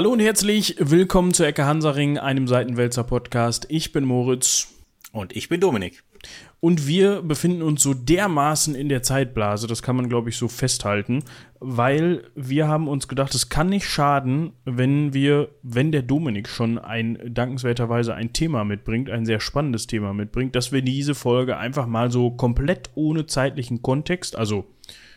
[0.00, 3.66] Hallo und herzlich willkommen zu Ecke Hansaring, einem Seitenwälzer Podcast.
[3.68, 4.72] Ich bin Moritz.
[5.12, 6.02] Und ich bin Dominik.
[6.58, 10.48] Und wir befinden uns so dermaßen in der Zeitblase, das kann man, glaube ich, so
[10.48, 11.22] festhalten,
[11.58, 16.78] weil wir haben uns gedacht, es kann nicht schaden, wenn wir, wenn der Dominik schon
[16.78, 21.86] ein dankenswerterweise ein Thema mitbringt, ein sehr spannendes Thema mitbringt, dass wir diese Folge einfach
[21.86, 24.64] mal so komplett ohne zeitlichen Kontext, also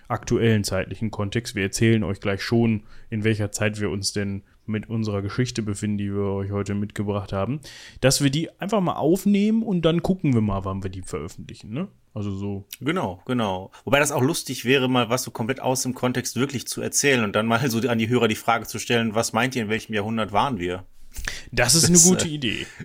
[0.09, 4.89] aktuellen zeitlichen Kontext, wir erzählen euch gleich schon, in welcher Zeit wir uns denn mit
[4.89, 7.59] unserer Geschichte befinden, die wir euch heute mitgebracht haben,
[8.01, 11.71] dass wir die einfach mal aufnehmen und dann gucken wir mal, wann wir die veröffentlichen,
[11.71, 11.87] ne?
[12.13, 12.65] Also so.
[12.79, 13.71] Genau, genau.
[13.85, 17.23] Wobei das auch lustig wäre, mal was so komplett aus dem Kontext wirklich zu erzählen
[17.23, 19.69] und dann mal so an die Hörer die Frage zu stellen, was meint ihr, in
[19.69, 20.85] welchem Jahrhundert waren wir?
[21.51, 22.67] Das ist das, eine gute äh, Idee.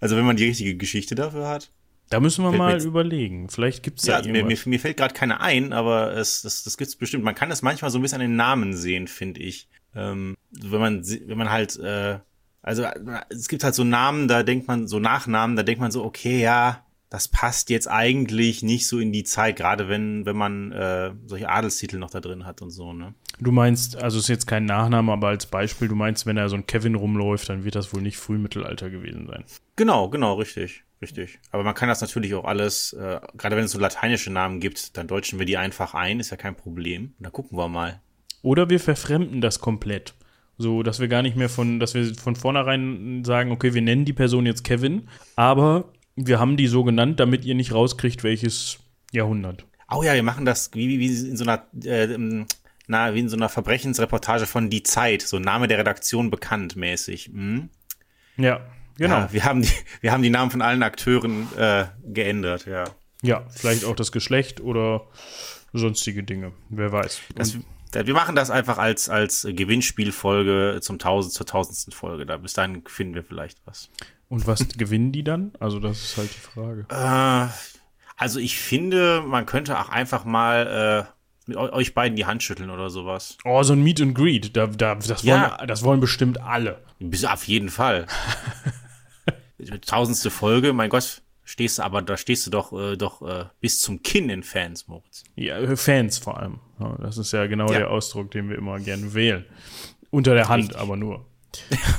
[0.00, 1.70] Also wenn man die richtige Geschichte dafür hat.
[2.10, 3.48] Da müssen wir mal überlegen.
[3.48, 6.62] Vielleicht gibt es ja, ja mir, mir, mir, fällt gerade keine ein, aber es, das,
[6.62, 7.24] das gibt es bestimmt.
[7.24, 9.68] Man kann es manchmal so ein bisschen an den Namen sehen, finde ich.
[9.94, 12.18] Ähm, wenn man, wenn man halt, äh,
[12.62, 12.84] also
[13.28, 16.40] es gibt halt so Namen, da denkt man, so Nachnamen, da denkt man so, okay,
[16.40, 21.12] ja, das passt jetzt eigentlich nicht so in die Zeit, gerade wenn, wenn man äh,
[21.26, 23.14] solche Adelstitel noch da drin hat und so, ne?
[23.38, 26.56] Du meinst, also ist jetzt kein Nachname, aber als Beispiel, du meinst, wenn da so
[26.56, 29.44] ein Kevin rumläuft, dann wird das wohl nicht Frühmittelalter gewesen sein.
[29.76, 31.38] Genau, genau, richtig, richtig.
[31.52, 34.96] Aber man kann das natürlich auch alles, äh, gerade wenn es so lateinische Namen gibt,
[34.96, 37.14] dann deutschen wir die einfach ein, ist ja kein Problem.
[37.18, 38.00] Und dann gucken wir mal.
[38.44, 40.12] Oder wir verfremden das komplett.
[40.58, 44.04] So, dass wir gar nicht mehr von, dass wir von vornherein sagen, okay, wir nennen
[44.04, 48.78] die Person jetzt Kevin, aber wir haben die so genannt, damit ihr nicht rauskriegt, welches
[49.12, 49.64] Jahrhundert.
[49.90, 52.44] Oh ja, wir machen das wie, wie, wie in so einer, äh, ähm,
[52.86, 57.30] na, wie in so einer Verbrechensreportage von Die Zeit, so Name der Redaktion bekannt mäßig.
[57.32, 57.70] Hm?
[58.36, 58.60] Ja,
[58.98, 59.20] genau.
[59.20, 59.70] Ja, wir haben die,
[60.02, 62.84] wir haben die Namen von allen Akteuren äh, geändert, ja.
[63.22, 65.06] Ja, vielleicht auch das Geschlecht oder
[65.72, 66.52] sonstige Dinge.
[66.68, 67.22] Wer weiß.
[67.34, 67.56] Das,
[67.94, 72.26] wir machen das einfach als, als Gewinnspielfolge zum tausend, zur tausendsten Folge.
[72.26, 73.90] Da bis dahin finden wir vielleicht was.
[74.28, 75.52] Und was gewinnen die dann?
[75.60, 76.86] Also, das ist halt die Frage.
[76.90, 77.48] Äh,
[78.16, 81.14] also, ich finde, man könnte auch einfach mal äh,
[81.46, 83.38] mit euch beiden die Hand schütteln oder sowas.
[83.44, 84.56] Oh, so ein Meet and Greet.
[84.56, 85.56] Da, da, das, ja.
[85.58, 86.82] wollen, das wollen bestimmt alle.
[86.98, 88.06] Bis auf jeden Fall.
[89.86, 91.22] Tausendste Folge, mein Gott
[91.54, 95.22] stehst aber, da stehst du doch, äh, doch äh, bis zum Kinn in Fans, Moritz.
[95.36, 96.58] Ja, äh, Fans vor allem.
[96.80, 97.78] Ja, das ist ja genau ja.
[97.78, 99.44] der Ausdruck, den wir immer gerne wählen.
[100.10, 100.80] Unter der Hand, Richtig.
[100.80, 101.24] aber nur.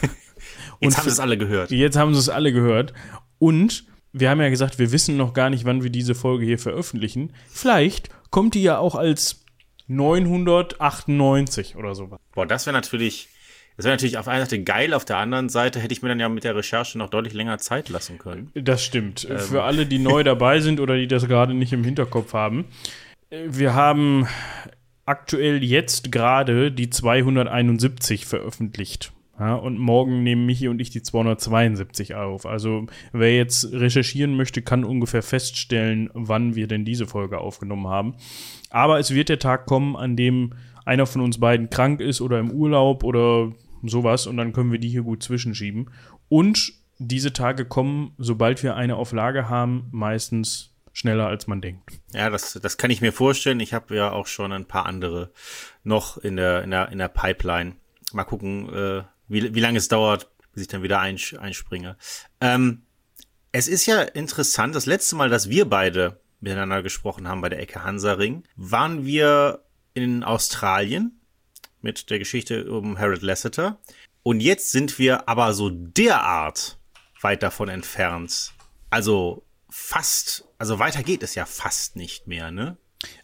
[0.82, 1.72] jetzt haben sie es alle gehört.
[1.72, 2.92] Jetzt haben sie es alle gehört.
[3.40, 6.60] Und wir haben ja gesagt, wir wissen noch gar nicht, wann wir diese Folge hier
[6.60, 7.32] veröffentlichen.
[7.48, 9.46] Vielleicht kommt die ja auch als
[9.88, 12.20] 998 oder sowas.
[12.34, 13.30] Boah, das wäre natürlich
[13.78, 16.20] das wäre natürlich auf einer Seite geil, auf der anderen Seite hätte ich mir dann
[16.20, 18.52] ja mit der Recherche noch deutlich länger Zeit lassen können.
[18.54, 19.28] Das stimmt.
[19.30, 19.40] Ähm.
[19.40, 22.66] Für alle, die neu dabei sind oder die das gerade nicht im Hinterkopf haben.
[23.30, 24.28] Wir haben
[25.06, 29.12] aktuell jetzt gerade die 271 veröffentlicht.
[29.38, 32.46] Ja, und morgen nehmen Michi und ich die 272 auf.
[32.46, 38.16] Also wer jetzt recherchieren möchte, kann ungefähr feststellen, wann wir denn diese Folge aufgenommen haben.
[38.70, 40.54] Aber es wird der Tag kommen, an dem
[40.86, 43.52] einer von uns beiden krank ist oder im Urlaub oder
[43.88, 45.92] sowas und dann können wir die hier gut zwischenschieben.
[46.30, 51.92] Und diese Tage kommen, sobald wir eine auf Lager haben, meistens schneller als man denkt.
[52.14, 53.60] Ja, das, das kann ich mir vorstellen.
[53.60, 55.32] Ich habe ja auch schon ein paar andere
[55.84, 57.76] noch in der, in der, in der Pipeline.
[58.14, 61.98] Mal gucken, äh, wie, wie lange es dauert, bis ich dann wieder einspringe.
[62.40, 62.84] Ähm,
[63.52, 67.60] es ist ja interessant, das letzte Mal, dass wir beide miteinander gesprochen haben bei der
[67.60, 71.15] Ecke Hansaring, waren wir in Australien
[71.86, 73.78] mit der Geschichte um Harold Lasseter.
[74.24, 76.78] Und jetzt sind wir aber so derart
[77.22, 78.54] weit davon entfernt.
[78.90, 82.78] Also fast, also weiter geht es ja fast nicht mehr, ne?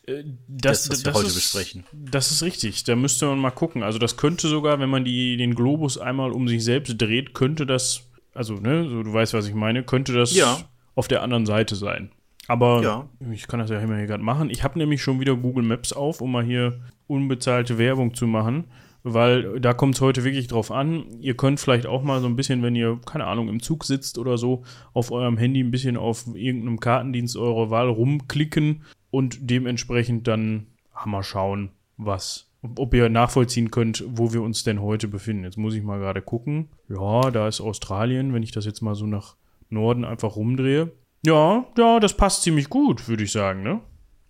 [0.06, 1.86] Äh, das, das, was wir heute ist, besprechen.
[1.92, 2.84] Das ist richtig.
[2.84, 3.82] Da müsste man mal gucken.
[3.82, 7.66] Also das könnte sogar, wenn man die, den Globus einmal um sich selbst dreht, könnte
[7.66, 8.04] das,
[8.36, 10.60] also ne, so du weißt, was ich meine, könnte das ja.
[10.94, 12.12] auf der anderen Seite sein.
[12.48, 13.10] Aber ja.
[13.32, 14.52] ich kann das ja immer hier gerade machen.
[14.52, 16.80] Ich habe nämlich schon wieder Google Maps auf, um mal hier
[17.12, 18.66] unbezahlte Werbung zu machen,
[19.04, 21.06] weil da kommt es heute wirklich drauf an.
[21.20, 24.18] Ihr könnt vielleicht auch mal so ein bisschen, wenn ihr, keine Ahnung, im Zug sitzt
[24.18, 24.64] oder so,
[24.94, 30.68] auf eurem Handy ein bisschen auf irgendeinem Kartendienst eurer Wahl rumklicken und dementsprechend dann
[31.06, 32.48] mal schauen, was
[32.78, 35.44] ob ihr nachvollziehen könnt, wo wir uns denn heute befinden.
[35.44, 36.70] Jetzt muss ich mal gerade gucken.
[36.90, 39.36] Ja, da ist Australien, wenn ich das jetzt mal so nach
[39.70, 40.92] Norden einfach rumdrehe.
[41.26, 43.82] Ja, ja, das passt ziemlich gut, würde ich sagen, ne?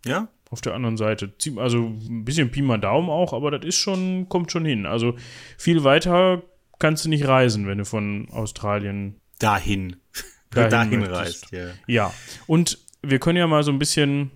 [0.06, 0.30] Ja.
[0.52, 1.34] Auf der anderen Seite.
[1.56, 4.86] Also ein bisschen Pi mal Daumen auch, aber das ist schon, kommt schon hin.
[4.86, 5.16] Also
[5.58, 6.44] viel weiter
[6.78, 9.96] kannst du nicht reisen, wenn du von Australien dahin,
[10.52, 11.52] dahin, dahin reist.
[11.52, 11.70] Ja.
[11.88, 12.14] ja.
[12.48, 14.32] Und wir können ja mal so ein bisschen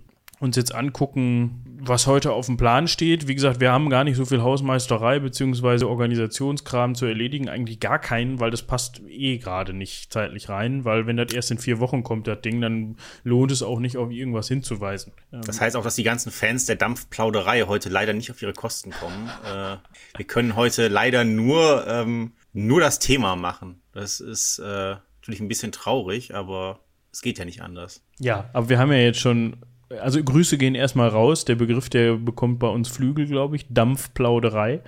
[0.45, 3.27] uns jetzt angucken, was heute auf dem Plan steht.
[3.27, 5.85] Wie gesagt, wir haben gar nicht so viel Hausmeisterei bzw.
[5.85, 7.49] Organisationskram zu erledigen.
[7.49, 10.85] Eigentlich gar keinen, weil das passt eh gerade nicht zeitlich rein.
[10.85, 13.97] Weil wenn das erst in vier Wochen kommt, das Ding, dann lohnt es auch nicht,
[13.97, 15.13] auf irgendwas hinzuweisen.
[15.31, 18.91] Das heißt auch, dass die ganzen Fans der Dampfplauderei heute leider nicht auf ihre Kosten
[18.91, 19.29] kommen.
[19.45, 19.77] äh,
[20.17, 23.81] wir können heute leider nur, ähm, nur das Thema machen.
[23.91, 26.79] Das ist äh, natürlich ein bisschen traurig, aber
[27.11, 28.03] es geht ja nicht anders.
[28.19, 29.57] Ja, aber wir haben ja jetzt schon
[30.01, 31.45] also Grüße gehen erstmal raus.
[31.45, 33.65] Der Begriff, der bekommt bei uns Flügel, glaube ich.
[33.69, 34.81] Dampfplauderei.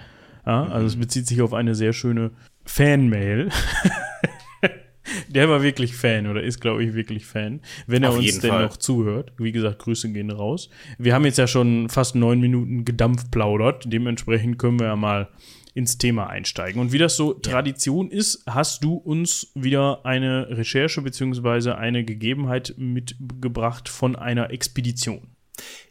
[0.46, 0.72] Ja, mhm.
[0.72, 2.32] Also es bezieht sich auf eine sehr schöne
[2.66, 3.50] Fanmail.
[5.28, 8.52] der war wirklich Fan oder ist, glaube ich, wirklich Fan, wenn er auf uns denn
[8.52, 8.64] Fall.
[8.64, 9.34] noch zuhört.
[9.38, 10.70] Wie gesagt, Grüße gehen raus.
[10.98, 13.92] Wir haben jetzt ja schon fast neun Minuten gedampfplaudert.
[13.92, 15.30] Dementsprechend können wir ja mal
[15.78, 16.82] ins Thema einsteigen.
[16.82, 17.40] Und wie das so ja.
[17.40, 21.72] Tradition ist, hast du uns wieder eine Recherche bzw.
[21.72, 25.30] eine Gegebenheit mitgebracht von einer Expedition.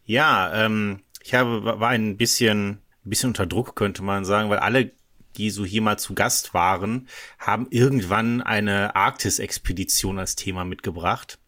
[0.04, 4.58] Ja, ähm, ich habe, war ein bisschen, ein bisschen unter Druck, könnte man sagen, weil
[4.58, 4.90] alle
[5.36, 11.38] die so hier mal zu Gast waren, haben irgendwann eine Arktis-Expedition als Thema mitgebracht.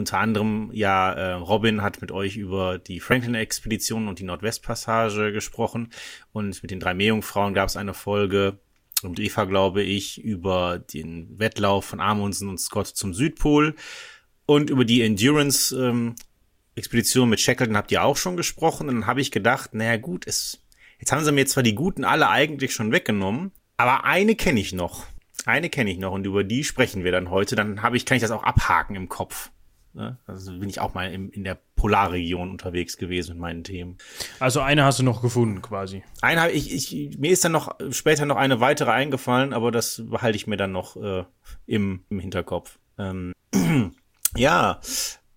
[0.00, 5.90] Unter anderem, ja, äh, Robin hat mit euch über die Franklin-Expedition und die Nordwestpassage gesprochen.
[6.32, 8.58] Und mit den drei Meerjungfrauen gab es eine Folge,
[9.02, 13.74] und Eva, glaube ich, über den Wettlauf von Amundsen und Scott zum Südpol.
[14.46, 16.14] Und über die Endurance ähm,
[16.74, 18.88] mit Shackleton habt ihr auch schon gesprochen.
[18.88, 20.62] Und dann habe ich gedacht, naja gut, es,
[20.98, 24.72] jetzt haben sie mir zwar die guten alle eigentlich schon weggenommen, aber eine kenne ich
[24.72, 25.06] noch.
[25.44, 27.54] Eine kenne ich noch und über die sprechen wir dann heute.
[27.54, 29.50] Dann habe ich, kann ich das auch abhaken im Kopf.
[29.92, 30.18] Ne?
[30.26, 33.98] Also bin ich auch mal im, in der Polarregion unterwegs gewesen mit meinen Themen.
[34.38, 36.02] Also eine hast du noch gefunden quasi.
[36.20, 40.02] Eine habe ich, ich, mir ist dann noch später noch eine weitere eingefallen, aber das
[40.04, 41.24] behalte ich mir dann noch äh,
[41.66, 42.78] im, im Hinterkopf.
[42.98, 43.32] Ähm,
[44.36, 44.80] ja,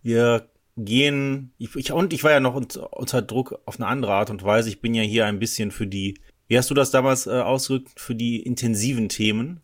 [0.04, 4.30] wir gehen, ich, ich, und ich war ja noch unter, Druck auf eine andere Art
[4.30, 4.70] und Weise.
[4.70, 8.00] Ich bin ja hier ein bisschen für die wie hast du das damals äh, ausgedrückt
[8.00, 9.62] für die intensiven Themen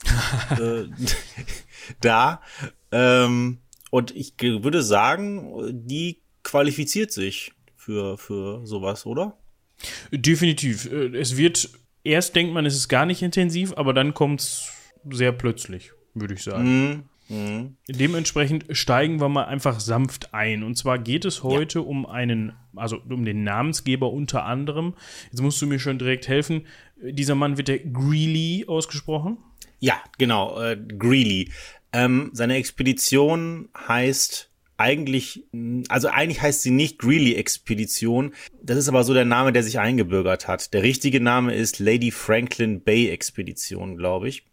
[0.51, 0.85] äh,
[2.01, 2.41] da?
[2.91, 3.59] Ähm,
[3.89, 9.37] und ich würde sagen, die qualifiziert sich für, für sowas, oder?
[10.11, 10.91] Definitiv.
[10.91, 11.69] Äh, es wird,
[12.03, 14.71] erst denkt man, es ist gar nicht intensiv, aber dann kommt es
[15.09, 17.07] sehr plötzlich, würde ich sagen.
[17.29, 17.77] Mm, mm.
[17.87, 20.63] Dementsprechend steigen wir mal einfach sanft ein.
[20.63, 21.85] Und zwar geht es heute ja.
[21.85, 24.95] um einen, also um den Namensgeber unter anderem.
[25.31, 26.67] Jetzt musst du mir schon direkt helfen.
[27.01, 29.37] Dieser Mann wird der Greeley ausgesprochen.
[29.79, 31.49] Ja, genau, äh, Greeley.
[31.93, 35.43] Ähm, seine Expedition heißt eigentlich,
[35.89, 38.33] also eigentlich heißt sie nicht Greeley-Expedition.
[38.63, 40.73] Das ist aber so der Name, der sich eingebürgert hat.
[40.73, 44.45] Der richtige Name ist Lady Franklin Bay Expedition, glaube ich.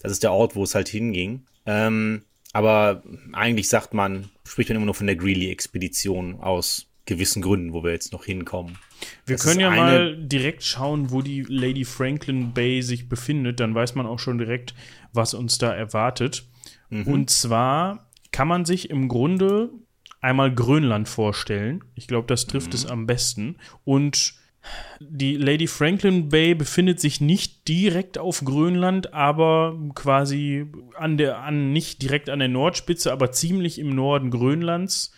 [0.00, 1.46] Das ist der Ort, wo es halt hinging.
[1.64, 3.02] Ähm, aber
[3.32, 7.92] eigentlich sagt man, spricht man immer nur von der Greeley-Expedition aus gewissen Gründen, wo wir
[7.92, 8.78] jetzt noch hinkommen.
[9.26, 13.60] Wir das können ja mal direkt schauen, wo die Lady Franklin Bay sich befindet.
[13.60, 14.74] Dann weiß man auch schon direkt,
[15.12, 16.44] was uns da erwartet.
[16.90, 17.06] Mhm.
[17.06, 19.70] Und zwar kann man sich im Grunde
[20.20, 21.84] einmal Grönland vorstellen.
[21.94, 22.74] Ich glaube, das trifft mhm.
[22.74, 23.56] es am besten.
[23.84, 24.34] Und
[24.98, 30.66] die Lady Franklin Bay befindet sich nicht direkt auf Grönland, aber quasi
[30.96, 35.12] an der, an, nicht direkt an der Nordspitze, aber ziemlich im Norden Grönlands.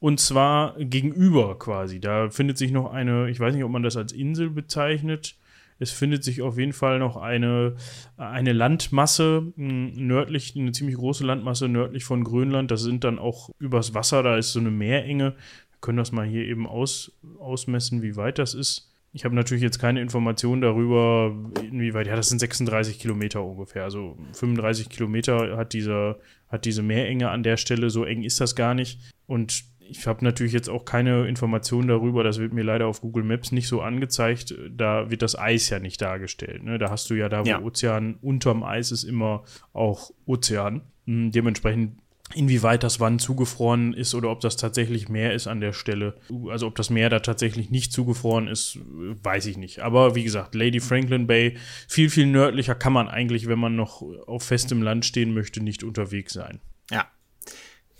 [0.00, 2.00] Und zwar gegenüber quasi.
[2.00, 5.36] Da findet sich noch eine, ich weiß nicht, ob man das als Insel bezeichnet.
[5.78, 7.76] Es findet sich auf jeden Fall noch eine,
[8.16, 12.70] eine Landmasse hm, nördlich, eine ziemlich große Landmasse nördlich von Grönland.
[12.70, 15.34] Das sind dann auch übers Wasser, da ist so eine Meerenge.
[15.70, 18.90] Wir können das mal hier eben aus, ausmessen, wie weit das ist.
[19.16, 23.84] Ich habe natürlich jetzt keine Informationen darüber, inwieweit, ja, das sind 36 Kilometer ungefähr.
[23.84, 28.56] Also 35 Kilometer hat diese, hat diese Meerenge an der Stelle, so eng ist das
[28.56, 28.98] gar nicht.
[29.26, 33.24] Und ich habe natürlich jetzt auch keine Informationen darüber, das wird mir leider auf Google
[33.24, 34.54] Maps nicht so angezeigt.
[34.70, 36.62] Da wird das Eis ja nicht dargestellt.
[36.62, 36.78] Ne?
[36.78, 37.60] Da hast du ja da, wo ja.
[37.60, 40.82] Ozean unterm Eis ist, immer auch Ozean.
[41.06, 41.98] Hm, dementsprechend,
[42.34, 46.14] inwieweit das wann zugefroren ist oder ob das tatsächlich Meer ist an der Stelle.
[46.48, 48.78] Also ob das Meer da tatsächlich nicht zugefroren ist,
[49.22, 49.80] weiß ich nicht.
[49.80, 54.02] Aber wie gesagt, Lady Franklin Bay, viel, viel nördlicher kann man eigentlich, wenn man noch
[54.26, 56.60] auf festem Land stehen möchte, nicht unterwegs sein.
[56.90, 57.06] Ja,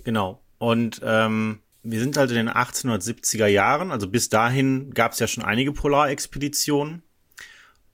[0.04, 0.40] genau.
[0.58, 5.26] Und ähm, wir sind halt in den 1870er Jahren, also bis dahin gab es ja
[5.26, 7.02] schon einige Polarexpeditionen.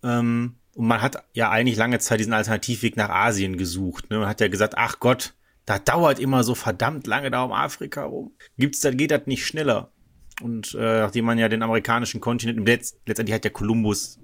[0.03, 4.09] Ähm, und man hat ja eigentlich lange Zeit diesen Alternativweg nach Asien gesucht.
[4.09, 4.19] Ne?
[4.19, 5.35] Man hat ja gesagt, ach Gott,
[5.67, 8.33] da dauert immer so verdammt lange da um Afrika rum.
[8.57, 9.93] Gibt's da, geht das nicht schneller?
[10.41, 14.21] Und äh, nachdem man ja den amerikanischen Kontinent, letzt, letztendlich hat ja Kolumbus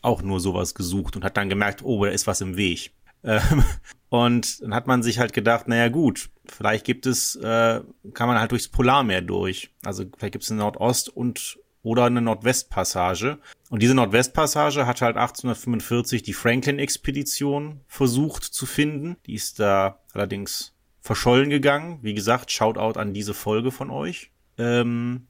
[0.00, 2.92] auch nur sowas gesucht und hat dann gemerkt, oh, da ist was im Weg.
[3.24, 3.64] Ähm,
[4.08, 7.80] und dann hat man sich halt gedacht, naja gut, vielleicht gibt es, äh,
[8.14, 9.70] kann man halt durchs Polarmeer durch.
[9.84, 13.38] Also vielleicht gibt es eine Nordost- und oder eine Nordwestpassage.
[13.70, 19.16] Und diese Nordwestpassage hat halt 1845 die Franklin-Expedition versucht zu finden.
[19.26, 22.00] Die ist da allerdings verschollen gegangen.
[22.02, 24.32] Wie gesagt, Shoutout an diese Folge von euch.
[24.58, 25.27] Ähm,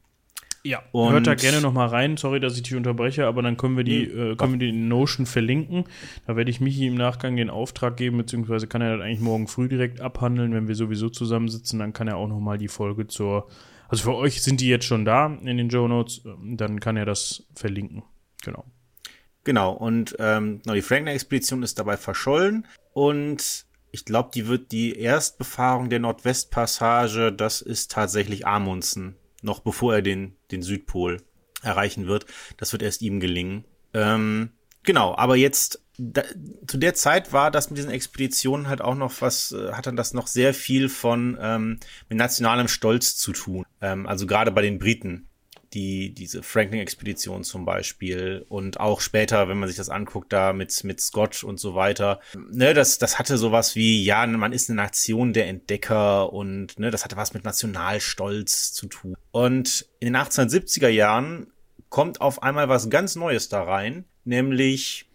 [0.69, 2.19] ja, und hört da gerne noch mal rein.
[2.19, 5.25] Sorry, dass ich dich unterbreche, aber dann können wir die, äh, können wir die Notion
[5.25, 5.85] verlinken.
[6.27, 9.49] Da werde ich Michi im Nachgang den Auftrag geben, beziehungsweise kann er das eigentlich morgen
[9.49, 11.79] früh direkt abhandeln, wenn wir sowieso zusammensitzen.
[11.79, 13.49] Dann kann er auch noch mal die Folge zur,
[13.89, 17.07] also für euch sind die jetzt schon da in den Joe Notes, dann kann er
[17.07, 18.03] das verlinken.
[18.45, 18.67] Genau.
[19.45, 25.89] Genau, und ähm, die Franklin-Expedition ist dabei verschollen und ich glaube, die wird die Erstbefahrung
[25.89, 31.23] der Nordwestpassage, das ist tatsächlich Amundsen, noch bevor er den, den Südpol
[31.63, 32.27] erreichen wird.
[32.57, 33.65] Das wird erst ihm gelingen.
[33.95, 34.51] Ähm,
[34.83, 36.23] genau, aber jetzt da,
[36.67, 39.97] zu der Zeit war das mit diesen Expeditionen halt auch noch was, äh, hat dann
[39.97, 43.65] das noch sehr viel von ähm, mit nationalem Stolz zu tun.
[43.81, 45.28] Ähm, also gerade bei den Briten
[45.75, 50.85] die, diese Franklin-Expedition zum Beispiel und auch später, wenn man sich das anguckt, da mit,
[50.85, 52.21] mit Scott und so weiter,
[52.51, 56.91] ne, das, das hatte sowas wie, ja, man ist eine Nation der Entdecker und, ne,
[56.91, 59.17] das hatte was mit Nationalstolz zu tun.
[59.31, 61.49] Und in den 1870er Jahren
[61.89, 65.07] kommt auf einmal was ganz Neues da rein, nämlich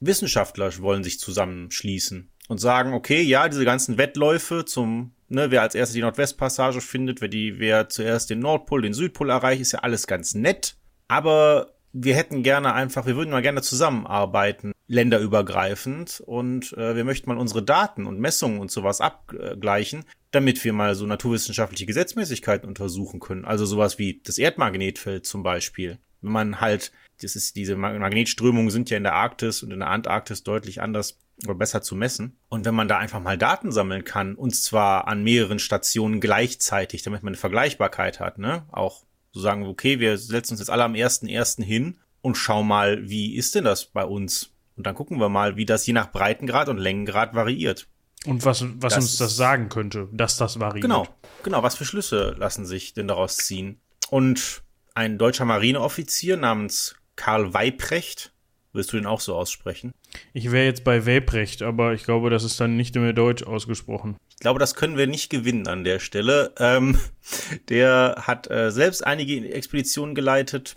[0.00, 5.74] Wissenschaftler wollen sich zusammenschließen und sagen, okay, ja, diese ganzen Wettläufe zum Ne, wer als
[5.74, 9.80] erstes die Nordwestpassage findet, wer die, wer zuerst den Nordpol, den Südpol erreicht, ist ja
[9.80, 10.76] alles ganz nett.
[11.06, 17.28] Aber wir hätten gerne einfach, wir würden mal gerne zusammenarbeiten, länderübergreifend, und äh, wir möchten
[17.28, 23.20] mal unsere Daten und Messungen und sowas abgleichen, damit wir mal so naturwissenschaftliche Gesetzmäßigkeiten untersuchen
[23.20, 23.44] können.
[23.44, 25.98] Also sowas wie das Erdmagnetfeld zum Beispiel.
[26.20, 29.90] Wenn man halt, das ist, diese Magnetströmungen sind ja in der Arktis und in der
[29.90, 32.38] Antarktis deutlich anders oder besser zu messen.
[32.48, 37.02] Und wenn man da einfach mal Daten sammeln kann, und zwar an mehreren Stationen gleichzeitig,
[37.02, 38.66] damit man eine Vergleichbarkeit hat, ne?
[38.72, 42.66] Auch so sagen, okay, wir setzen uns jetzt alle am ersten ersten hin und schauen
[42.66, 44.50] mal, wie ist denn das bei uns?
[44.76, 47.88] Und dann gucken wir mal, wie das je nach Breitengrad und Längengrad variiert.
[48.26, 50.82] Und was, was das, uns das sagen könnte, dass das variiert.
[50.82, 51.06] Genau,
[51.44, 51.62] genau.
[51.62, 53.80] Was für Schlüsse lassen sich denn daraus ziehen?
[54.10, 54.62] Und
[54.94, 58.32] ein deutscher Marineoffizier namens Karl Weiprecht
[58.78, 59.90] Willst du den auch so aussprechen?
[60.32, 64.16] Ich wäre jetzt bei Weprecht, aber ich glaube, das ist dann nicht mehr deutsch ausgesprochen.
[64.30, 66.52] Ich glaube, das können wir nicht gewinnen an der Stelle.
[66.60, 66.96] Ähm,
[67.70, 70.76] der hat äh, selbst einige Expeditionen geleitet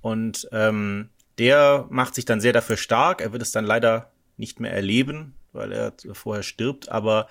[0.00, 3.20] und ähm, der macht sich dann sehr dafür stark.
[3.20, 7.28] Er wird es dann leider nicht mehr erleben, weil er vorher stirbt, aber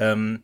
[0.00, 0.42] ähm,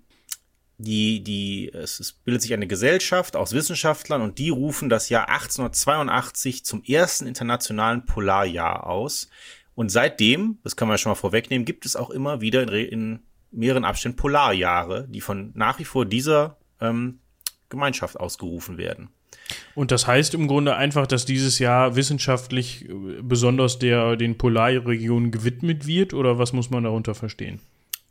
[0.79, 5.29] die, die, es, es bildet sich eine Gesellschaft aus Wissenschaftlern und die rufen das Jahr
[5.29, 9.29] 1882 zum ersten internationalen Polarjahr aus.
[9.75, 13.21] Und seitdem, das kann man schon mal vorwegnehmen, gibt es auch immer wieder in, in
[13.51, 17.21] mehreren Abständen Polarjahre, die von nach wie vor dieser ähm,
[17.69, 19.09] Gemeinschaft ausgerufen werden.
[19.75, 25.31] Und das heißt im Grunde einfach, dass dieses Jahr wissenschaftlich äh, besonders der den Polarregionen
[25.31, 27.61] gewidmet wird, oder was muss man darunter verstehen?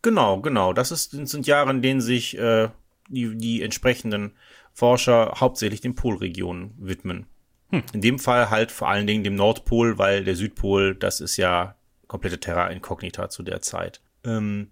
[0.05, 0.71] Genau, genau.
[0.71, 2.69] Das ist, sind Jahre, in denen sich äh,
[3.09, 4.33] die, die entsprechenden
[4.71, 7.25] Forscher hauptsächlich den Polregionen widmen.
[7.71, 7.81] Hm.
[7.91, 11.73] In dem Fall halt vor allen Dingen dem Nordpol, weil der Südpol, das ist ja
[12.05, 13.99] komplette Terra Incognita zu der Zeit.
[14.23, 14.67] Ähm,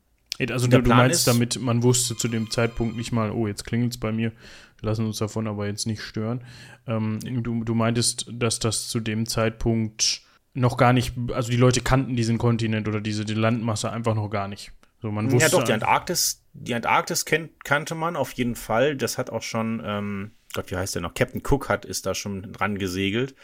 [0.52, 3.66] also du, du meinst ist, damit, man wusste zu dem Zeitpunkt nicht mal, oh, jetzt
[3.66, 4.34] klingelt es bei mir,
[4.82, 6.44] lassen uns davon aber jetzt nicht stören.
[6.86, 10.22] Ähm, du, du meintest, dass das zu dem Zeitpunkt
[10.54, 14.30] noch gar nicht, also die Leute kannten diesen Kontinent oder diese die Landmasse einfach noch
[14.30, 14.72] gar nicht.
[15.04, 18.96] So, man wusste ja, doch, die Antarktis, die Antarktis kennt, kannte man auf jeden Fall.
[18.96, 21.14] Das hat auch schon, ähm, Gott, wie heißt der noch?
[21.14, 23.36] Captain Cook hat, ist da schon dran gesegelt.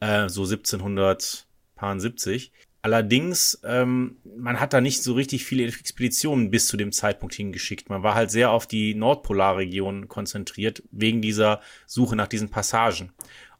[0.00, 2.50] Äh, so 1770.
[2.80, 7.90] Allerdings, ähm, man hat da nicht so richtig viele Expeditionen bis zu dem Zeitpunkt hingeschickt.
[7.90, 13.12] Man war halt sehr auf die Nordpolarregion konzentriert, wegen dieser Suche nach diesen Passagen.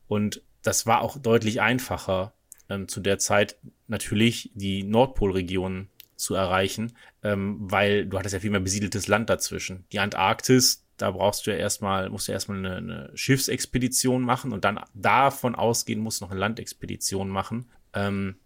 [0.09, 2.33] Und das war auch deutlich einfacher,
[2.71, 6.93] ähm, zu der Zeit natürlich die Nordpolregion zu erreichen,
[7.23, 9.85] ähm, weil du hattest ja viel mehr besiedeltes Land dazwischen.
[9.93, 14.65] Die Antarktis, da brauchst du ja erstmal, musst du erstmal eine, eine Schiffsexpedition machen und
[14.65, 17.71] dann davon ausgehen musst du noch eine Landexpedition machen.
[17.93, 18.37] Ähm,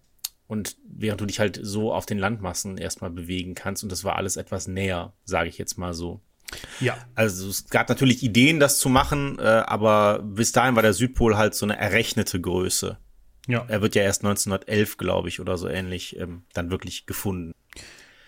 [0.47, 4.17] und während du dich halt so auf den Landmassen erstmal bewegen kannst und das war
[4.17, 6.21] alles etwas näher, sage ich jetzt mal so.
[6.81, 6.99] Ja.
[7.15, 11.37] Also es gab natürlich Ideen, das zu machen, äh, aber bis dahin war der Südpol
[11.37, 12.99] halt so eine errechnete Größe.
[13.51, 13.65] Ja.
[13.69, 17.53] Er wird ja erst 1911, glaube ich, oder so ähnlich, ähm, dann wirklich gefunden.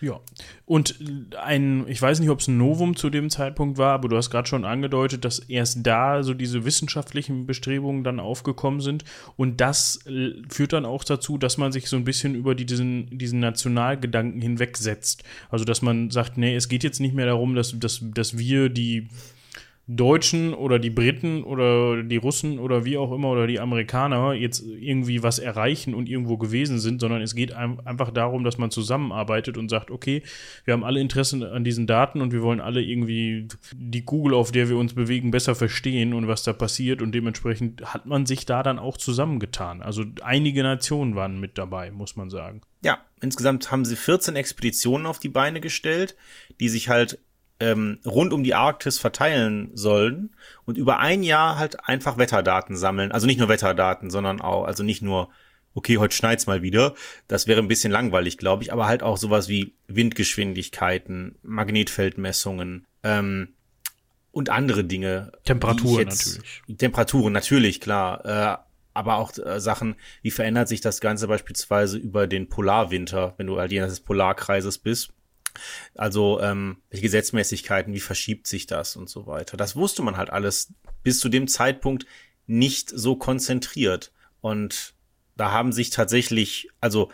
[0.03, 0.19] Ja,
[0.65, 0.99] und
[1.41, 4.31] ein, ich weiß nicht, ob es ein Novum zu dem Zeitpunkt war, aber du hast
[4.31, 9.05] gerade schon angedeutet, dass erst da so diese wissenschaftlichen Bestrebungen dann aufgekommen sind.
[9.37, 12.65] Und das äh, führt dann auch dazu, dass man sich so ein bisschen über die,
[12.65, 15.23] diesen, diesen Nationalgedanken hinwegsetzt.
[15.49, 18.67] Also, dass man sagt, nee, es geht jetzt nicht mehr darum, dass, dass, dass wir
[18.67, 19.07] die
[19.87, 24.63] Deutschen oder die Briten oder die Russen oder wie auch immer oder die Amerikaner jetzt
[24.65, 29.57] irgendwie was erreichen und irgendwo gewesen sind, sondern es geht einfach darum, dass man zusammenarbeitet
[29.57, 30.23] und sagt, okay,
[30.63, 34.53] wir haben alle Interesse an diesen Daten und wir wollen alle irgendwie die Kugel, auf
[34.53, 38.45] der wir uns bewegen, besser verstehen und was da passiert und dementsprechend hat man sich
[38.45, 39.81] da dann auch zusammengetan.
[39.81, 42.61] Also einige Nationen waren mit dabei, muss man sagen.
[42.85, 46.15] Ja, insgesamt haben sie 14 Expeditionen auf die Beine gestellt,
[46.61, 47.19] die sich halt
[47.59, 53.11] ähm, rund um die Arktis verteilen sollen und über ein Jahr halt einfach Wetterdaten sammeln.
[53.11, 55.29] Also nicht nur Wetterdaten, sondern auch, also nicht nur,
[55.73, 56.93] okay, heute schneit's mal wieder.
[57.27, 63.49] Das wäre ein bisschen langweilig, glaube ich, aber halt auch sowas wie Windgeschwindigkeiten, Magnetfeldmessungen, ähm,
[64.33, 65.31] und andere Dinge.
[65.45, 66.63] Temperaturen natürlich.
[66.77, 68.25] Temperaturen natürlich, klar.
[68.25, 68.57] Äh,
[68.95, 73.59] aber auch äh, Sachen, wie verändert sich das Ganze beispielsweise über den Polarwinter, wenn du
[73.59, 75.13] halt jenseits des Polarkreises bist.
[75.95, 79.57] Also ähm, welche Gesetzmäßigkeiten, wie verschiebt sich das und so weiter.
[79.57, 82.05] Das wusste man halt alles bis zu dem Zeitpunkt
[82.47, 84.11] nicht so konzentriert.
[84.41, 84.93] Und
[85.35, 87.09] da haben sich tatsächlich, also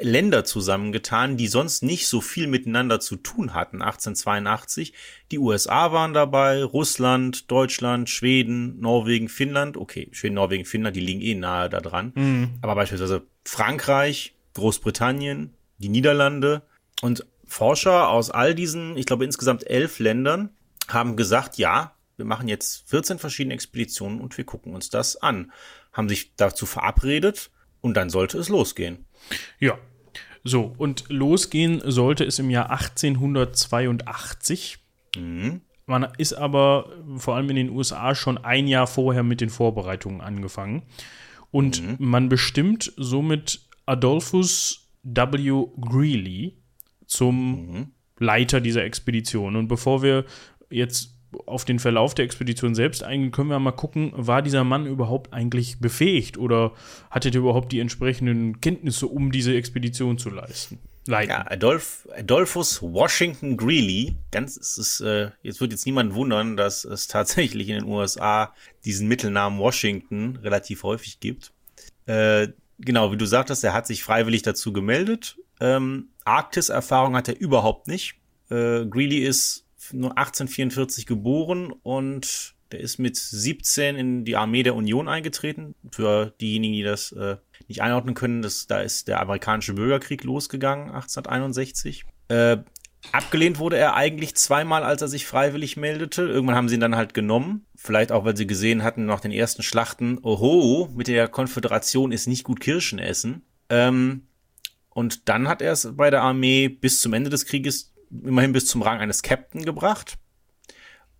[0.00, 3.80] Länder zusammengetan, die sonst nicht so viel miteinander zu tun hatten.
[3.80, 4.92] 1882.
[5.30, 9.78] Die USA waren dabei, Russland, Deutschland, Schweden, Norwegen, Finnland.
[9.78, 12.12] Okay, Schweden, Norwegen, Finnland, die liegen eh nahe da dran.
[12.14, 12.50] Mhm.
[12.60, 16.62] Aber beispielsweise Frankreich, Großbritannien, die Niederlande
[17.00, 20.48] und Forscher aus all diesen, ich glaube insgesamt elf Ländern,
[20.88, 25.52] haben gesagt, ja, wir machen jetzt 14 verschiedene Expeditionen und wir gucken uns das an.
[25.92, 27.50] Haben sich dazu verabredet
[27.82, 29.04] und dann sollte es losgehen.
[29.58, 29.76] Ja.
[30.42, 34.78] So, und losgehen sollte es im Jahr 1882.
[35.16, 35.60] Mhm.
[35.84, 40.22] Man ist aber vor allem in den USA schon ein Jahr vorher mit den Vorbereitungen
[40.22, 40.84] angefangen.
[41.50, 41.96] Und mhm.
[41.98, 45.66] man bestimmt somit Adolphus W.
[45.78, 46.61] Greeley
[47.12, 47.86] zum mhm.
[48.18, 49.56] Leiter dieser Expedition.
[49.56, 50.24] Und bevor wir
[50.70, 51.14] jetzt
[51.46, 55.32] auf den Verlauf der Expedition selbst eingehen, können wir mal gucken, war dieser Mann überhaupt
[55.32, 56.72] eigentlich befähigt oder
[57.10, 60.78] hatte er überhaupt die entsprechenden Kenntnisse, um diese Expedition zu leisten?
[61.06, 61.30] Leiten.
[61.30, 66.84] Ja, Adolf, Adolphus Washington Greeley, ganz, es ist, äh, jetzt wird jetzt niemand wundern, dass
[66.84, 71.52] es tatsächlich in den USA diesen Mittelnamen Washington relativ häufig gibt.
[72.06, 77.40] Äh, genau, wie du sagtest, er hat sich freiwillig dazu gemeldet, ähm, Arktis-Erfahrung hat er
[77.40, 78.14] überhaupt nicht.
[78.50, 84.74] Äh, Greeley ist nur 1844 geboren und der ist mit 17 in die Armee der
[84.74, 85.74] Union eingetreten.
[85.90, 87.36] Für diejenigen, die das äh,
[87.68, 92.04] nicht einordnen können, das, da ist der amerikanische Bürgerkrieg losgegangen, 1861.
[92.28, 92.58] Äh,
[93.12, 96.22] abgelehnt wurde er eigentlich zweimal, als er sich freiwillig meldete.
[96.22, 97.66] Irgendwann haben sie ihn dann halt genommen.
[97.76, 102.26] Vielleicht auch, weil sie gesehen hatten nach den ersten Schlachten, oho, mit der Konföderation ist
[102.26, 103.42] nicht gut Kirschen essen.
[103.68, 104.28] Ähm,
[104.94, 108.66] und dann hat er es bei der Armee bis zum Ende des Krieges immerhin bis
[108.66, 110.18] zum Rang eines Captain gebracht.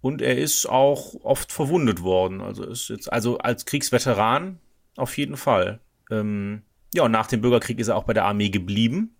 [0.01, 2.41] Und er ist auch oft verwundet worden.
[2.41, 4.59] Also ist jetzt, also als Kriegsveteran
[4.97, 5.81] auf jeden Fall.
[6.11, 9.17] Ähm, ja, und nach dem Bürgerkrieg ist er auch bei der Armee geblieben.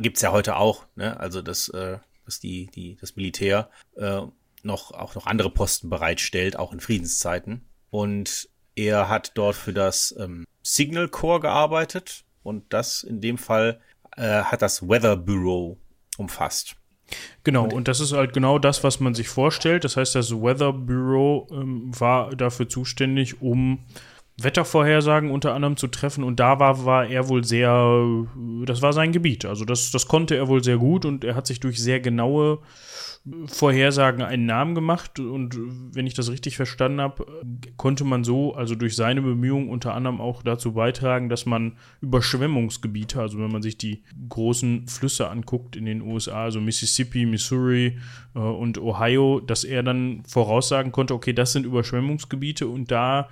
[0.00, 1.18] gibt's ja heute auch, ne?
[1.18, 4.20] Also dass, äh, dass die, die, das Militär äh,
[4.62, 7.64] noch auch noch andere Posten bereitstellt, auch in Friedenszeiten.
[7.88, 13.80] Und er hat dort für das ähm, Signal Corps gearbeitet und das in dem Fall
[14.16, 15.76] äh, hat das Weather Bureau
[16.16, 16.76] umfasst.
[17.42, 19.84] Genau, und, und, das ist halt genau das, was man sich vorstellt.
[19.84, 23.80] Das heißt, das Weather Bureau ähm, war dafür zuständig, um
[24.40, 26.24] Wettervorhersagen unter anderem zu treffen.
[26.24, 28.04] Und da war, war er wohl sehr,
[28.64, 29.44] das war sein Gebiet.
[29.44, 32.58] Also das, das konnte er wohl sehr gut und er hat sich durch sehr genaue
[33.46, 35.54] Vorhersagen einen Namen gemacht und
[35.94, 37.26] wenn ich das richtig verstanden habe,
[37.76, 43.20] konnte man so, also durch seine Bemühungen unter anderem auch dazu beitragen, dass man Überschwemmungsgebiete,
[43.20, 47.98] also wenn man sich die großen Flüsse anguckt in den USA, also Mississippi, Missouri
[48.34, 53.28] äh, und Ohio, dass er dann voraussagen konnte, okay, das sind Überschwemmungsgebiete und da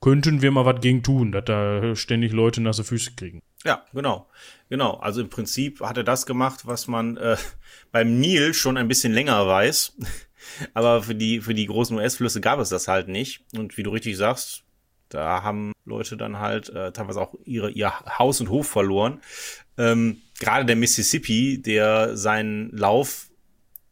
[0.00, 3.40] könnten wir mal was gegen tun, dass da ständig Leute nasse Füße kriegen.
[3.64, 4.28] Ja, genau.
[4.72, 4.94] Genau.
[4.94, 7.36] Also im Prinzip hat er das gemacht, was man äh,
[7.92, 9.98] beim Nil schon ein bisschen länger weiß.
[10.72, 13.44] Aber für die, für die großen US-Flüsse gab es das halt nicht.
[13.54, 14.64] Und wie du richtig sagst,
[15.10, 19.20] da haben Leute dann halt äh, teilweise auch ihre, ihr Haus und Hof verloren.
[19.76, 23.28] Ähm, gerade der Mississippi, der seinen Lauf,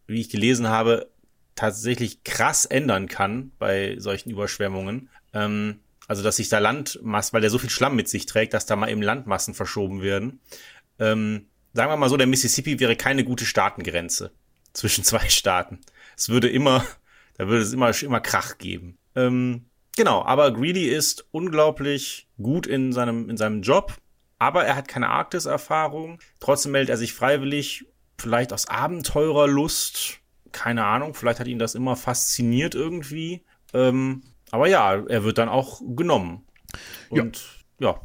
[0.06, 1.10] wie ich gelesen habe,
[1.56, 5.10] tatsächlich krass ändern kann bei solchen Überschwemmungen.
[5.34, 8.66] Ähm, also, dass sich da Landmassen, weil der so viel Schlamm mit sich trägt, dass
[8.66, 10.40] da mal eben Landmassen verschoben werden.
[10.98, 14.32] Ähm, sagen wir mal so, der Mississippi wäre keine gute Staatengrenze
[14.72, 15.78] zwischen zwei Staaten.
[16.16, 16.84] Es würde immer,
[17.38, 18.98] da würde es immer, immer Krach geben.
[19.14, 23.96] Ähm, genau, aber Greedy ist unglaublich gut in seinem, in seinem Job,
[24.40, 26.18] aber er hat keine Arktis-Erfahrung.
[26.40, 27.86] Trotzdem meldet er sich freiwillig,
[28.18, 30.18] vielleicht aus Abenteurerlust,
[30.50, 33.44] keine Ahnung, vielleicht hat ihn das immer fasziniert irgendwie.
[33.72, 36.44] Ähm, aber ja, er wird dann auch genommen.
[37.08, 37.88] Und ja.
[37.88, 38.00] ja.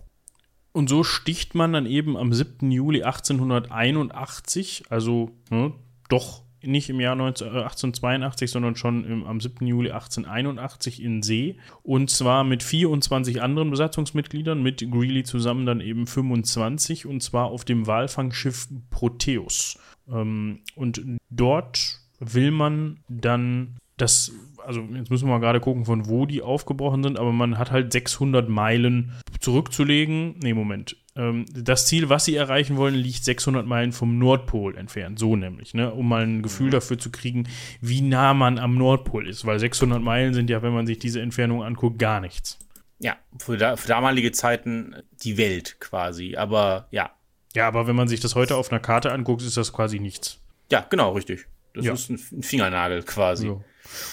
[0.71, 2.69] Und so sticht man dann eben am 7.
[2.69, 5.73] Juli 1881, also ne,
[6.09, 9.65] doch nicht im Jahr 19, äh, 1882, sondern schon im, am 7.
[9.65, 11.57] Juli 1881 in See.
[11.83, 17.65] Und zwar mit 24 anderen Besatzungsmitgliedern, mit Greeley zusammen dann eben 25, und zwar auf
[17.65, 19.79] dem Walfangschiff Proteus.
[20.09, 24.31] Ähm, und dort will man dann das,
[24.65, 27.71] also jetzt müssen wir mal gerade gucken, von wo die aufgebrochen sind, aber man hat
[27.71, 30.35] halt 600 Meilen zurückzulegen.
[30.41, 30.97] Nee, Moment.
[31.15, 35.19] Ähm, das Ziel, was sie erreichen wollen, liegt 600 Meilen vom Nordpol entfernt.
[35.19, 35.93] So nämlich, ne?
[35.93, 36.71] Um mal ein Gefühl mhm.
[36.71, 37.47] dafür zu kriegen,
[37.81, 39.45] wie nah man am Nordpol ist.
[39.45, 42.59] Weil 600 Meilen sind ja, wenn man sich diese Entfernung anguckt, gar nichts.
[42.99, 46.35] Ja, für, da, für damalige Zeiten die Welt quasi.
[46.35, 47.11] Aber ja.
[47.55, 50.41] Ja, aber wenn man sich das heute auf einer Karte anguckt, ist das quasi nichts.
[50.71, 51.47] Ja, genau, richtig.
[51.73, 51.93] Das ja.
[51.93, 53.47] ist ein Fingernagel quasi.
[53.47, 53.63] So.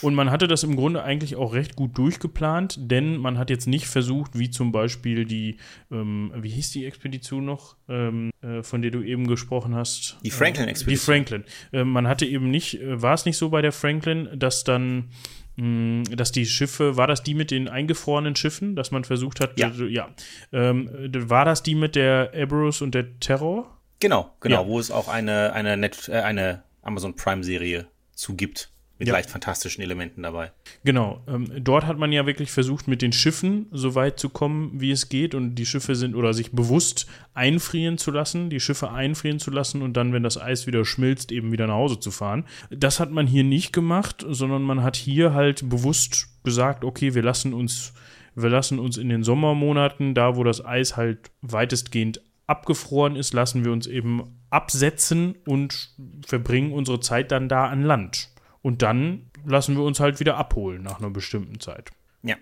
[0.00, 3.66] Und man hatte das im Grunde eigentlich auch recht gut durchgeplant, denn man hat jetzt
[3.66, 5.56] nicht versucht, wie zum Beispiel die,
[5.90, 10.18] ähm, wie hieß die Expedition noch, ähm, äh, von der du eben gesprochen hast?
[10.24, 10.94] Die Franklin-Expedition.
[10.94, 11.44] Die Franklin.
[11.72, 15.10] Äh, man hatte eben nicht, äh, war es nicht so bei der Franklin, dass dann
[15.56, 19.58] hm, dass die Schiffe, war das die mit den eingefrorenen Schiffen, dass man versucht hat,
[19.58, 20.08] ja, äh, ja.
[20.52, 23.78] Ähm, war das die mit der Eberus und der Terror?
[24.00, 24.68] Genau, genau, ja.
[24.68, 28.71] wo es auch eine, eine, Net, äh, eine Amazon Prime-Serie zugibt
[29.02, 29.14] mit ja.
[29.14, 30.52] leicht fantastischen Elementen dabei.
[30.84, 31.24] Genau.
[31.26, 34.92] Ähm, dort hat man ja wirklich versucht, mit den Schiffen so weit zu kommen, wie
[34.92, 39.40] es geht und die Schiffe sind oder sich bewusst einfrieren zu lassen, die Schiffe einfrieren
[39.40, 42.44] zu lassen und dann, wenn das Eis wieder schmilzt, eben wieder nach Hause zu fahren.
[42.70, 47.22] Das hat man hier nicht gemacht, sondern man hat hier halt bewusst gesagt, okay, wir
[47.22, 47.94] lassen uns,
[48.36, 53.64] wir lassen uns in den Sommermonaten, da wo das Eis halt weitestgehend abgefroren ist, lassen
[53.64, 55.90] wir uns eben absetzen und
[56.24, 58.28] verbringen unsere Zeit dann da an Land.
[58.62, 61.90] Und dann lassen wir uns halt wieder abholen nach einer bestimmten Zeit.
[62.22, 62.36] Ja,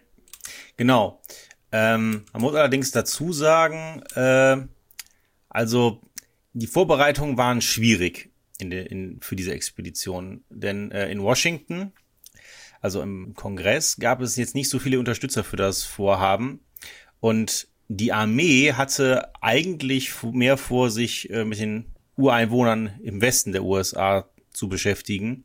[0.77, 1.23] genau.
[1.73, 4.59] Ähm, man muss allerdings dazu sagen, äh,
[5.49, 6.03] also
[6.53, 10.45] die Vorbereitungen waren schwierig in de, in, für diese Expedition.
[10.51, 11.93] Denn äh, in Washington,
[12.81, 16.61] also im Kongress, gab es jetzt nicht so viele Unterstützer für das Vorhaben.
[17.21, 23.65] Und die Armee hatte eigentlich mehr vor, sich äh, mit den Ureinwohnern im Westen der
[23.65, 25.45] USA zu beschäftigen.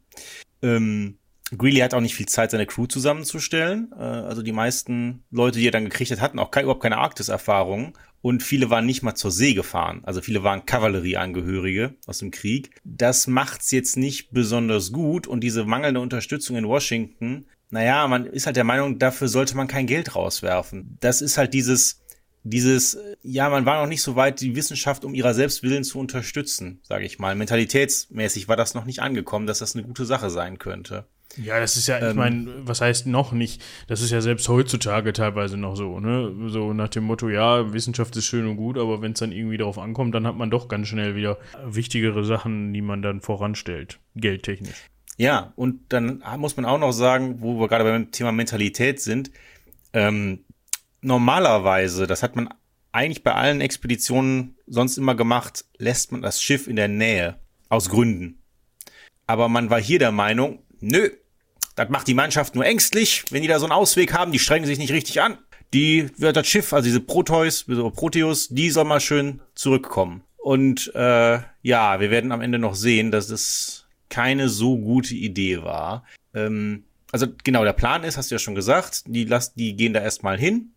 [0.61, 1.17] Ähm,
[1.55, 3.91] Greeley hat auch nicht viel Zeit, seine Crew zusammenzustellen.
[3.97, 6.97] Äh, also die meisten Leute, die er dann gekriegt hat, hatten auch kein, überhaupt keine
[6.97, 7.97] Arktis-Erfahrung.
[8.21, 10.01] Und viele waren nicht mal zur See gefahren.
[10.03, 12.71] Also viele waren Kavallerieangehörige aus dem Krieg.
[12.83, 15.27] Das macht's jetzt nicht besonders gut.
[15.27, 19.67] Und diese mangelnde Unterstützung in Washington, naja, man ist halt der Meinung, dafür sollte man
[19.67, 20.97] kein Geld rauswerfen.
[21.01, 22.04] Das ist halt dieses,
[22.47, 26.79] dieses, ja, man war noch nicht so weit, die Wissenschaft um ihrer Selbstwillen zu unterstützen,
[26.83, 27.35] sage ich mal.
[27.35, 31.05] Mentalitätsmäßig war das noch nicht angekommen, dass das eine gute Sache sein könnte.
[31.37, 33.63] Ja, das ist ja, ähm, ich meine, was heißt noch nicht?
[33.87, 36.49] Das ist ja selbst heutzutage teilweise noch so, ne?
[36.49, 39.57] So nach dem Motto, ja, Wissenschaft ist schön und gut, aber wenn es dann irgendwie
[39.57, 43.99] darauf ankommt, dann hat man doch ganz schnell wieder wichtigere Sachen, die man dann voranstellt,
[44.15, 44.85] geldtechnisch.
[45.17, 49.31] Ja, und dann muss man auch noch sagen, wo wir gerade beim Thema Mentalität sind,
[49.93, 50.44] ähm,
[51.05, 52.49] normalerweise, das hat man
[52.91, 57.39] eigentlich bei allen Expeditionen sonst immer gemacht, lässt man das Schiff in der Nähe.
[57.69, 58.41] Aus Gründen.
[59.27, 61.09] Aber man war hier der Meinung, nö,
[61.75, 64.65] das macht die Mannschaft nur ängstlich, wenn die da so einen Ausweg haben, die strengen
[64.65, 65.37] sich nicht richtig an.
[65.73, 70.23] Die wird das Schiff, also diese Proteus, Proteus, die soll mal schön zurückkommen.
[70.37, 75.63] Und äh, ja, wir werden am Ende noch sehen, dass es keine so gute Idee
[75.63, 76.05] war.
[76.33, 79.93] Ähm, also genau, der Plan ist, hast du ja schon gesagt, die, lass, die gehen
[79.93, 80.74] da erstmal hin,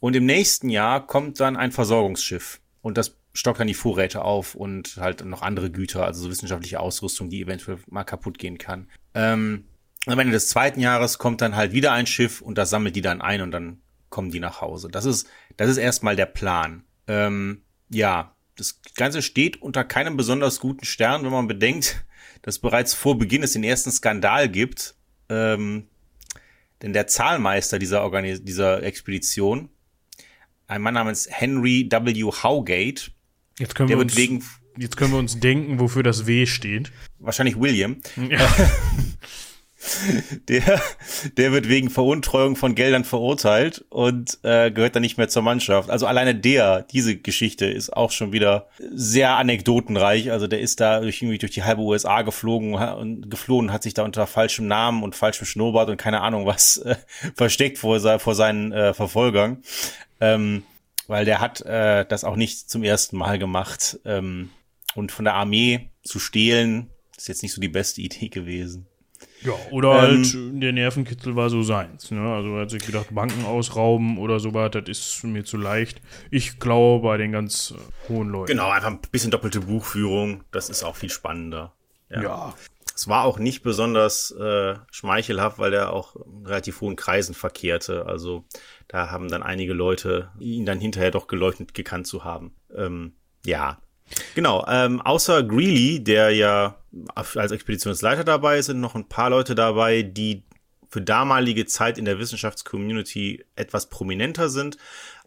[0.00, 4.54] und im nächsten Jahr kommt dann ein Versorgungsschiff und das stockt dann die Vorräte auf
[4.54, 8.88] und halt noch andere Güter, also so wissenschaftliche Ausrüstung, die eventuell mal kaputt gehen kann.
[9.14, 9.64] Ähm,
[10.06, 13.02] am Ende des zweiten Jahres kommt dann halt wieder ein Schiff und das sammelt die
[13.02, 13.80] dann ein und dann
[14.10, 14.88] kommen die nach Hause.
[14.88, 16.84] Das ist, das ist erstmal der Plan.
[17.06, 22.04] Ähm, ja, das Ganze steht unter keinem besonders guten Stern, wenn man bedenkt,
[22.42, 24.94] dass bereits vor Beginn es den ersten Skandal gibt.
[25.28, 25.88] Ähm,
[26.82, 29.68] denn der Zahlmeister dieser, Organis dieser Expedition,
[30.68, 32.24] ein Mann namens Henry W.
[32.24, 33.10] Howgate.
[33.58, 34.44] Jetzt können, wir uns, wegen,
[34.76, 36.92] jetzt können wir uns denken, wofür das W steht.
[37.18, 37.96] Wahrscheinlich William.
[38.16, 38.38] Ja.
[40.48, 40.80] der,
[41.36, 45.90] der wird wegen Veruntreuung von Geldern verurteilt und äh, gehört dann nicht mehr zur Mannschaft.
[45.90, 50.30] Also alleine der, diese Geschichte ist auch schon wieder sehr anekdotenreich.
[50.30, 53.94] Also der ist da durch, irgendwie durch die halbe USA geflogen und geflohen, hat sich
[53.94, 56.96] da unter falschem Namen und falschem Schnurrbart und keine Ahnung was äh,
[57.34, 59.62] versteckt vor, vor seinen äh, Verfolgern.
[60.20, 60.64] Ähm,
[61.06, 63.98] weil der hat äh, das auch nicht zum ersten Mal gemacht.
[64.04, 64.50] Ähm,
[64.94, 68.87] und von der Armee zu stehlen, ist jetzt nicht so die beste Idee gewesen.
[69.42, 72.10] Ja, oder ähm, halt der Nervenkitzel war so seins.
[72.10, 72.20] Ne?
[72.20, 76.00] Also er hat sich gedacht, Banken ausrauben oder sowas, das ist mir zu leicht.
[76.30, 78.52] Ich glaube bei den ganz äh, hohen Leuten.
[78.52, 81.72] Genau, einfach ein bisschen doppelte Buchführung, das ist auch viel spannender.
[82.10, 82.22] Ja.
[82.22, 82.54] ja.
[82.94, 88.06] Es war auch nicht besonders äh, schmeichelhaft, weil er auch in relativ hohen Kreisen verkehrte.
[88.06, 88.44] Also
[88.88, 92.56] da haben dann einige Leute ihn dann hinterher doch geleugnet gekannt zu haben.
[92.74, 93.12] Ähm,
[93.46, 93.78] ja,
[94.34, 96.76] Genau, ähm, außer Greeley, der ja
[97.14, 100.42] als Expeditionsleiter dabei ist, sind noch ein paar Leute dabei, die
[100.90, 104.78] für damalige Zeit in der Wissenschaftscommunity etwas prominenter sind.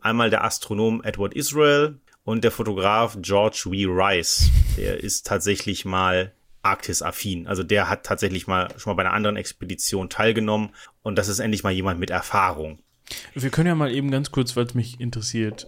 [0.01, 3.85] Einmal der Astronom Edward Israel und der Fotograf George W.
[3.85, 4.49] Rice.
[4.77, 7.47] Der ist tatsächlich mal Arktis-affin.
[7.47, 10.69] Also der hat tatsächlich mal schon mal bei einer anderen Expedition teilgenommen
[11.03, 12.79] und das ist endlich mal jemand mit Erfahrung.
[13.33, 15.67] Wir können ja mal eben ganz kurz, weil es mich interessiert,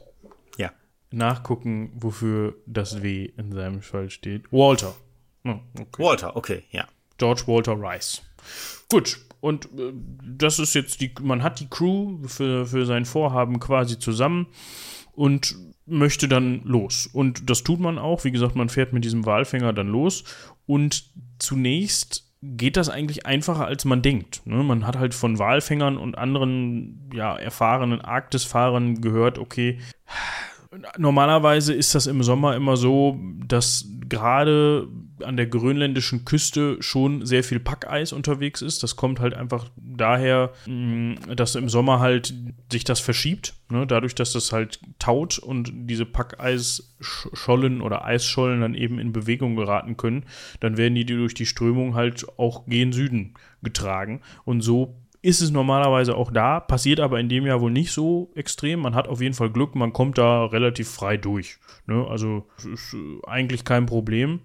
[1.13, 4.51] nachgucken, wofür das W in seinem Fall steht.
[4.51, 4.95] Walter.
[5.45, 6.03] Oh, okay.
[6.03, 6.87] Walter, okay, ja.
[7.17, 8.21] George Walter Rice.
[8.89, 13.59] Gut, und äh, das ist jetzt die, man hat die Crew für, für sein Vorhaben
[13.59, 14.47] quasi zusammen
[15.13, 17.09] und möchte dann los.
[17.11, 18.23] Und das tut man auch.
[18.23, 20.23] Wie gesagt, man fährt mit diesem Walfänger dann los.
[20.65, 24.45] Und zunächst geht das eigentlich einfacher, als man denkt.
[24.45, 24.63] Ne?
[24.63, 29.79] Man hat halt von Walfängern und anderen ja, erfahrenen Arktisfahrern gehört, okay,
[30.97, 34.87] normalerweise ist das im Sommer immer so, dass gerade
[35.23, 38.83] an der grönländischen Küste schon sehr viel Packeis unterwegs ist.
[38.83, 42.33] Das kommt halt einfach daher, mm, dass im Sommer halt
[42.71, 43.53] sich das verschiebt.
[43.69, 43.87] Ne?
[43.87, 49.97] Dadurch, dass das halt taut und diese Packeisschollen oder Eisschollen dann eben in Bewegung geraten
[49.97, 50.25] können,
[50.59, 54.21] dann werden die durch die Strömung halt auch gen Süden getragen.
[54.45, 58.29] Und so ist es normalerweise auch da, passiert aber in dem Jahr wohl nicht so
[58.35, 58.81] extrem.
[58.81, 61.59] Man hat auf jeden Fall Glück, man kommt da relativ frei durch.
[61.87, 62.05] Ne?
[62.07, 64.41] Also ist äh, eigentlich kein Problem.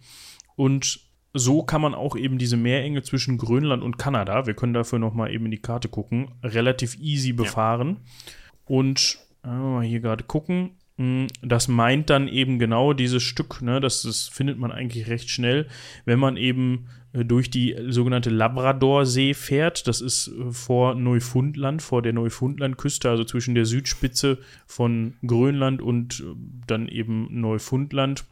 [0.54, 1.00] Und
[1.34, 5.32] so kann man auch eben diese Meerenge zwischen Grönland und Kanada, wir können dafür nochmal
[5.32, 7.98] eben in die Karte gucken, relativ easy befahren.
[7.98, 8.36] Ja.
[8.76, 10.76] Und äh, mal hier gerade gucken.
[10.96, 13.80] Hm, das meint dann eben genau dieses Stück, ne?
[13.80, 15.66] das, das findet man eigentlich recht schnell,
[16.04, 19.88] wenn man eben durch die sogenannte Labradorsee fährt.
[19.88, 26.20] Das ist äh, vor Neufundland, vor der Neufundlandküste, also zwischen der Südspitze von Grönland und
[26.20, 26.24] äh,
[26.66, 28.24] dann eben Neufundland.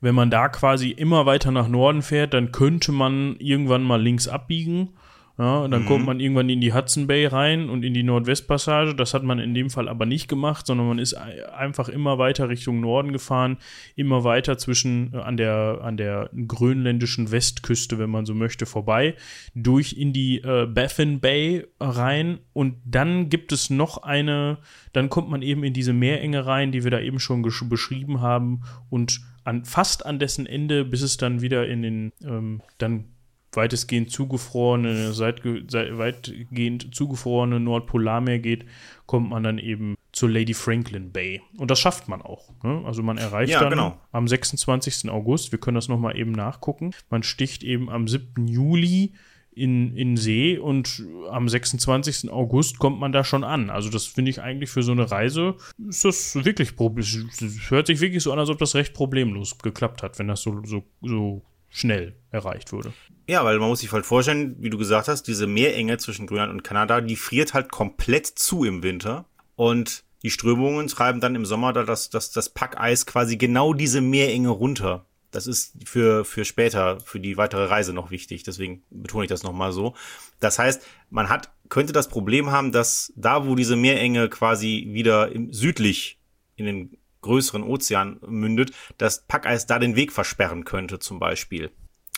[0.00, 4.28] Wenn man da quasi immer weiter nach Norden fährt, dann könnte man irgendwann mal links
[4.28, 4.90] abbiegen
[5.38, 5.86] ja, und dann mhm.
[5.86, 8.94] kommt man irgendwann in die Hudson Bay rein und in die Nordwestpassage.
[8.94, 12.48] Das hat man in dem Fall aber nicht gemacht, sondern man ist einfach immer weiter
[12.48, 13.58] Richtung Norden gefahren,
[13.96, 19.14] immer weiter zwischen äh, an der an der grönländischen Westküste, wenn man so möchte, vorbei,
[19.54, 24.58] durch in die äh, Baffin Bay rein und dann gibt es noch eine,
[24.94, 28.62] dann kommt man eben in diese Meerenge rein, die wir da eben schon beschrieben haben
[28.88, 33.15] und an, fast an dessen Ende, bis es dann wieder in den ähm, dann
[33.56, 38.64] weitestgehend zugefrorene, seit, seit, weitgehend zugefrorene Nordpolarmeer geht,
[39.06, 41.42] kommt man dann eben zur Lady Franklin Bay.
[41.58, 42.48] Und das schafft man auch.
[42.62, 42.82] Ne?
[42.84, 44.00] Also man erreicht ja, dann genau.
[44.12, 45.10] am 26.
[45.10, 48.46] August, wir können das nochmal eben nachgucken, man sticht eben am 7.
[48.46, 49.12] Juli
[49.56, 52.30] in, in See und am 26.
[52.30, 53.70] August kommt man da schon an.
[53.70, 55.56] Also das finde ich eigentlich für so eine Reise
[55.88, 60.02] ist das wirklich es hört sich wirklich so an, als ob das recht problemlos geklappt
[60.02, 61.42] hat, wenn das so, so, so
[61.76, 62.92] schnell erreicht wurde.
[63.28, 66.52] Ja, weil man muss sich halt vorstellen, wie du gesagt hast, diese Meerenge zwischen Grönland
[66.52, 69.26] und Kanada, die friert halt komplett zu im Winter.
[69.56, 74.00] Und die Strömungen treiben dann im Sommer da das, das, das Packeis quasi genau diese
[74.00, 75.04] Meerenge runter.
[75.32, 78.42] Das ist für, für später, für die weitere Reise noch wichtig.
[78.42, 79.94] Deswegen betone ich das nochmal so.
[80.40, 85.30] Das heißt, man hat, könnte das Problem haben, dass da, wo diese Meerenge quasi wieder
[85.30, 86.18] im, südlich
[86.54, 91.70] in den größeren Ozean mündet, das Packeis da den Weg versperren könnte zum Beispiel.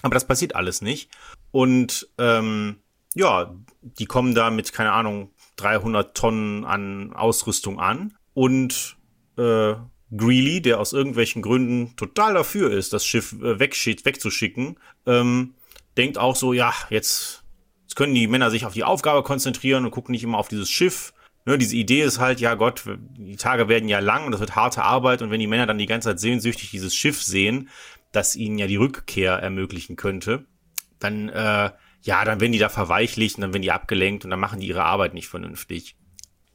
[0.03, 1.11] Aber das passiert alles nicht.
[1.51, 2.77] Und ähm,
[3.15, 8.17] ja, die kommen da mit, keine Ahnung, 300 Tonnen an Ausrüstung an.
[8.35, 8.97] Und
[9.37, 9.75] äh,
[10.17, 15.55] Greeley, der aus irgendwelchen Gründen total dafür ist, das Schiff äh, wegzuschicken, ähm,
[15.97, 17.43] denkt auch so, ja, jetzt,
[17.83, 20.71] jetzt können die Männer sich auf die Aufgabe konzentrieren und gucken nicht immer auf dieses
[20.71, 21.13] Schiff.
[21.49, 22.85] Ne, diese Idee ist halt, ja Gott,
[23.17, 25.79] die Tage werden ja lang und das wird harte Arbeit und wenn die Männer dann
[25.79, 27.71] die ganze Zeit sehnsüchtig dieses Schiff sehen,
[28.13, 30.45] das ihnen ja die Rückkehr ermöglichen könnte,
[30.99, 31.71] dann äh,
[32.03, 34.67] ja, dann werden die da verweichlicht und dann werden die abgelenkt und dann machen die
[34.67, 35.97] ihre Arbeit nicht vernünftig.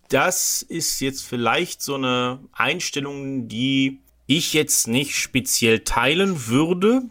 [0.09, 7.01] Das ist jetzt vielleicht so eine Einstellung, die ich jetzt nicht speziell teilen würde,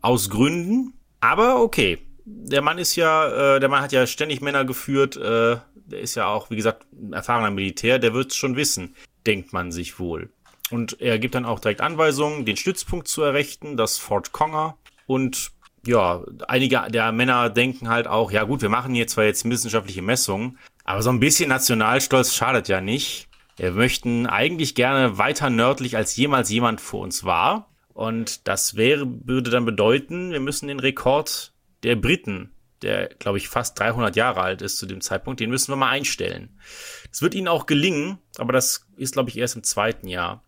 [0.00, 1.98] aus Gründen, aber okay.
[2.24, 5.58] Der Mann ist ja, äh, der Mann hat ja ständig Männer geführt, äh,
[5.90, 8.94] der ist ja auch, wie gesagt, ein erfahrener Militär, der wird es schon wissen,
[9.26, 10.30] denkt man sich wohl.
[10.70, 14.76] Und er gibt dann auch direkt Anweisungen, den Stützpunkt zu errichten, das Fort Conger.
[15.06, 15.52] Und
[15.86, 20.02] ja, einige der Männer denken halt auch, ja gut, wir machen hier zwar jetzt wissenschaftliche
[20.02, 23.28] Messungen, aber so ein bisschen Nationalstolz schadet ja nicht.
[23.56, 27.70] Wir möchten eigentlich gerne weiter nördlich als jemals jemand vor uns war.
[27.92, 33.48] Und das wäre, würde dann bedeuten, wir müssen den Rekord der Briten, der, glaube ich,
[33.48, 36.58] fast 300 Jahre alt ist zu dem Zeitpunkt, den müssen wir mal einstellen.
[37.10, 40.44] Es wird ihnen auch gelingen, aber das ist, glaube ich, erst im zweiten Jahr.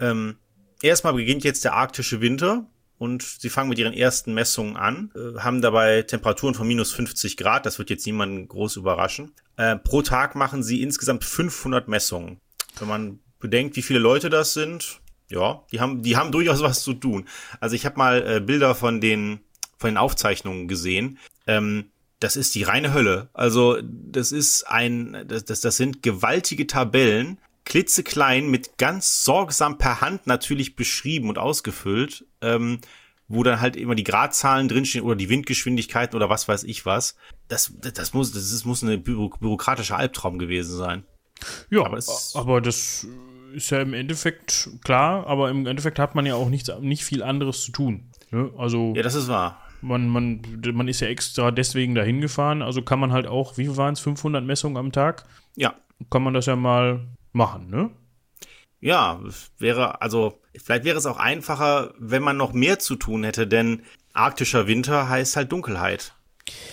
[0.00, 0.36] Ähm,
[0.82, 2.66] erstmal beginnt jetzt der arktische Winter
[2.98, 7.36] und sie fangen mit ihren ersten Messungen an, äh, haben dabei Temperaturen von minus 50
[7.36, 9.32] Grad, das wird jetzt niemanden groß überraschen.
[9.56, 12.40] Äh, pro Tag machen sie insgesamt 500 Messungen.
[12.78, 16.82] Wenn man bedenkt, wie viele Leute das sind, ja, die haben, die haben durchaus was
[16.82, 17.26] zu tun.
[17.58, 19.40] Also ich habe mal äh, Bilder von den,
[19.82, 21.18] von den Aufzeichnungen gesehen.
[21.46, 21.90] Ähm,
[22.20, 23.28] das ist die reine Hölle.
[23.34, 30.00] Also das ist ein, das, das, das sind gewaltige Tabellen, klitzeklein, mit ganz sorgsam per
[30.00, 32.80] Hand natürlich beschrieben und ausgefüllt, ähm,
[33.28, 37.16] wo dann halt immer die Gradzahlen drinstehen oder die Windgeschwindigkeiten oder was weiß ich was.
[37.48, 41.04] Das, das, das muss, das ist, muss ein bürokratischer Albtraum gewesen sein.
[41.70, 42.00] Ja, aber,
[42.34, 43.06] aber das
[43.52, 47.22] ist ja im Endeffekt klar, aber im Endeffekt hat man ja auch nichts, nicht viel
[47.22, 48.10] anderes zu tun.
[48.30, 48.50] Ne?
[48.56, 49.60] Also, ja, das ist wahr.
[49.82, 50.42] Man, man,
[50.72, 54.00] man ist ja extra deswegen dahin gefahren, also kann man halt auch, wie waren es,
[54.00, 55.24] 500 Messungen am Tag?
[55.56, 55.74] Ja.
[56.10, 57.90] Kann man das ja mal machen, ne?
[58.80, 59.20] Ja,
[59.58, 63.82] wäre, also, vielleicht wäre es auch einfacher, wenn man noch mehr zu tun hätte, denn
[64.12, 66.14] arktischer Winter heißt halt Dunkelheit.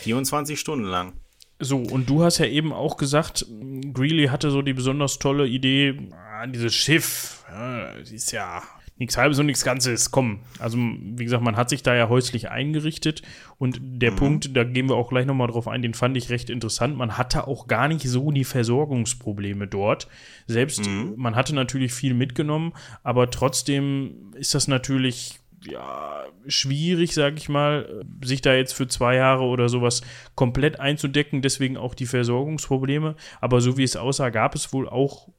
[0.02, 1.13] 24 Stunden lang.
[1.60, 3.45] So, und du hast ja eben auch gesagt,
[3.93, 8.63] Greeley hatte so die besonders tolle Idee, ah, dieses Schiff, ja, ist ja
[9.00, 10.42] nichts halbes und nichts Ganzes, komm.
[10.60, 13.22] Also, wie gesagt, man hat sich da ja häuslich eingerichtet
[13.58, 14.16] und der mhm.
[14.18, 16.98] Punkt, da gehen wir auch gleich nochmal drauf ein, den fand ich recht interessant.
[16.98, 20.08] Man hatte auch gar nicht so die Versorgungsprobleme dort.
[20.48, 21.14] Selbst, mhm.
[21.16, 28.06] man hatte natürlich viel mitgenommen, aber trotzdem ist das natürlich ja, schwierig, sag ich mal,
[28.24, 30.02] sich da jetzt für zwei Jahre oder sowas
[30.36, 33.16] komplett einzudecken, deswegen auch die Versorgungsprobleme.
[33.42, 35.30] Aber so wie es aussah, gab es wohl auch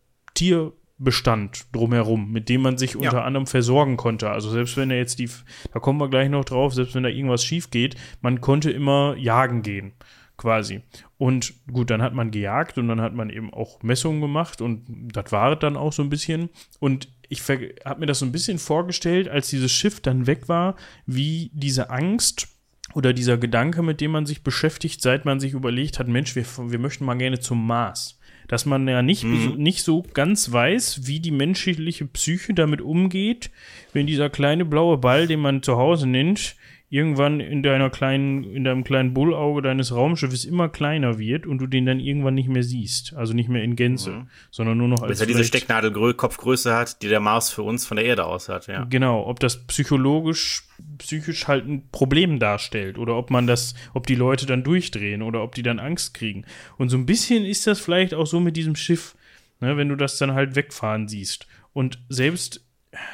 [1.01, 2.99] Tierbestand drumherum, mit dem man sich ja.
[2.99, 4.31] unter anderem versorgen konnte.
[4.31, 5.31] Also selbst wenn er jetzt die,
[5.73, 9.17] da kommen wir gleich noch drauf, selbst wenn da irgendwas schief geht, man konnte immer
[9.17, 9.93] jagen gehen
[10.37, 10.83] quasi.
[11.19, 14.85] Und gut, dann hat man gejagt und dann hat man eben auch Messungen gemacht und
[15.13, 16.51] das war es dann auch so ein bisschen.
[16.79, 20.77] Und ich habe mir das so ein bisschen vorgestellt, als dieses Schiff dann weg war,
[21.07, 22.49] wie diese Angst
[22.95, 26.45] oder dieser Gedanke, mit dem man sich beschäftigt, seit man sich überlegt hat, Mensch, wir,
[26.45, 28.20] wir möchten mal gerne zum Mars.
[28.51, 29.55] Dass man ja nicht, mhm.
[29.59, 33.51] nicht so ganz weiß, wie die menschliche Psyche damit umgeht,
[33.93, 36.57] wenn dieser kleine blaue Ball, den man zu Hause nennt,
[36.93, 41.69] irgendwann in deiner kleinen, in deinem kleinen Bullauge deines Raumschiffes immer kleiner wird und du
[41.69, 43.15] den dann irgendwann nicht mehr siehst.
[43.15, 44.29] Also nicht mehr in Gänze, mhm.
[44.51, 45.11] sondern nur noch als.
[45.11, 48.67] Bis er diese Stecknadelkopfgröße hat, die der Mars für uns von der Erde aus hat,
[48.67, 48.85] ja.
[48.91, 50.65] Genau, ob das psychologisch,
[50.99, 55.45] psychisch halt ein Problem darstellt oder ob man das, ob die Leute dann durchdrehen oder
[55.45, 56.45] ob die dann Angst kriegen.
[56.77, 59.15] Und so ein bisschen ist das vielleicht auch so mit diesem Schiff,
[59.61, 61.47] ne, wenn du das dann halt wegfahren siehst.
[61.73, 62.67] Und selbst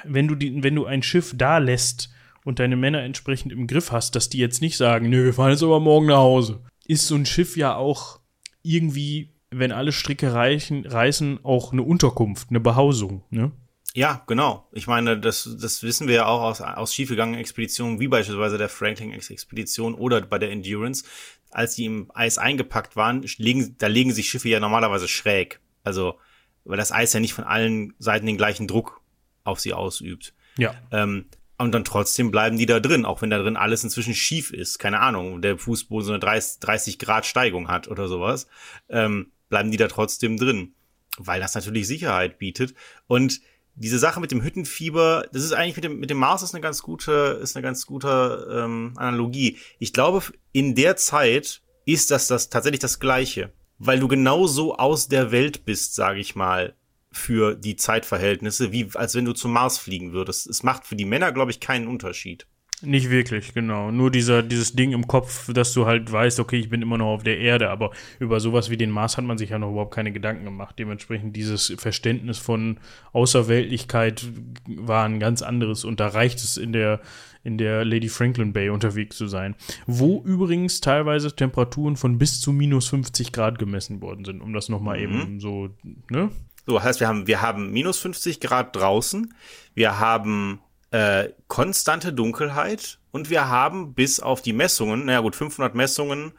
[0.05, 2.11] wenn du die, wenn du ein Schiff da lässt,
[2.47, 5.51] und deine Männer entsprechend im Griff hast, dass die jetzt nicht sagen, nö, wir fahren
[5.51, 6.63] jetzt aber morgen nach Hause.
[6.87, 8.21] Ist so ein Schiff ja auch
[8.63, 13.51] irgendwie, wenn alle Stricke reichen, reißen, auch eine Unterkunft, eine Behausung, ne?
[13.95, 14.69] Ja, genau.
[14.71, 18.69] Ich meine, das, das wissen wir ja auch aus, aus schiefgegangenen Expeditionen, wie beispielsweise der
[18.69, 21.05] Franklin-Expedition oder bei der Endurance.
[21.51, 25.59] Als die im Eis eingepackt waren, legen, da legen sich Schiffe ja normalerweise schräg.
[25.83, 26.21] Also,
[26.65, 29.01] weil das Eis ja nicht von allen Seiten den gleichen Druck
[29.43, 30.33] auf sie ausübt.
[30.59, 30.75] Ja.
[30.93, 31.25] Ähm,
[31.59, 34.79] und dann trotzdem bleiben die da drin, auch wenn da drin alles inzwischen schief ist.
[34.79, 38.47] Keine Ahnung, der Fußboden so eine 30, 30 Grad Steigung hat oder sowas.
[38.89, 40.75] Ähm, bleiben die da trotzdem drin.
[41.19, 42.75] Weil das natürlich Sicherheit bietet.
[43.07, 43.41] Und
[43.75, 46.61] diese Sache mit dem Hüttenfieber, das ist eigentlich mit dem, mit dem Mars ist eine
[46.61, 49.59] ganz gute, ist eine ganz gute ähm, Analogie.
[49.79, 53.53] Ich glaube, in der Zeit ist das, das tatsächlich das Gleiche.
[53.79, 56.75] Weil du genauso aus der Welt bist, sage ich mal
[57.17, 60.47] für die Zeitverhältnisse, wie als wenn du zum Mars fliegen würdest.
[60.47, 62.47] Es macht für die Männer, glaube ich, keinen Unterschied.
[62.83, 63.91] Nicht wirklich, genau.
[63.91, 67.07] Nur dieser, dieses Ding im Kopf, dass du halt weißt, okay, ich bin immer noch
[67.07, 69.95] auf der Erde, aber über sowas wie den Mars hat man sich ja noch überhaupt
[69.95, 70.79] keine Gedanken gemacht.
[70.79, 72.79] Dementsprechend dieses Verständnis von
[73.15, 74.27] Außerweltlichkeit
[74.67, 77.01] war ein ganz anderes und da reicht es in der,
[77.45, 79.55] in der Lady Franklin Bay unterwegs zu sein,
[79.87, 84.69] wo übrigens teilweise Temperaturen von bis zu minus 50 Grad gemessen worden sind, um das
[84.69, 85.03] nochmal mhm.
[85.03, 85.71] eben so,
[86.11, 86.31] ne?
[86.67, 89.33] So, heißt, wir haben, wir haben minus 50 Grad draußen,
[89.75, 90.61] wir haben
[90.91, 96.33] äh, konstante Dunkelheit und wir haben bis auf die Messungen, naja gut, 500 Messungen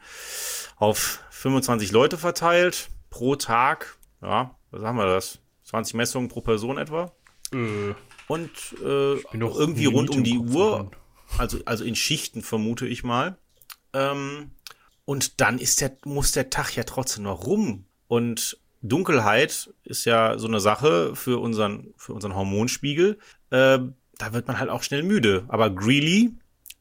[0.76, 5.38] auf 25 Leute verteilt pro Tag, ja, was haben wir das?
[5.64, 7.10] 20 Messungen pro Person etwa?
[7.52, 7.94] Äh,
[8.26, 8.50] und
[8.82, 10.90] äh, irgendwie rund um die Uhr,
[11.38, 13.38] also, also in Schichten vermute ich mal.
[13.94, 14.50] Ähm,
[15.06, 17.86] und dann ist der, muss der Tag ja trotzdem noch rum.
[18.08, 23.18] Und Dunkelheit ist ja so eine Sache für unseren, für unseren Hormonspiegel.
[23.50, 23.78] Äh,
[24.18, 25.44] da wird man halt auch schnell müde.
[25.48, 26.32] Aber Greeley,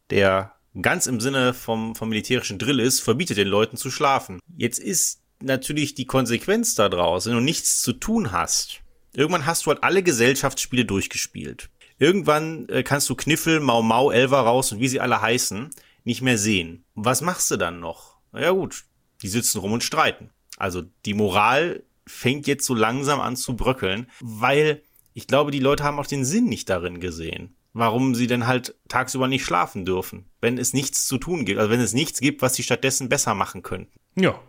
[0.10, 4.40] der ganz im Sinne vom, vom militärischen Drill ist, verbietet den Leuten zu schlafen.
[4.56, 8.82] Jetzt ist natürlich die Konsequenz daraus, wenn du nichts zu tun hast.
[9.14, 11.70] Irgendwann hast du halt alle Gesellschaftsspiele durchgespielt.
[12.00, 15.72] Irgendwann äh, kannst du Kniffel, Mau Mau, Elva raus und wie sie alle heißen,
[16.04, 16.86] nicht mehr sehen.
[16.94, 18.18] Was machst du dann noch?
[18.32, 18.86] Na ja gut,
[19.22, 20.30] die sitzen rum und streiten.
[20.58, 24.82] Also die Moral fängt jetzt so langsam an zu bröckeln, weil
[25.14, 28.76] ich glaube, die Leute haben auch den Sinn nicht darin gesehen, warum sie denn halt
[28.88, 32.42] tagsüber nicht schlafen dürfen, wenn es nichts zu tun gibt, also wenn es nichts gibt,
[32.42, 33.94] was sie stattdessen besser machen könnten.
[34.16, 34.40] Ja,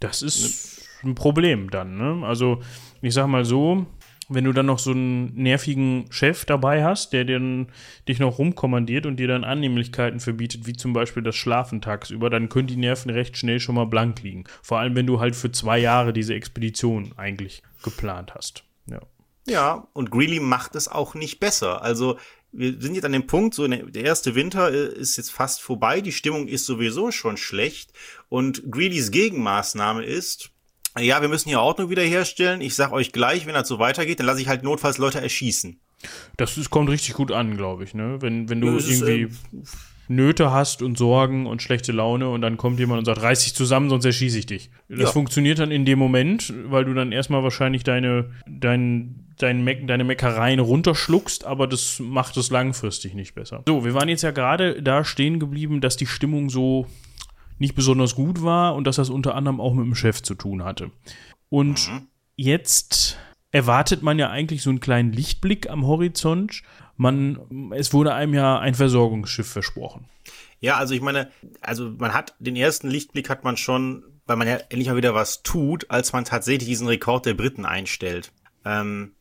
[0.00, 2.26] das ist ein Problem dann, ne?
[2.26, 2.60] Also,
[3.00, 3.86] ich sag mal so,
[4.34, 7.66] wenn du dann noch so einen nervigen Chef dabei hast, der dir
[8.08, 12.48] dich noch rumkommandiert und dir dann Annehmlichkeiten verbietet, wie zum Beispiel das Schlafen tagsüber, dann
[12.48, 14.44] können die Nerven recht schnell schon mal blank liegen.
[14.62, 18.64] Vor allem, wenn du halt für zwei Jahre diese Expedition eigentlich geplant hast.
[18.86, 19.00] Ja.
[19.46, 21.82] Ja, und Greeley macht es auch nicht besser.
[21.82, 22.16] Also,
[22.52, 26.00] wir sind jetzt an dem Punkt, so der erste Winter äh, ist jetzt fast vorbei,
[26.00, 27.92] die Stimmung ist sowieso schon schlecht
[28.28, 30.51] und Greelys Gegenmaßnahme ist,
[30.98, 32.60] ja, wir müssen hier Ordnung wiederherstellen.
[32.60, 35.80] Ich sag euch gleich, wenn das so weitergeht, dann lasse ich halt notfalls Leute erschießen.
[36.36, 38.20] Das ist, kommt richtig gut an, glaube ich, ne?
[38.20, 39.28] Wenn, wenn du irgendwie ist, äh,
[40.08, 43.54] Nöte hast und Sorgen und schlechte Laune und dann kommt jemand und sagt, reiß dich
[43.54, 44.70] zusammen, sonst erschieße ich dich.
[44.88, 45.06] Das ja.
[45.06, 50.04] funktioniert dann in dem Moment, weil du dann erstmal wahrscheinlich deine, dein, dein Me deine
[50.04, 53.62] Meckereien runterschluckst, aber das macht es langfristig nicht besser.
[53.66, 56.86] So, wir waren jetzt ja gerade da stehen geblieben, dass die Stimmung so
[57.58, 60.64] nicht besonders gut war und dass das unter anderem auch mit dem Chef zu tun
[60.64, 60.90] hatte.
[61.48, 62.06] Und mhm.
[62.36, 63.18] jetzt
[63.50, 66.62] erwartet man ja eigentlich so einen kleinen Lichtblick am Horizont.
[66.96, 70.06] Man, es wurde einem ja ein Versorgungsschiff versprochen.
[70.60, 71.30] Ja, also ich meine,
[71.60, 75.14] also man hat den ersten Lichtblick hat man schon, weil man ja endlich mal wieder
[75.14, 78.32] was tut, als man tatsächlich diesen Rekord der Briten einstellt.
[78.64, 79.12] Ähm,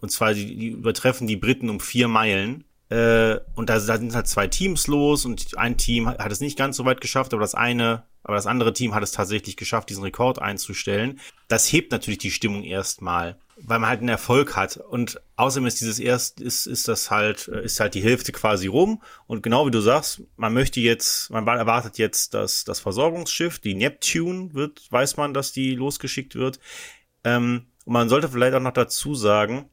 [0.00, 2.64] und zwar, die, die übertreffen die Briten um vier Meilen.
[2.90, 6.40] Äh, und da, da sind halt zwei Teams los und ein Team hat, hat es
[6.40, 9.56] nicht ganz so weit geschafft, aber das eine, aber das andere Team hat es tatsächlich
[9.56, 11.20] geschafft, diesen Rekord einzustellen.
[11.48, 14.78] Das hebt natürlich die Stimmung erstmal, weil man halt einen Erfolg hat.
[14.78, 19.02] Und außerdem ist dieses erst, ist, ist das halt, ist halt die Hälfte quasi rum.
[19.26, 23.74] Und genau wie du sagst, man möchte jetzt, man erwartet jetzt, dass das Versorgungsschiff, die
[23.74, 26.58] Neptune wird, weiß man, dass die losgeschickt wird.
[27.22, 29.68] Ähm, und man sollte vielleicht auch noch dazu sagen,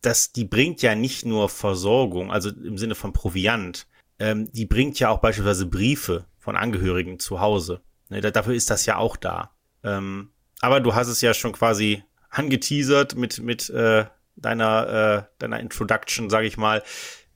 [0.00, 3.86] dass die bringt ja nicht nur Versorgung, also im Sinne von Proviant,
[4.18, 7.80] ähm, die bringt ja auch beispielsweise Briefe von Angehörigen zu Hause.
[8.08, 9.50] Ne, dafür ist das ja auch da.
[9.82, 10.30] Ähm,
[10.60, 14.06] aber du hast es ja schon quasi angeteasert mit mit äh,
[14.36, 16.82] deiner äh, deiner Introduction, sage ich mal.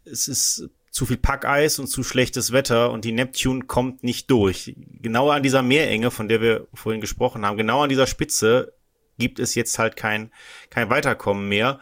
[0.05, 4.75] Es ist zu viel Packeis und zu schlechtes Wetter und die Neptune kommt nicht durch.
[4.77, 8.75] Genau an dieser Meerenge, von der wir vorhin gesprochen haben, genau an dieser Spitze
[9.19, 10.33] gibt es jetzt halt kein
[10.71, 11.79] kein Weiterkommen mehr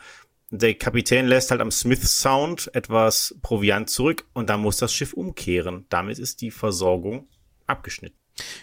[0.50, 5.12] der Kapitän lässt halt am Smith Sound etwas Proviant zurück und dann muss das Schiff
[5.12, 5.86] umkehren.
[5.88, 7.28] Damit ist die Versorgung
[7.66, 8.16] abgeschnitten.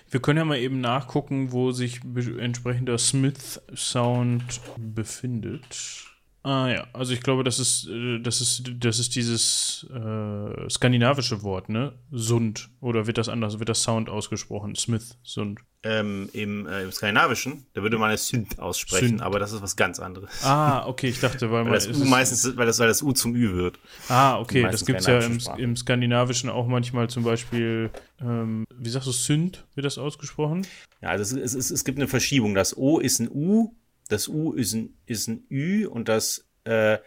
[0.09, 2.01] Wir können ja mal eben nachgucken, wo sich
[2.39, 6.14] entsprechender Smith Sound befindet.
[6.45, 11.41] Ah ja, also ich glaube, das ist, äh, das ist, das ist dieses äh, skandinavische
[11.41, 11.93] Wort, ne?
[12.11, 12.69] Sund.
[12.81, 14.75] Oder wird das anders, wird das Sound ausgesprochen?
[14.75, 15.61] Smith, Sund.
[15.81, 19.21] Ähm, im, äh, Im Skandinavischen, da würde man es Sünd aussprechen, Sünd.
[19.23, 20.29] aber das ist was ganz anderes.
[20.43, 23.33] Ah, okay, ich dachte, weil, weil das U meistens, weil das, weil das U zum
[23.35, 23.79] Ü wird.
[24.07, 27.89] Ah, okay, das gibt's ja im, im, Skandinavischen auch manchmal zum Beispiel,
[28.21, 30.67] ähm, wie sagst du, Sünd, wird das ausgesprochen?
[31.01, 32.53] Ja, also es, es, es gibt eine Verschiebung.
[32.53, 33.73] Das O ist ein U
[34.09, 36.97] das U ist ein, ist ein Ü und das äh,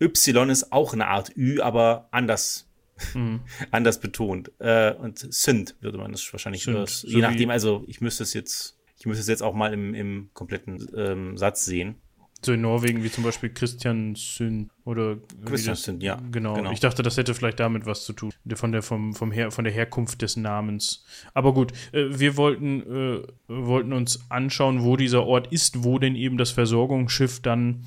[0.00, 2.68] Y ist auch eine Art Ü, aber anders,
[3.14, 3.40] mhm.
[3.70, 4.52] anders betont.
[4.58, 8.78] Äh, und Sünd würde man das wahrscheinlich, das, je nachdem, also ich müsste es jetzt,
[8.98, 11.96] ich müsste es jetzt auch mal im, im kompletten ähm, Satz sehen.
[12.44, 16.20] So in Norwegen wie zum Beispiel Christian Sünd oder Christian Sünd, ja.
[16.30, 16.54] Genau.
[16.54, 16.70] genau.
[16.72, 18.32] Ich dachte, das hätte vielleicht damit was zu tun.
[18.54, 21.04] Von der, vom, vom Her, von der Herkunft des Namens.
[21.32, 26.16] Aber gut, äh, wir wollten, äh, wollten uns anschauen, wo dieser Ort ist, wo denn
[26.16, 27.84] eben das Versorgungsschiff dann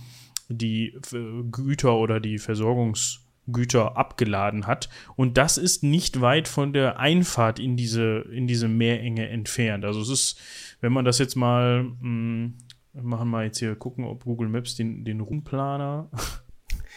[0.49, 4.89] die äh, Güter oder die Versorgungs Güter abgeladen hat.
[5.16, 9.86] Und das ist nicht weit von der Einfahrt in diese, in diese Meerenge entfernt.
[9.86, 10.39] Also es ist,
[10.82, 12.51] wenn man das jetzt mal, mh,
[12.98, 16.10] hm, machen wir jetzt hier, gucken, ob Google Maps den, den Rumplaner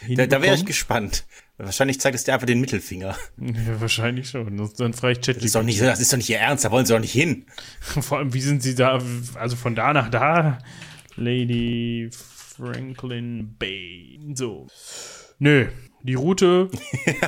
[0.08, 1.26] Da, da wäre ich gespannt.
[1.58, 3.16] Wahrscheinlich zeigt es dir einfach den Mittelfinger.
[3.38, 4.56] Ja, wahrscheinlich schon.
[4.78, 5.36] Dann frage ich Chat.
[5.36, 7.12] Das ist doch nicht, das ist doch nicht ihr Ernst, da wollen sie doch nicht
[7.12, 7.44] hin.
[7.80, 8.98] Vor allem, wie sind sie da,
[9.34, 10.58] also von da nach da?
[11.16, 14.18] Lady Franklin Bay.
[14.34, 14.68] So.
[15.38, 15.66] Nö,
[16.02, 16.70] die Route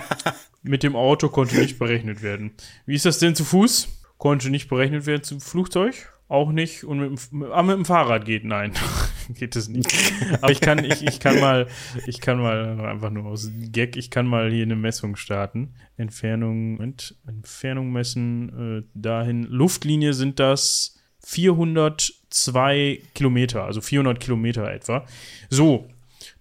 [0.62, 2.52] mit dem Auto konnte nicht berechnet werden.
[2.86, 3.88] Wie ist das denn zu Fuß?
[4.16, 6.12] Konnte nicht berechnet werden zum Flugzeug?
[6.32, 6.84] Auch nicht.
[6.84, 8.72] Und mit, dem, ah, mit dem Fahrrad geht, nein.
[9.34, 9.92] geht es nicht.
[10.40, 11.68] Aber ich kann, ich, ich kann mal,
[12.06, 15.74] ich kann mal einfach nur aus Gag, ich kann mal hier eine Messung starten.
[15.96, 19.44] Entfernung, Moment, Entfernung messen, äh, dahin.
[19.44, 25.06] Luftlinie sind das 402 Kilometer, also 400 Kilometer etwa.
[25.50, 25.88] So,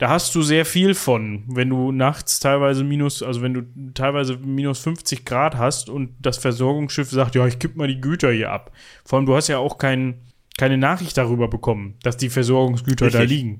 [0.02, 3.62] da hast du sehr viel von, wenn du nachts teilweise minus, also wenn du
[3.94, 8.32] teilweise minus 50 Grad hast und das Versorgungsschiff sagt, ja, ich gebe mal die Güter
[8.32, 8.72] hier ab.
[9.06, 10.20] Vor allem, du hast ja auch kein,
[10.58, 13.22] keine Nachricht darüber bekommen, dass die Versorgungsgüter Richtig.
[13.22, 13.60] da liegen.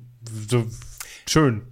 [0.50, 0.66] So,
[1.28, 1.62] schön.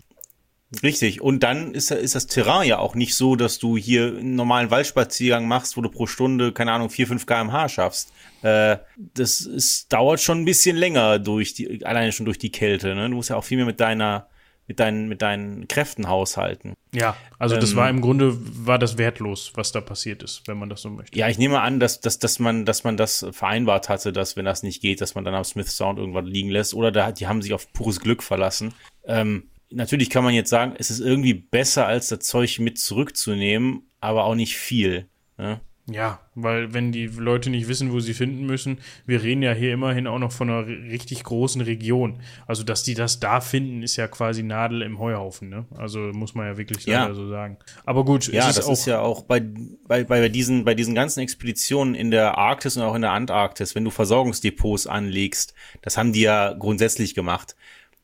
[0.85, 1.21] Richtig.
[1.21, 4.71] Und dann ist, ist das Terrain ja auch nicht so, dass du hier einen normalen
[4.71, 8.13] Waldspaziergang machst, wo du pro Stunde, keine Ahnung, 4, 5 kmh schaffst.
[8.43, 8.77] Äh,
[9.15, 12.95] das ist, dauert schon ein bisschen länger durch die, alleine schon durch die Kälte.
[12.95, 13.11] Ne?
[13.11, 14.29] Du musst ja auch viel mehr mit deiner
[14.71, 16.75] mit deinen, mit deinen Kräften haushalten.
[16.95, 20.59] Ja, also das ähm, war im Grunde, war das wertlos, was da passiert ist, wenn
[20.59, 21.19] man das so möchte.
[21.19, 24.45] Ja, ich nehme an, dass, dass, dass, man, dass man das vereinbart hatte, dass wenn
[24.45, 26.73] das nicht geht, dass man dann am Smith Sound irgendwann liegen lässt.
[26.75, 28.73] Oder da, die haben sich auf pures Glück verlassen.
[29.05, 33.91] Ähm, natürlich kann man jetzt sagen, es ist irgendwie besser, als das Zeug mit zurückzunehmen,
[34.01, 35.09] aber auch nicht viel.
[35.37, 35.61] Ne?
[35.93, 39.73] Ja, weil wenn die Leute nicht wissen, wo sie finden müssen, wir reden ja hier
[39.73, 42.21] immerhin auch noch von einer richtig großen Region.
[42.47, 45.67] Also, dass die das da finden, ist ja quasi Nadel im Heuhaufen, ne?
[45.77, 47.13] Also muss man ja wirklich ja.
[47.13, 47.59] so sagen.
[47.85, 49.41] Aber gut, ja, ist das ist ja auch bei,
[49.87, 53.75] bei, bei, diesen, bei diesen ganzen Expeditionen in der Arktis und auch in der Antarktis,
[53.75, 57.57] wenn du Versorgungsdepots anlegst, das haben die ja grundsätzlich gemacht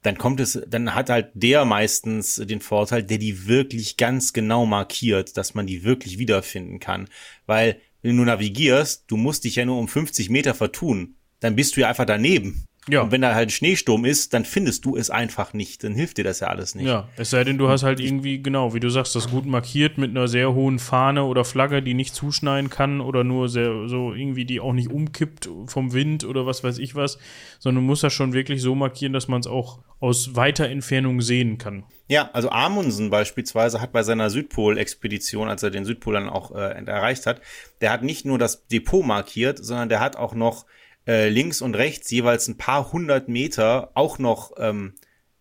[0.07, 4.65] dann kommt es, dann hat halt der meistens den Vorteil, der die wirklich ganz genau
[4.65, 7.09] markiert, dass man die wirklich wiederfinden kann.
[7.47, 11.17] Weil, wenn du navigierst, du musst dich ja nur um 50 Meter vertun.
[11.41, 12.65] Dann bist du ja einfach daneben.
[12.89, 13.03] Ja.
[13.03, 15.83] Und wenn da halt Schneesturm ist, dann findest du es einfach nicht.
[15.83, 16.87] Dann hilft dir das ja alles nicht.
[16.87, 19.99] Ja, es sei denn, du hast halt irgendwie, genau, wie du sagst, das gut markiert
[19.99, 24.13] mit einer sehr hohen Fahne oder Flagge, die nicht zuschneiden kann oder nur sehr, so
[24.15, 27.19] irgendwie, die auch nicht umkippt vom Wind oder was weiß ich was,
[27.59, 31.21] sondern du musst das schon wirklich so markieren, dass man es auch aus weiter Entfernung
[31.23, 31.85] sehen kann.
[32.09, 36.85] Ja, also Amundsen beispielsweise hat bei seiner Südpol-Expedition, als er den Südpol dann auch äh,
[36.87, 37.41] erreicht hat,
[37.81, 40.67] der hat nicht nur das Depot markiert, sondern der hat auch noch
[41.07, 44.95] äh, links und rechts jeweils ein paar hundert Meter auch noch ähm,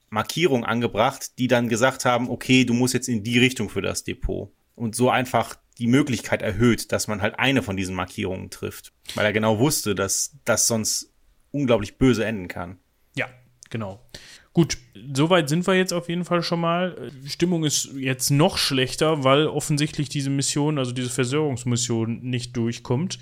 [0.09, 4.03] Markierungen angebracht, die dann gesagt haben, okay, du musst jetzt in die Richtung für das
[4.03, 4.51] Depot.
[4.75, 8.93] Und so einfach die Möglichkeit erhöht, dass man halt eine von diesen Markierungen trifft.
[9.15, 11.13] Weil er genau wusste, dass das sonst
[11.51, 12.77] unglaublich böse enden kann.
[13.15, 13.27] Ja,
[13.69, 14.01] genau.
[14.53, 14.77] Gut,
[15.13, 17.11] soweit sind wir jetzt auf jeden Fall schon mal.
[17.25, 23.19] Stimmung ist jetzt noch schlechter, weil offensichtlich diese Mission, also diese Versorgungsmission, nicht durchkommt.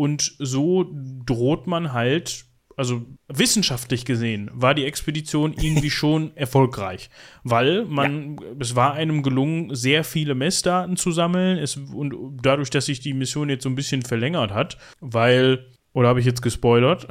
[0.00, 0.86] Und so
[1.26, 7.10] droht man halt, also wissenschaftlich gesehen, war die Expedition irgendwie schon erfolgreich,
[7.44, 8.46] weil man, ja.
[8.60, 11.58] es war einem gelungen, sehr viele Messdaten zu sammeln.
[11.58, 16.08] Es, und dadurch, dass sich die Mission jetzt so ein bisschen verlängert hat, weil, oder
[16.08, 17.06] habe ich jetzt gespoilert?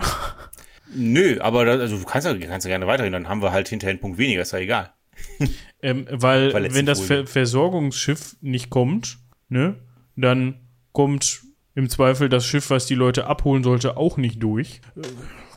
[0.95, 3.69] Nö, aber das, also du kannst ja, kannst ja gerne weiterhin, dann haben wir halt
[3.69, 4.93] hinterher einen Punkt weniger, ist ja egal.
[5.83, 9.75] ähm, weil, wenn das Ver Versorgungsschiff nicht kommt, ne,
[10.15, 10.61] dann
[10.91, 11.43] kommt
[11.76, 14.82] im Zweifel das Schiff, was die Leute abholen sollte, auch nicht durch.
[14.95, 15.01] Äh,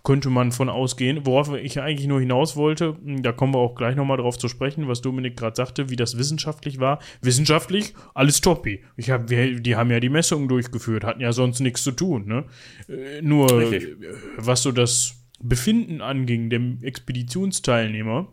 [0.05, 1.27] könnte man von ausgehen.
[1.27, 4.49] Worauf ich eigentlich nur hinaus wollte, hm, da kommen wir auch gleich nochmal drauf zu
[4.49, 6.99] sprechen, was Dominik gerade sagte, wie das wissenschaftlich war.
[7.21, 8.83] Wissenschaftlich, alles toppi.
[8.97, 12.27] Ich hab, wir, die haben ja die Messungen durchgeführt, hatten ja sonst nichts zu tun.
[12.27, 12.45] Ne?
[12.89, 14.03] Äh, nur, Richtig.
[14.03, 18.29] Äh, was so das Befinden anging, dem Expeditionsteilnehmer,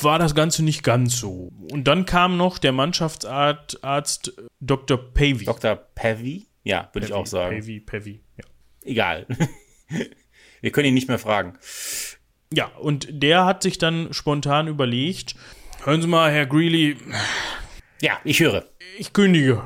[0.00, 1.52] war das Ganze nicht ganz so.
[1.72, 4.98] Und dann kam noch der Mannschaftsarzt Dr.
[4.98, 5.44] Pavey.
[5.44, 5.76] Dr.
[5.76, 6.47] Pavey?
[6.64, 7.60] Ja, würde ich auch sagen.
[7.60, 8.44] Pavey, Pavey, ja.
[8.84, 9.26] Egal.
[10.60, 11.58] Wir können ihn nicht mehr fragen.
[12.52, 15.34] Ja, und der hat sich dann spontan überlegt,
[15.84, 16.96] hören Sie mal, Herr Greeley.
[18.00, 18.64] Ja, ich höre.
[18.98, 19.62] Ich kündige.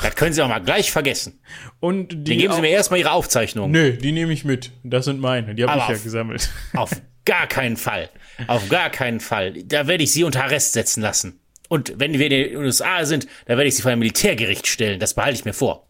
[0.00, 1.40] Das können Sie auch mal gleich vergessen.
[1.80, 3.70] Und die Dann geben Sie mir erstmal Ihre Aufzeichnung.
[3.70, 4.70] Nö, die nehme ich mit.
[4.84, 5.54] Das sind meine.
[5.54, 6.50] Die habe ich ja gesammelt.
[6.72, 6.90] Auf
[7.24, 8.08] gar keinen Fall.
[8.46, 9.62] Auf gar keinen Fall.
[9.64, 11.40] Da werde ich Sie unter Arrest setzen lassen.
[11.72, 15.00] Und wenn wir in den USA sind, da werde ich Sie vor ein Militärgericht stellen.
[15.00, 15.88] Das behalte ich mir vor.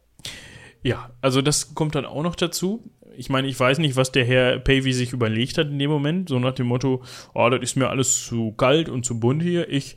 [0.84, 2.88] Ja, also das kommt dann auch noch dazu.
[3.16, 6.28] Ich meine, ich weiß nicht, was der Herr Pavey sich überlegt hat in dem Moment,
[6.28, 7.02] so nach dem Motto,
[7.34, 9.96] oh, das ist mir alles zu kalt und zu bunt hier, ich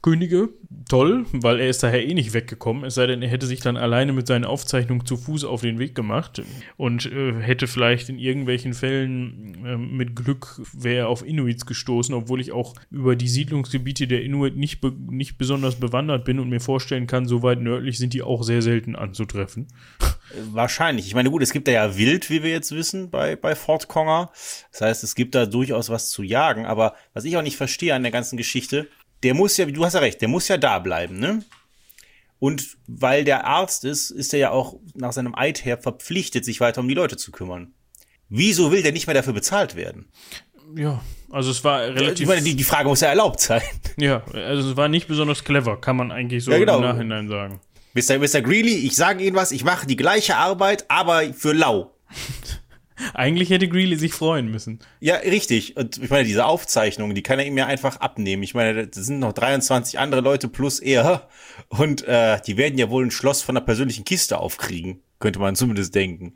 [0.00, 0.48] kündige.
[0.88, 3.76] Toll, weil er ist daher eh nicht weggekommen, es sei denn, er hätte sich dann
[3.76, 6.42] alleine mit seinen Aufzeichnungen zu Fuß auf den Weg gemacht
[6.76, 12.14] und äh, hätte vielleicht in irgendwelchen Fällen äh, mit Glück wäre er auf Inuits gestoßen,
[12.14, 16.50] obwohl ich auch über die Siedlungsgebiete der Inuit nicht, be nicht besonders bewandert bin und
[16.50, 19.68] mir vorstellen kann, so weit nördlich sind die auch sehr selten anzutreffen.
[20.50, 21.06] Wahrscheinlich.
[21.06, 23.88] Ich meine, gut, es gibt da ja Wild, wie wir jetzt wissen, bei, bei Fort
[23.88, 24.30] Conger.
[24.70, 26.66] Das heißt, es gibt da durchaus was zu jagen.
[26.66, 28.88] Aber was ich auch nicht verstehe an der ganzen Geschichte,
[29.22, 31.42] der muss ja, du hast ja recht, der muss ja da bleiben, ne?
[32.38, 36.60] Und weil der Arzt ist, ist er ja auch nach seinem Eid her verpflichtet, sich
[36.60, 37.74] weiter um die Leute zu kümmern.
[38.28, 40.08] Wieso will der nicht mehr dafür bezahlt werden?
[40.76, 42.20] Ja, also es war relativ.
[42.20, 43.62] Ich meine, die, die Frage muss ja erlaubt sein.
[44.00, 46.76] Ja, also es war nicht besonders clever, kann man eigentlich so ja, genau.
[46.76, 47.60] im Nachhinein sagen.
[47.94, 48.18] Mr.
[48.18, 48.42] Mr.
[48.42, 51.96] Greeley, ich sage Ihnen was, ich mache die gleiche Arbeit, aber für lau.
[53.14, 54.80] Eigentlich hätte Greeley sich freuen müssen.
[55.00, 55.76] Ja, richtig.
[55.76, 58.42] Und ich meine, diese Aufzeichnungen, die kann er ihm ja einfach abnehmen.
[58.42, 61.28] Ich meine, das sind noch 23 andere Leute plus er.
[61.68, 65.56] Und äh, die werden ja wohl ein Schloss von einer persönlichen Kiste aufkriegen, könnte man
[65.56, 66.32] zumindest denken.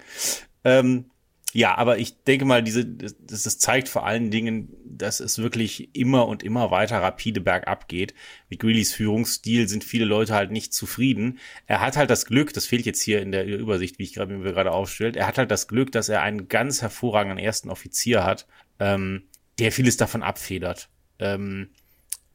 [0.64, 1.06] Ähm,
[1.53, 5.94] ja, aber ich denke mal, diese, das, das zeigt vor allen Dingen, dass es wirklich
[5.94, 8.14] immer und immer weiter rapide bergab geht.
[8.48, 11.38] Mit Greelys Führungsstil sind viele Leute halt nicht zufrieden.
[11.66, 14.34] Er hat halt das Glück, das fehlt jetzt hier in der Übersicht, wie ich gerade
[14.34, 18.24] mir gerade aufstellt, er hat halt das Glück, dass er einen ganz hervorragenden ersten Offizier
[18.24, 18.46] hat,
[18.80, 19.24] ähm,
[19.59, 20.88] der vieles davon abfedert.
[21.18, 21.68] Ähm,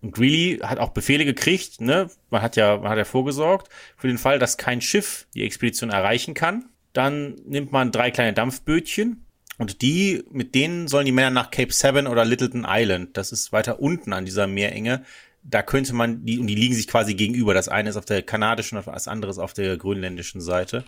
[0.02, 2.12] und Greeley hat auch Befehle gekriegt, ne?
[2.30, 5.90] Man hat ja, man hat ja vorgesorgt für den Fall, dass kein Schiff die Expedition
[5.90, 9.24] erreichen kann dann nimmt man drei kleine Dampfbötchen
[9.60, 13.16] und die, mit denen sollen die Männer nach Cape Seven oder Littleton Island.
[13.18, 15.04] Das ist weiter unten an dieser Meerenge.
[15.44, 17.54] Da könnte man die, und die liegen sich quasi gegenüber.
[17.54, 20.84] Das eine ist auf der kanadischen das andere ist auf der grönländischen Seite.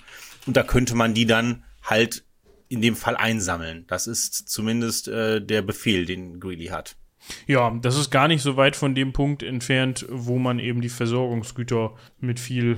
[0.47, 2.24] Und da könnte man die dann halt
[2.70, 3.86] in dem Fall einsammeln.
[3.88, 6.95] Das ist zumindest äh, der Befehl, den Greeley hat.
[7.45, 10.89] Ja, das ist gar nicht so weit von dem Punkt entfernt, wo man eben die
[10.89, 12.78] Versorgungsgüter mit viel,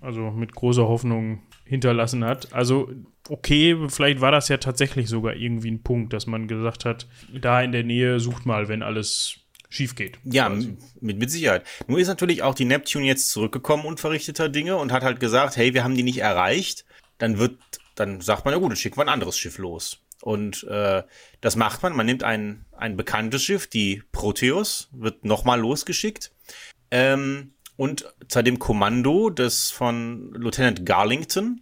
[0.00, 2.52] also mit großer Hoffnung hinterlassen hat.
[2.52, 2.90] Also,
[3.28, 7.62] okay, vielleicht war das ja tatsächlich sogar irgendwie ein Punkt, dass man gesagt hat, da
[7.62, 9.36] in der Nähe sucht mal, wenn alles
[9.72, 10.18] schief geht.
[10.24, 11.64] Ja, mit, mit Sicherheit.
[11.86, 15.72] Nur ist natürlich auch die Neptune jetzt zurückgekommen unverrichteter Dinge und hat halt gesagt, hey,
[15.72, 16.84] wir haben die nicht erreicht.
[17.18, 17.58] Dann wird,
[17.94, 20.02] dann sagt man, ja gut, dann schicken wir ein anderes Schiff los.
[20.20, 21.02] Und äh,
[21.40, 21.96] das macht man.
[21.96, 26.32] Man nimmt ein, ein bekanntes Schiff, die Proteus, wird nochmal losgeschickt.
[26.90, 31.60] Ähm, und zu dem Kommando des von Lieutenant Garlington.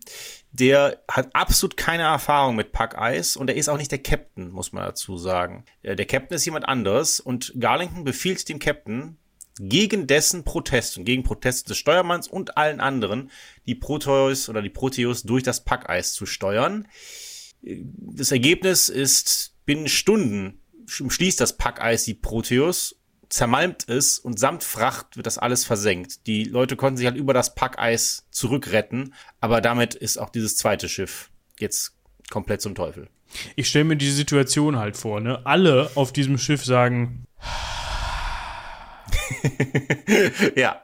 [0.53, 4.73] Der hat absolut keine Erfahrung mit Packeis und er ist auch nicht der Captain, muss
[4.73, 5.65] man dazu sagen.
[5.85, 9.17] Der Captain ist jemand anderes und Garlington befiehlt dem Captain,
[9.61, 13.31] gegen dessen Protest und gegen Proteste des Steuermanns und allen anderen
[13.67, 16.89] die Proteus oder die Proteus durch das Packeis zu steuern.
[17.63, 23.00] Das Ergebnis ist, binnen Stunden schließt das Packeis die Proteus
[23.31, 26.27] zermalmt ist und samt Fracht wird das alles versenkt.
[26.27, 30.89] Die Leute konnten sich halt über das Packeis zurückretten, aber damit ist auch dieses zweite
[30.89, 31.95] Schiff jetzt
[32.29, 33.09] komplett zum Teufel.
[33.55, 35.41] Ich stelle mir die Situation halt vor, ne?
[35.47, 37.25] Alle auf diesem Schiff sagen.
[40.57, 40.83] ja.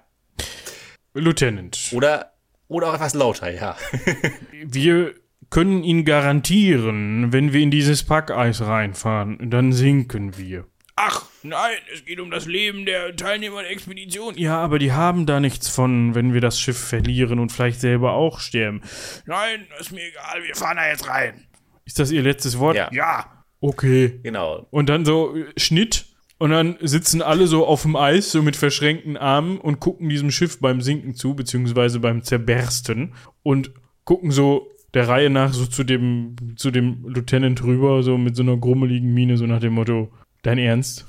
[1.13, 1.91] Lieutenant.
[1.93, 2.33] Oder,
[2.69, 3.77] oder auch etwas lauter, ja.
[4.65, 5.15] wir
[5.51, 10.67] können Ihnen garantieren, wenn wir in dieses Packeis reinfahren, dann sinken wir.
[10.99, 14.35] Ach, nein, es geht um das Leben der Teilnehmer der Expedition.
[14.39, 18.13] Ja, aber die haben da nichts von, wenn wir das Schiff verlieren und vielleicht selber
[18.13, 18.81] auch sterben.
[19.27, 21.47] Nein, ist mir egal, wir fahren da jetzt rein.
[21.85, 22.77] Ist das Ihr letztes Wort?
[22.77, 22.89] Ja.
[22.93, 23.45] ja.
[23.61, 24.21] Okay.
[24.23, 24.67] Genau.
[24.71, 26.07] Und dann so äh, Schnitt
[26.39, 30.31] und dann sitzen alle so auf dem Eis, so mit verschränkten Armen und gucken diesem
[30.31, 33.71] Schiff beim Sinken zu, beziehungsweise beim Zerbersten und
[34.05, 38.43] gucken so der Reihe nach so zu dem, zu dem Lieutenant rüber, so mit so
[38.43, 40.11] einer grummeligen Miene, so nach dem Motto,
[40.47, 41.05] Dein Ernst?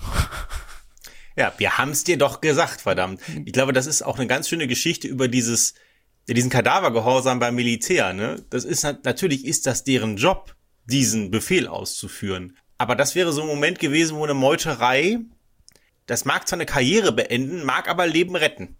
[1.36, 3.22] Ja, wir haben es dir doch gesagt, verdammt.
[3.46, 5.76] Ich glaube, das ist auch eine ganz schöne Geschichte über dieses,
[6.28, 8.14] diesen Kadavergehorsam beim Militär.
[8.14, 8.44] Ne?
[8.50, 12.58] Das ist natürlich ist das deren Job, diesen Befehl auszuführen.
[12.80, 15.20] Aber das wäre so ein Moment gewesen, wo eine Meuterei,
[16.08, 18.76] das mag zwar eine Karriere beenden, mag aber Leben retten.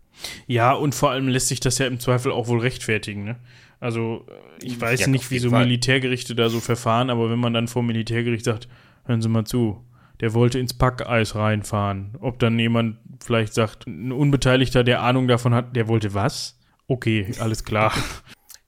[0.48, 3.24] Ja, und vor allem lässt sich das ja im Zweifel auch wohl rechtfertigen.
[3.24, 3.36] Ne?
[3.80, 4.26] Also
[4.60, 7.84] ich weiß ja, nicht, wie so Militärgerichte da so verfahren, aber wenn man dann vor
[7.84, 8.68] Militärgericht sagt,
[9.06, 9.86] hören Sie mal zu,
[10.22, 12.16] der wollte ins Packeis reinfahren.
[12.20, 16.60] Ob dann jemand vielleicht sagt, ein Unbeteiligter, der Ahnung davon hat, der wollte was?
[16.88, 17.94] Okay, alles klar.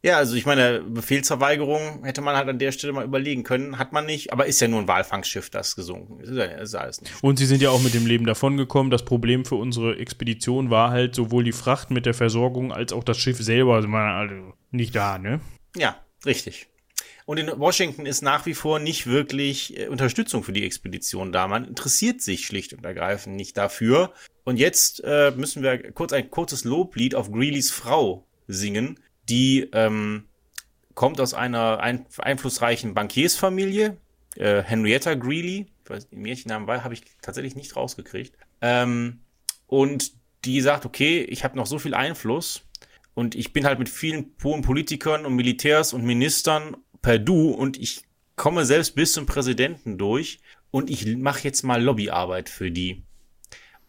[0.01, 3.77] Ja, also ich meine, Befehlsverweigerung hätte man halt an der Stelle mal überlegen können.
[3.77, 6.29] Hat man nicht, aber ist ja nur ein Walfangschiff, das gesunken ist.
[6.29, 7.13] ist alles nicht.
[7.21, 8.91] Und sie sind ja auch mit dem Leben davongekommen.
[8.91, 13.03] Das Problem für unsere Expedition war halt sowohl die Fracht mit der Versorgung als auch
[13.03, 13.75] das Schiff selber.
[13.75, 15.41] Also, man, also nicht da, ne?
[15.75, 16.68] Ja, richtig.
[17.29, 21.47] Und in Washington ist nach wie vor nicht wirklich äh, Unterstützung für die Expedition da.
[21.47, 24.13] Man interessiert sich schlicht und ergreifend nicht dafür.
[24.45, 28.99] Und jetzt äh, müssen wir kurz ein kurzes Loblied auf Greelys Frau singen,
[29.29, 30.23] die ähm,
[30.95, 33.97] kommt aus einer ein einflussreichen Bankiersfamilie,
[34.35, 35.67] äh, Henrietta Greeley.
[35.83, 38.35] Ich weiß, den Mädchennamen war, habe ich tatsächlich nicht rausgekriegt.
[38.61, 39.19] Ähm,
[39.67, 40.13] und
[40.45, 42.63] die sagt, okay, ich habe noch so viel Einfluss
[43.13, 47.79] und ich bin halt mit vielen hohen Politikern und Militärs und Ministern per Du und
[47.79, 48.01] ich
[48.35, 50.39] komme selbst bis zum Präsidenten durch
[50.71, 53.03] und ich mache jetzt mal Lobbyarbeit für die.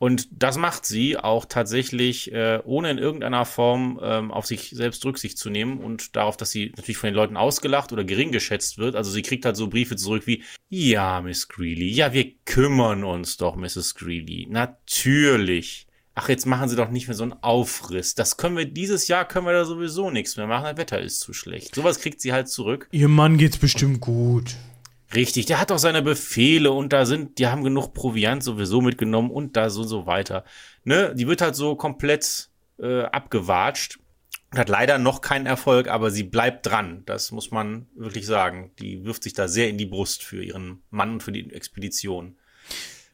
[0.01, 5.05] Und das macht sie auch tatsächlich, äh, ohne in irgendeiner Form ähm, auf sich selbst
[5.05, 8.79] Rücksicht zu nehmen und darauf, dass sie natürlich von den Leuten ausgelacht oder gering geschätzt
[8.79, 8.97] wird.
[8.97, 13.37] Also sie kriegt halt so Briefe zurück wie, ja, Miss Greeley, ja, wir kümmern uns
[13.37, 13.95] doch, Mrs.
[13.95, 14.47] Greeley.
[14.49, 15.87] Natürlich.
[16.23, 18.15] Ach, jetzt machen sie doch nicht mehr so einen Aufriss.
[18.15, 20.65] Das können wir, dieses Jahr können wir da sowieso nichts mehr machen.
[20.65, 21.75] Das Wetter ist zu schlecht.
[21.75, 22.89] Sowas kriegt sie halt zurück.
[22.91, 24.57] Ihr Mann geht's bestimmt gut.
[25.15, 29.31] Richtig, der hat auch seine Befehle und da sind, die haben genug Proviant sowieso mitgenommen
[29.31, 30.45] und da so so weiter.
[30.85, 33.99] Ne, die wird halt so komplett äh, abgewatscht
[34.53, 37.03] und hat leider noch keinen Erfolg, aber sie bleibt dran.
[37.07, 38.73] Das muss man wirklich sagen.
[38.79, 42.37] Die wirft sich da sehr in die Brust für ihren Mann und für die Expedition.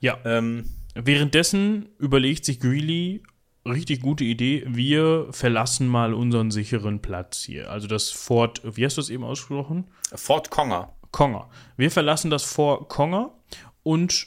[0.00, 0.18] Ja.
[0.24, 0.68] Ähm,
[0.99, 3.22] Währenddessen überlegt sich Greeley,
[3.66, 7.70] richtig gute Idee, wir verlassen mal unseren sicheren Platz hier.
[7.70, 9.88] Also das Fort, wie hast du es eben ausgesprochen?
[10.14, 10.94] Fort Conger.
[11.11, 11.49] Konger.
[11.76, 13.34] Wir verlassen das vor Konger
[13.82, 14.26] und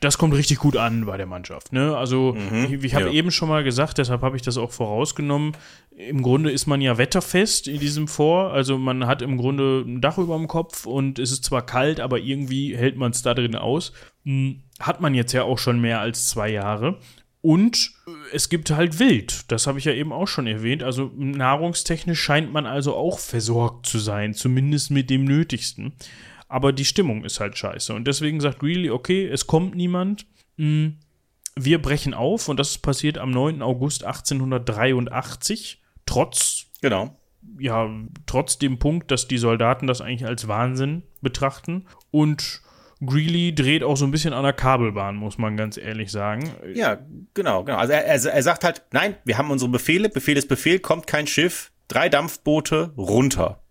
[0.00, 1.72] das kommt richtig gut an bei der Mannschaft.
[1.72, 1.96] Ne?
[1.96, 3.12] Also, mhm, ich, ich habe ja.
[3.12, 5.52] eben schon mal gesagt, deshalb habe ich das auch vorausgenommen.
[5.96, 8.52] Im Grunde ist man ja wetterfest in diesem Vor.
[8.52, 12.00] Also, man hat im Grunde ein Dach über dem Kopf und es ist zwar kalt,
[12.00, 13.92] aber irgendwie hält man es da drin aus.
[14.24, 16.98] Hm, hat man jetzt ja auch schon mehr als zwei Jahre.
[17.40, 17.92] Und
[18.32, 20.82] es gibt halt Wild, das habe ich ja eben auch schon erwähnt.
[20.82, 25.92] Also nahrungstechnisch scheint man also auch versorgt zu sein, zumindest mit dem Nötigsten.
[26.48, 27.92] Aber die Stimmung ist halt scheiße.
[27.92, 30.26] Und deswegen sagt Greeley, okay, es kommt niemand.
[30.56, 30.98] Hm,
[31.54, 33.62] wir brechen auf und das passiert am 9.
[33.62, 37.16] August 1883, trotz genau.
[37.58, 37.88] Ja,
[38.26, 41.86] trotz dem Punkt, dass die Soldaten das eigentlich als Wahnsinn betrachten.
[42.10, 42.62] Und
[43.04, 46.50] Greeley dreht auch so ein bisschen an der Kabelbahn, muss man ganz ehrlich sagen.
[46.74, 46.98] Ja,
[47.34, 47.78] genau, genau.
[47.78, 51.06] Also er, er, er sagt halt, nein, wir haben unsere Befehle, Befehl ist Befehl, kommt
[51.06, 53.62] kein Schiff, drei Dampfboote runter,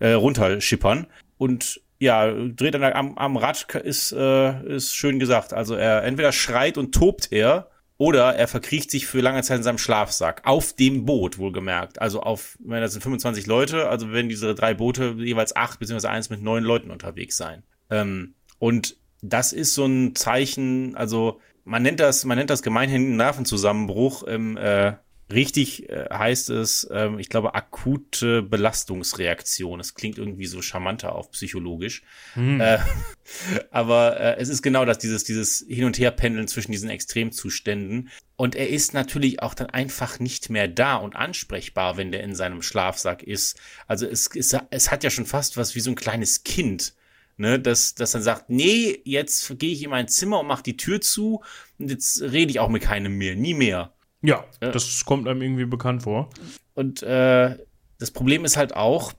[0.00, 1.06] äh, runterschippern
[1.38, 5.52] und ja, dreht dann am, am Rad ist, äh, ist schön gesagt.
[5.52, 9.62] Also er entweder schreit und tobt er oder er verkriecht sich für lange Zeit in
[9.64, 10.42] seinem Schlafsack.
[10.44, 12.00] Auf dem Boot, wohlgemerkt.
[12.00, 16.10] Also auf, wenn das sind 25 Leute, also wenn diese drei Boote jeweils acht beziehungsweise
[16.10, 17.64] eins mit neun Leuten unterwegs sein.
[17.90, 23.16] Ähm, und das ist so ein Zeichen, also man nennt das, man nennt das gemeinhin
[23.16, 24.22] Nervenzusammenbruch.
[24.22, 24.94] Im, äh,
[25.30, 29.80] richtig äh, heißt es, äh, ich glaube, akute Belastungsreaktion.
[29.80, 32.02] Es klingt irgendwie so charmanter auf psychologisch.
[32.34, 32.60] Hm.
[32.60, 32.78] Äh,
[33.70, 38.10] aber äh, es ist genau das, dieses, dieses Hin- und Herpendeln zwischen diesen Extremzuständen.
[38.36, 42.34] Und er ist natürlich auch dann einfach nicht mehr da und ansprechbar, wenn der in
[42.34, 43.58] seinem Schlafsack ist.
[43.86, 46.94] Also es, es, es hat ja schon fast was wie so ein kleines Kind
[47.38, 50.76] ne, dass, dass dann sagt, nee, jetzt gehe ich in mein Zimmer und mache die
[50.76, 51.42] Tür zu
[51.78, 53.94] und jetzt rede ich auch mit keinem mehr, nie mehr.
[54.22, 54.70] Ja, ja.
[54.70, 56.30] das kommt einem irgendwie bekannt vor.
[56.74, 57.56] Und äh,
[57.98, 59.12] das Problem ist halt auch,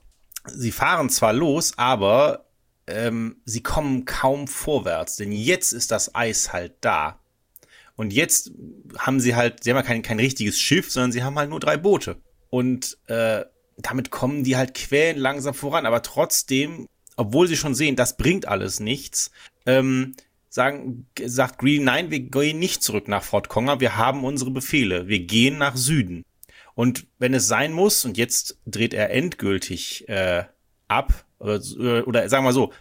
[0.46, 2.46] sie fahren zwar los, aber
[2.86, 7.18] ähm, sie kommen kaum vorwärts, denn jetzt ist das Eis halt da.
[7.96, 8.52] Und jetzt
[8.98, 11.60] haben sie halt, sie haben ja kein, kein richtiges Schiff, sondern sie haben halt nur
[11.60, 12.16] drei Boote.
[12.48, 13.44] Und äh,
[13.76, 16.86] damit kommen die halt quälen langsam voran, aber trotzdem
[17.20, 19.30] obwohl sie schon sehen, das bringt alles nichts,
[19.66, 20.14] ähm,
[20.50, 25.08] sagen, sagt Green, nein, wir gehen nicht zurück nach Fort Conger, wir haben unsere Befehle,
[25.08, 26.24] wir gehen nach Süden.
[26.74, 30.44] Und wenn es sein muss, und jetzt dreht er endgültig äh,
[30.88, 31.60] ab, oder,
[32.06, 32.72] oder sagen wir so,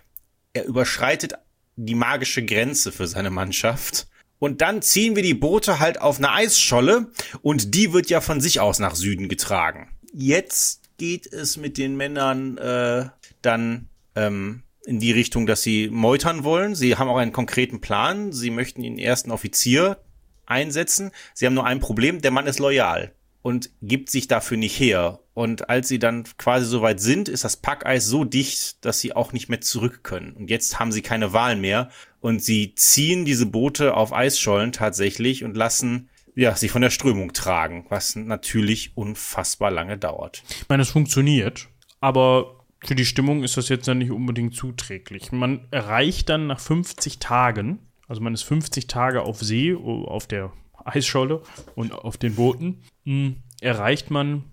[0.53, 1.33] er überschreitet
[1.75, 4.07] die magische Grenze für seine Mannschaft.
[4.39, 7.11] Und dann ziehen wir die Boote halt auf eine Eisscholle
[7.41, 9.89] und die wird ja von sich aus nach Süden getragen.
[10.13, 13.09] Jetzt geht es mit den Männern äh,
[13.41, 16.73] dann ähm, in die Richtung, dass sie meutern wollen.
[16.73, 18.31] Sie haben auch einen konkreten Plan.
[18.31, 19.99] Sie möchten den ersten Offizier
[20.47, 21.11] einsetzen.
[21.35, 23.13] Sie haben nur ein Problem, der Mann ist loyal
[23.43, 25.19] und gibt sich dafür nicht her.
[25.35, 29.15] Und als sie dann quasi so weit sind, ist das Packeis so dicht, dass sie
[29.15, 30.33] auch nicht mehr zurück können.
[30.33, 35.43] Und jetzt haben sie keine Wahl mehr und sie ziehen diese Boote auf Eisschollen tatsächlich
[35.43, 40.43] und lassen ja, sich von der Strömung tragen, was natürlich unfassbar lange dauert.
[40.49, 41.67] Ich meine, es funktioniert,
[42.01, 45.31] aber für die Stimmung ist das jetzt dann nicht unbedingt zuträglich.
[45.31, 50.51] Man erreicht dann nach 50 Tagen, also man ist 50 Tage auf See, auf der
[50.85, 51.41] Eisscholle
[51.75, 54.45] und auf den Booten, hm, erreicht man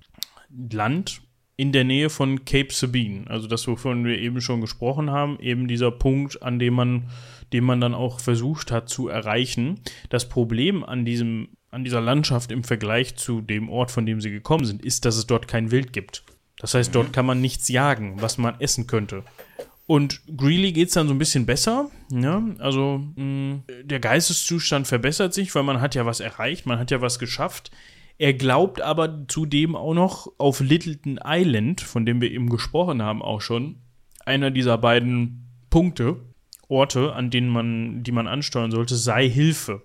[0.51, 1.23] Land
[1.57, 3.25] in der Nähe von Cape Sabine.
[3.29, 7.09] Also das, wovon wir eben schon gesprochen haben, eben dieser Punkt, an dem man,
[7.53, 9.81] den man dann auch versucht hat zu erreichen.
[10.11, 14.31] Das Problem an diesem, an dieser Landschaft im Vergleich zu dem Ort, von dem sie
[14.31, 16.25] gekommen sind, ist, dass es dort kein Wild gibt.
[16.59, 19.23] Das heißt, dort kann man nichts jagen, was man essen könnte.
[19.87, 21.91] Und Greeley geht es dann so ein bisschen besser.
[22.11, 22.43] Ja?
[22.59, 27.01] Also mh, der Geisteszustand verbessert sich, weil man hat ja was erreicht, man hat ja
[27.01, 27.71] was geschafft.
[28.19, 33.23] Er glaubt aber zudem auch noch auf Littleton Island, von dem wir eben gesprochen haben,
[33.23, 33.77] auch schon,
[34.25, 36.17] einer dieser beiden Punkte,
[36.69, 39.83] Orte, an denen man, die man ansteuern sollte, sei Hilfe.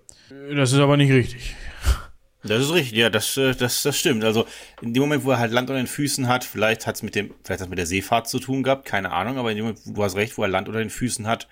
[0.54, 1.54] Das ist aber nicht richtig.
[2.44, 4.24] Das ist richtig, ja, das, äh, das, das stimmt.
[4.24, 4.46] Also
[4.80, 7.14] in dem Moment, wo er halt Land unter den Füßen hat, vielleicht hat es mit
[7.14, 9.80] dem, vielleicht hat mit der Seefahrt zu tun gehabt, keine Ahnung, aber in dem Moment,
[9.86, 11.48] du hast recht, wo er Land unter den Füßen hat,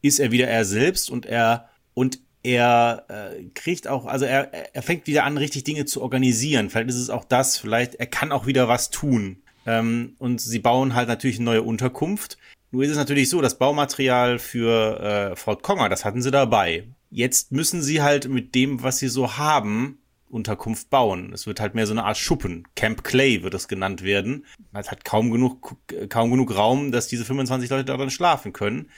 [0.00, 4.82] ist er wieder er selbst und er und er äh, kriegt auch, also er, er
[4.82, 6.70] fängt wieder an, richtig Dinge zu organisieren.
[6.70, 9.42] Vielleicht ist es auch das, vielleicht, er kann auch wieder was tun.
[9.64, 12.38] Ähm, und sie bauen halt natürlich eine neue Unterkunft.
[12.72, 15.00] Nur ist es natürlich so, das Baumaterial für
[15.32, 16.84] äh, Fort Conger, das hatten sie dabei.
[17.10, 19.98] Jetzt müssen sie halt mit dem, was sie so haben,
[20.32, 21.32] Unterkunft bauen.
[21.32, 22.66] Es wird halt mehr so eine Art Schuppen.
[22.74, 24.46] Camp Clay wird es genannt werden.
[24.72, 25.76] Es hat kaum genug,
[26.08, 28.90] kaum genug Raum, dass diese 25 Leute darin schlafen können.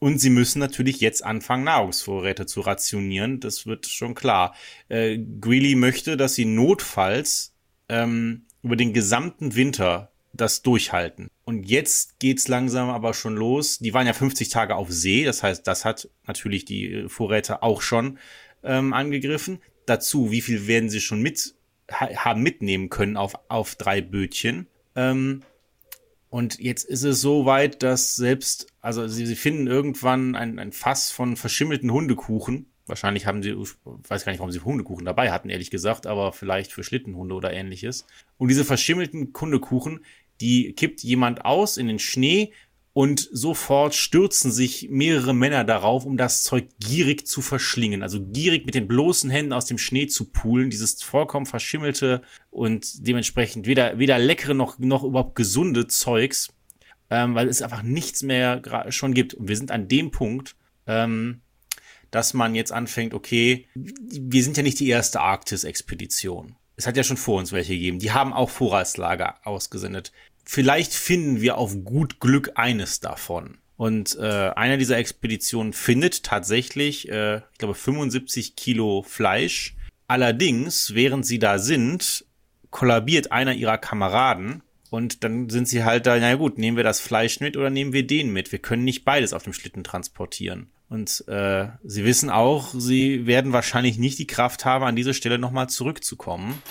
[0.00, 3.40] Und sie müssen natürlich jetzt anfangen, Nahrungsvorräte zu rationieren.
[3.40, 4.54] Das wird schon klar.
[4.88, 7.54] Äh, Greeley möchte, dass sie notfalls
[7.88, 11.28] ähm, über den gesamten Winter das durchhalten.
[11.44, 13.78] Und jetzt geht's langsam aber schon los.
[13.78, 17.82] Die waren ja 50 Tage auf See, das heißt, das hat natürlich die Vorräte auch
[17.82, 18.18] schon
[18.62, 19.60] ähm, angegriffen.
[19.88, 21.54] Dazu, wie viel werden sie schon mit
[21.90, 24.66] haben mitnehmen können auf auf drei Bötchen?
[24.94, 25.42] Ähm,
[26.30, 30.72] und jetzt ist es so weit, dass selbst, also sie, sie finden irgendwann ein, ein
[30.72, 32.66] Fass von verschimmelten Hundekuchen.
[32.86, 36.72] Wahrscheinlich haben sie, weiß gar nicht, warum sie Hundekuchen dabei hatten, ehrlich gesagt, aber vielleicht
[36.72, 38.06] für Schlittenhunde oder ähnliches.
[38.36, 40.04] Und diese verschimmelten Hundekuchen,
[40.40, 42.52] die kippt jemand aus in den Schnee
[42.98, 48.02] und sofort stürzen sich mehrere Männer darauf, um das Zeug gierig zu verschlingen.
[48.02, 53.06] Also gierig mit den bloßen Händen aus dem Schnee zu poolen, dieses vollkommen verschimmelte und
[53.06, 56.52] dementsprechend weder, weder leckere noch, noch überhaupt gesunde Zeugs,
[57.08, 59.32] ähm, weil es einfach nichts mehr schon gibt.
[59.34, 60.56] Und wir sind an dem Punkt,
[60.88, 61.42] ähm,
[62.10, 66.56] dass man jetzt anfängt, okay, wir sind ja nicht die erste Arktis-Expedition.
[66.74, 68.00] Es hat ja schon vor uns welche gegeben.
[68.00, 70.10] Die haben auch Vorratslager ausgesendet
[70.48, 73.58] vielleicht finden wir auf gut Glück eines davon.
[73.76, 79.76] Und äh, einer dieser Expeditionen findet tatsächlich, äh, ich glaube, 75 Kilo Fleisch.
[80.06, 82.24] Allerdings, während sie da sind,
[82.70, 86.98] kollabiert einer ihrer Kameraden und dann sind sie halt da, na gut, nehmen wir das
[86.98, 88.50] Fleisch mit oder nehmen wir den mit?
[88.50, 90.70] Wir können nicht beides auf dem Schlitten transportieren.
[90.88, 95.38] Und äh, sie wissen auch, sie werden wahrscheinlich nicht die Kraft haben, an diese Stelle
[95.38, 96.62] nochmal zurückzukommen.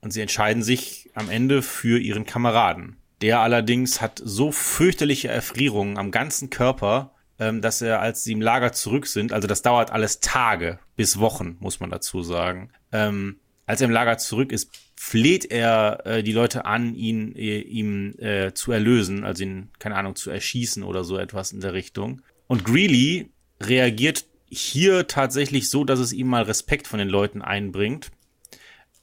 [0.00, 2.96] Und sie entscheiden sich am Ende für ihren Kameraden.
[3.20, 8.40] Der allerdings hat so fürchterliche Erfrierungen am ganzen Körper, ähm, dass er, als sie im
[8.40, 13.38] Lager zurück sind, also das dauert alles Tage bis Wochen, muss man dazu sagen, ähm,
[13.66, 18.14] als er im Lager zurück ist, fleht er äh, die Leute an, ihn äh, ihm
[18.18, 22.22] äh, zu erlösen, also ihn, keine Ahnung, zu erschießen oder so etwas in der Richtung.
[22.46, 28.10] Und Greeley reagiert hier tatsächlich so, dass es ihm mal Respekt von den Leuten einbringt.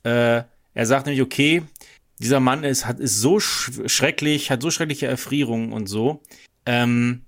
[0.03, 0.43] Äh,
[0.73, 1.61] er sagt nämlich, okay,
[2.19, 6.21] dieser Mann ist, hat, ist so schrecklich, hat so schreckliche Erfrierungen und so.
[6.65, 7.25] Ähm,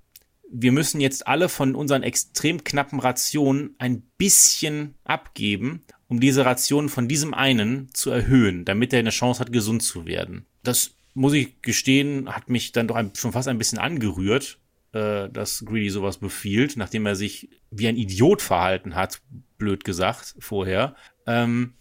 [0.49, 6.89] wir müssen jetzt alle von unseren extrem knappen Rationen ein bisschen abgeben, um diese Rationen
[6.89, 10.45] von diesem einen zu erhöhen, damit er eine Chance hat, gesund zu werden.
[10.63, 14.59] Das muss ich gestehen, hat mich dann doch ein, schon fast ein bisschen angerührt,
[14.93, 19.21] äh, dass Greedy sowas befiehlt, nachdem er sich wie ein Idiot verhalten hat,
[19.57, 20.95] blöd gesagt, vorher.
[21.25, 21.73] Ähm,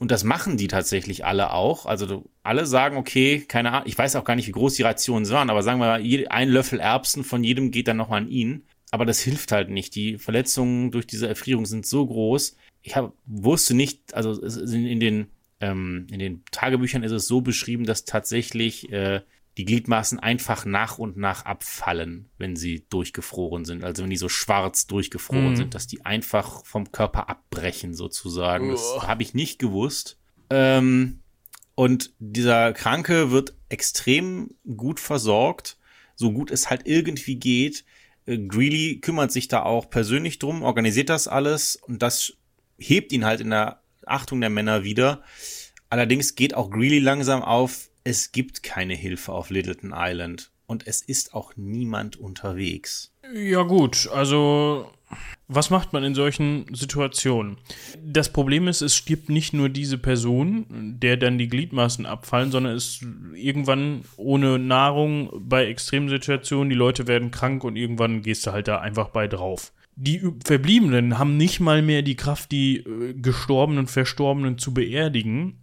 [0.00, 1.84] und das machen die tatsächlich alle auch.
[1.84, 5.28] Also alle sagen, okay, keine Ahnung, ich weiß auch gar nicht, wie groß die Rationen
[5.28, 8.64] waren, aber sagen wir mal, ein Löffel Erbsen von jedem geht dann nochmal an ihn.
[8.90, 9.94] Aber das hilft halt nicht.
[9.94, 12.56] Die Verletzungen durch diese Erfrierung sind so groß.
[12.80, 15.26] Ich hab, wusste nicht, also in den,
[15.60, 19.20] ähm, in den Tagebüchern ist es so beschrieben, dass tatsächlich äh,
[19.60, 23.84] die Gliedmaßen einfach nach und nach abfallen, wenn sie durchgefroren sind.
[23.84, 25.56] Also wenn die so schwarz durchgefroren mhm.
[25.56, 28.70] sind, dass die einfach vom Körper abbrechen sozusagen.
[28.70, 30.18] Das habe ich nicht gewusst.
[30.48, 31.20] Ähm,
[31.74, 35.76] und dieser Kranke wird extrem gut versorgt,
[36.14, 37.84] so gut es halt irgendwie geht.
[38.24, 42.32] Äh, Greeley kümmert sich da auch persönlich drum, organisiert das alles und das
[42.78, 45.22] hebt ihn halt in der Achtung der Männer wieder.
[45.90, 50.50] Allerdings geht auch Greeley langsam auf, es gibt keine Hilfe auf Littleton Island.
[50.70, 53.12] und es ist auch niemand unterwegs.
[53.34, 54.88] Ja gut, also
[55.48, 57.56] was macht man in solchen Situationen?
[58.00, 62.76] Das Problem ist, es stirbt nicht nur diese Person, der dann die Gliedmaßen abfallen, sondern
[62.76, 68.52] es irgendwann ohne Nahrung bei extremen Situationen, die Leute werden krank und irgendwann gehst du
[68.52, 69.72] halt da einfach bei drauf.
[69.96, 75.58] Die Verbliebenen haben nicht mal mehr die Kraft, die äh, gestorbenen, verstorbenen zu beerdigen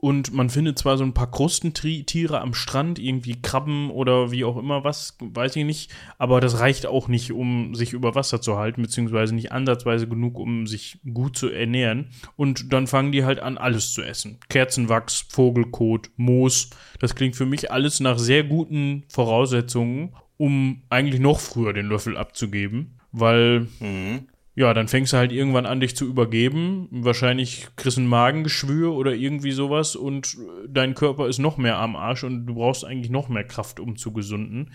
[0.00, 4.56] und man findet zwar so ein paar Krustentiere am Strand, irgendwie Krabben oder wie auch
[4.56, 8.56] immer was, weiß ich nicht, aber das reicht auch nicht, um sich über Wasser zu
[8.56, 12.10] halten, beziehungsweise nicht ansatzweise genug, um sich gut zu ernähren.
[12.36, 14.38] Und dann fangen die halt an, alles zu essen.
[14.48, 16.70] Kerzenwachs, Vogelkot, Moos.
[17.00, 22.16] Das klingt für mich alles nach sehr guten Voraussetzungen, um eigentlich noch früher den Löffel
[22.16, 24.28] abzugeben, weil mhm
[24.58, 26.88] ja, dann fängst du halt irgendwann an, dich zu übergeben.
[26.90, 30.36] Wahrscheinlich kriegst du ein Magengeschwür oder irgendwie sowas und
[30.66, 33.96] dein Körper ist noch mehr am Arsch und du brauchst eigentlich noch mehr Kraft, um
[33.96, 34.72] zu gesunden.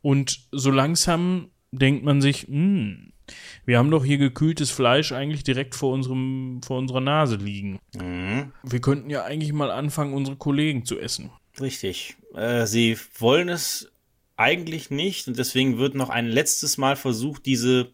[0.00, 3.12] Und so langsam denkt man sich, hm,
[3.66, 7.78] wir haben doch hier gekühltes Fleisch eigentlich direkt vor, unserem, vor unserer Nase liegen.
[8.00, 8.52] Mhm.
[8.62, 11.30] Wir könnten ja eigentlich mal anfangen, unsere Kollegen zu essen.
[11.60, 12.16] Richtig.
[12.34, 13.92] Äh, sie wollen es
[14.38, 17.90] eigentlich nicht und deswegen wird noch ein letztes Mal versucht, diese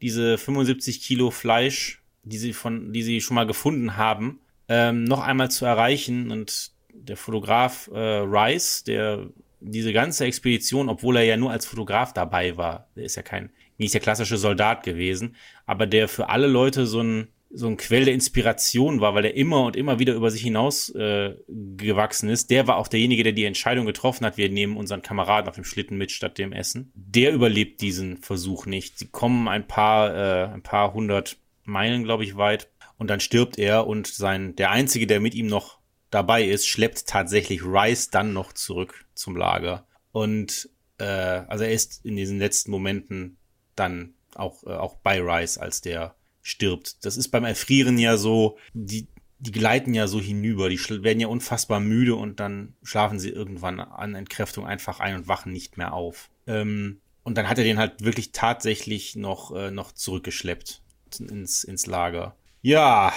[0.00, 5.20] diese 75 Kilo Fleisch, die sie von, die sie schon mal gefunden haben, ähm, noch
[5.20, 6.30] einmal zu erreichen.
[6.30, 9.28] Und der Fotograf äh, Rice, der
[9.60, 13.50] diese ganze Expedition, obwohl er ja nur als Fotograf dabei war, der ist ja kein,
[13.78, 18.04] nicht der klassische Soldat gewesen, aber der für alle Leute so ein so ein Quell
[18.04, 22.50] der Inspiration war, weil er immer und immer wieder über sich hinaus äh, gewachsen ist.
[22.50, 25.64] Der war auch derjenige, der die Entscheidung getroffen hat, wir nehmen unseren Kameraden auf dem
[25.64, 26.92] Schlitten mit statt dem Essen.
[26.94, 28.98] Der überlebt diesen Versuch nicht.
[28.98, 33.58] Sie kommen ein paar, äh, ein paar hundert Meilen, glaube ich, weit und dann stirbt
[33.58, 35.78] er und sein, der einzige, der mit ihm noch
[36.10, 39.86] dabei ist, schleppt tatsächlich Rice dann noch zurück zum Lager.
[40.12, 43.38] Und äh, also er ist in diesen letzten Momenten
[43.76, 46.14] dann auch, äh, auch bei Rice als der
[46.46, 47.04] stirbt.
[47.04, 49.08] Das ist beim Erfrieren ja so, die,
[49.40, 53.80] die gleiten ja so hinüber, die werden ja unfassbar müde und dann schlafen sie irgendwann
[53.80, 56.30] an Entkräftung einfach ein und wachen nicht mehr auf.
[56.46, 60.82] Ähm, und dann hat er den halt wirklich tatsächlich noch, äh, noch zurückgeschleppt
[61.18, 62.36] ins, ins Lager.
[62.62, 63.12] Ja,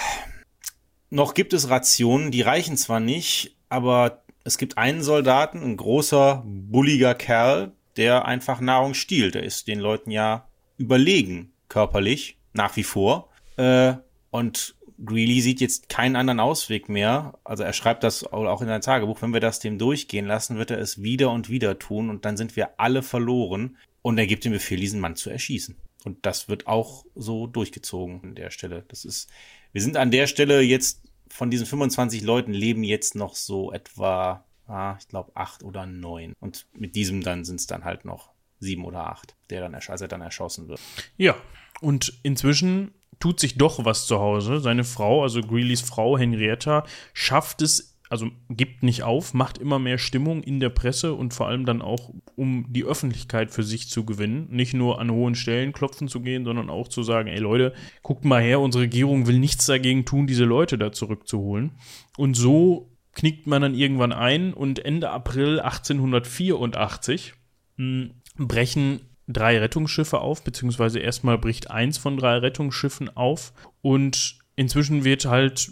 [1.12, 6.44] noch gibt es Rationen, die reichen zwar nicht, aber es gibt einen Soldaten, ein großer,
[6.48, 9.36] bulliger Kerl, der einfach Nahrung stiehlt.
[9.36, 13.30] Der ist den Leuten ja überlegen, körperlich nach wie vor.
[13.58, 13.94] Äh,
[14.32, 14.76] und
[15.06, 17.38] Greeley sieht jetzt keinen anderen Ausweg mehr.
[17.44, 19.22] Also er schreibt das auch in sein Tagebuch.
[19.22, 22.38] Wenn wir das dem durchgehen lassen, wird er es wieder und wieder tun und dann
[22.38, 23.78] sind wir alle verloren.
[24.02, 25.78] Und er gibt den Befehl, diesen Mann zu erschießen.
[26.06, 28.86] Und das wird auch so durchgezogen an der Stelle.
[28.88, 29.30] Das ist,
[29.72, 34.46] wir sind an der Stelle jetzt von diesen 25 Leuten leben jetzt noch so etwa,
[34.68, 36.34] ah, ich glaube, acht oder neun.
[36.40, 40.02] Und mit diesem dann sind es dann halt noch sieben oder acht, der dann, als
[40.02, 40.82] er dann erschossen wird.
[41.18, 41.36] Ja,
[41.82, 44.60] und inzwischen tut sich doch was zu Hause.
[44.60, 49.98] Seine Frau, also Greelys Frau Henrietta, schafft es, also gibt nicht auf, macht immer mehr
[49.98, 54.06] Stimmung in der Presse und vor allem dann auch, um die Öffentlichkeit für sich zu
[54.06, 54.48] gewinnen.
[54.50, 58.26] Nicht nur an hohen Stellen klopfen zu gehen, sondern auch zu sagen, ey Leute, guckt
[58.26, 61.74] mal her, unsere Regierung will nichts dagegen tun, diese Leute da zurückzuholen.
[62.18, 67.34] Und so knickt man dann irgendwann ein und Ende April 1884
[67.76, 69.02] mh, hm, brechen
[69.32, 75.72] drei Rettungsschiffe auf, beziehungsweise erstmal bricht eins von drei Rettungsschiffen auf und inzwischen wird halt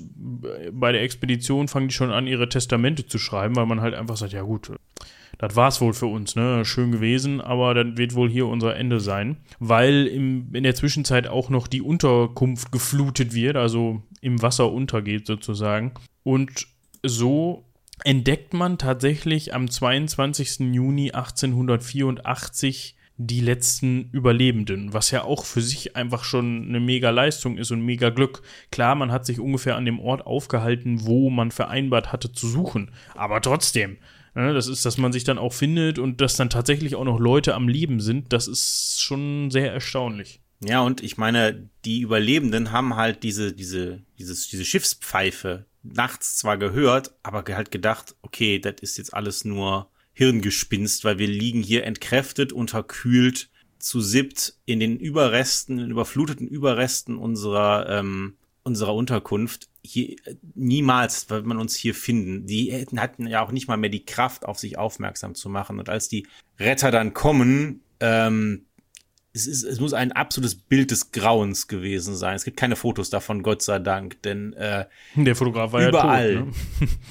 [0.72, 4.16] bei der Expedition fangen die schon an, ihre Testamente zu schreiben, weil man halt einfach
[4.16, 4.72] sagt, ja gut,
[5.38, 6.64] das war's wohl für uns, ne?
[6.66, 11.28] Schön gewesen, aber dann wird wohl hier unser Ende sein, weil im, in der Zwischenzeit
[11.28, 15.92] auch noch die Unterkunft geflutet wird, also im Wasser untergeht sozusagen.
[16.24, 16.68] Und
[17.04, 17.66] so
[18.04, 20.60] entdeckt man tatsächlich am 22.
[20.60, 27.58] Juni 1884 die letzten Überlebenden, was ja auch für sich einfach schon eine mega Leistung
[27.58, 28.44] ist und mega Glück.
[28.72, 32.92] Klar, man hat sich ungefähr an dem Ort aufgehalten, wo man vereinbart hatte zu suchen,
[33.16, 33.98] aber trotzdem,
[34.36, 37.20] ne, das ist, dass man sich dann auch findet und dass dann tatsächlich auch noch
[37.20, 40.40] Leute am Leben sind, das ist schon sehr erstaunlich.
[40.60, 46.58] Ja, und ich meine, die Überlebenden haben halt diese, diese, dieses, diese Schiffspfeife nachts zwar
[46.58, 51.84] gehört, aber halt gedacht, okay, das ist jetzt alles nur Hirngespinst, weil wir liegen hier
[51.84, 59.68] entkräftet, unterkühlt, zu siebt in den Überresten, in den überfluteten Überresten unserer, ähm, unserer Unterkunft.
[59.84, 60.16] Hier,
[60.56, 62.48] niemals wird man uns hier finden.
[62.48, 65.78] Die hatten ja auch nicht mal mehr die Kraft, auf sich aufmerksam zu machen.
[65.78, 66.26] Und als die
[66.60, 68.66] Retter dann kommen, ähm,
[69.38, 72.36] es, ist, es muss ein absolutes Bild des Grauens gewesen sein.
[72.36, 74.86] Es gibt keine Fotos davon, Gott sei Dank, denn äh,
[75.16, 76.54] der Fotograf war überall, ja tot.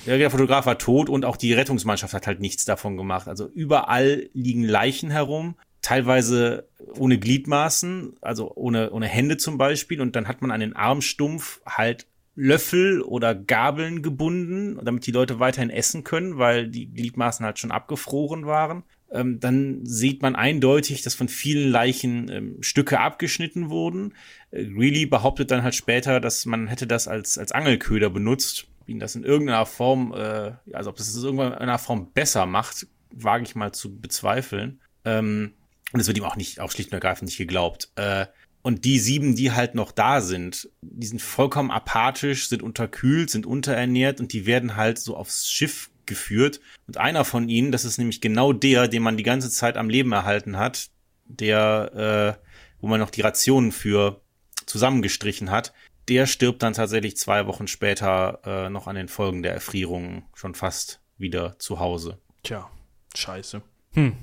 [0.06, 0.18] Ne?
[0.18, 3.28] der Fotograf war tot und auch die Rettungsmannschaft hat halt nichts davon gemacht.
[3.28, 6.68] Also überall liegen Leichen herum, teilweise
[6.98, 10.00] ohne Gliedmaßen, also ohne, ohne Hände zum Beispiel.
[10.00, 15.40] Und dann hat man an den Armstumpf halt Löffel oder Gabeln gebunden, damit die Leute
[15.40, 18.82] weiterhin essen können, weil die Gliedmaßen halt schon abgefroren waren
[19.12, 24.14] ähm, dann sieht man eindeutig, dass von vielen Leichen ähm, Stücke abgeschnitten wurden.
[24.50, 28.98] Äh, Greeley behauptet dann halt später, dass man hätte das als, als Angelköder benutzt, ihn
[28.98, 33.44] das in irgendeiner Form, äh, also ob das das in irgendeiner Form besser macht, wage
[33.44, 34.80] ich mal zu bezweifeln.
[35.04, 35.52] Ähm,
[35.92, 37.90] und es wird ihm auch nicht, auch schlicht und ergreifend nicht geglaubt.
[37.94, 38.26] Äh,
[38.62, 43.46] und die sieben, die halt noch da sind, die sind vollkommen apathisch, sind unterkühlt, sind
[43.46, 46.60] unterernährt und die werden halt so aufs Schiff geführt.
[46.86, 49.88] Und einer von ihnen, das ist nämlich genau der, den man die ganze Zeit am
[49.88, 50.90] Leben erhalten hat,
[51.24, 52.46] der, äh,
[52.80, 54.20] wo man noch die Rationen für
[54.66, 55.72] zusammengestrichen hat,
[56.08, 60.54] der stirbt dann tatsächlich zwei Wochen später äh, noch an den Folgen der Erfrierung schon
[60.54, 62.18] fast wieder zu Hause.
[62.42, 62.70] Tja,
[63.14, 63.62] scheiße.
[63.94, 64.16] Hm.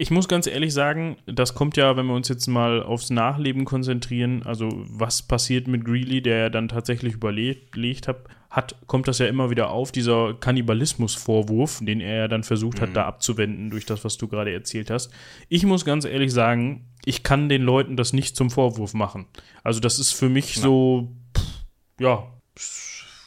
[0.00, 3.64] Ich muss ganz ehrlich sagen, das kommt ja, wenn wir uns jetzt mal aufs Nachleben
[3.64, 9.18] konzentrieren, also was passiert mit Greeley, der ja dann tatsächlich überlegt hat, hat, kommt das
[9.18, 12.94] ja immer wieder auf, dieser Kannibalismus-Vorwurf, den er ja dann versucht hat, mhm.
[12.94, 15.12] da abzuwenden durch das, was du gerade erzählt hast.
[15.48, 19.26] Ich muss ganz ehrlich sagen, ich kann den Leuten das nicht zum Vorwurf machen.
[19.62, 20.62] Also das ist für mich ja.
[20.62, 21.66] so, pff,
[22.00, 22.26] ja,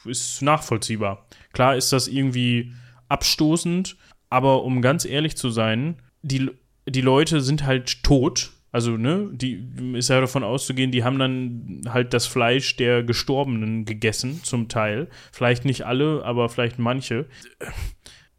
[0.05, 1.28] ist nachvollziehbar.
[1.53, 2.74] Klar ist das irgendwie
[3.07, 3.97] abstoßend,
[4.30, 6.49] aber um ganz ehrlich zu sein, die,
[6.88, 11.82] die Leute sind halt tot also, ne, die ist ja davon auszugehen, die haben dann
[11.89, 15.09] halt das Fleisch der Gestorbenen gegessen, zum Teil.
[15.34, 17.26] Vielleicht nicht alle, aber vielleicht manche.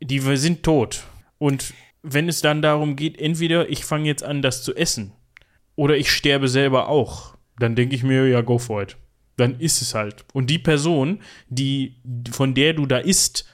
[0.01, 1.05] Die sind tot.
[1.39, 5.12] Und wenn es dann darum geht, entweder ich fange jetzt an, das zu essen,
[5.76, 8.97] oder ich sterbe selber auch, dann denke ich mir, ja, go for it.
[9.37, 10.24] Dann ist es halt.
[10.33, 13.47] Und die Person, die, von der du da isst,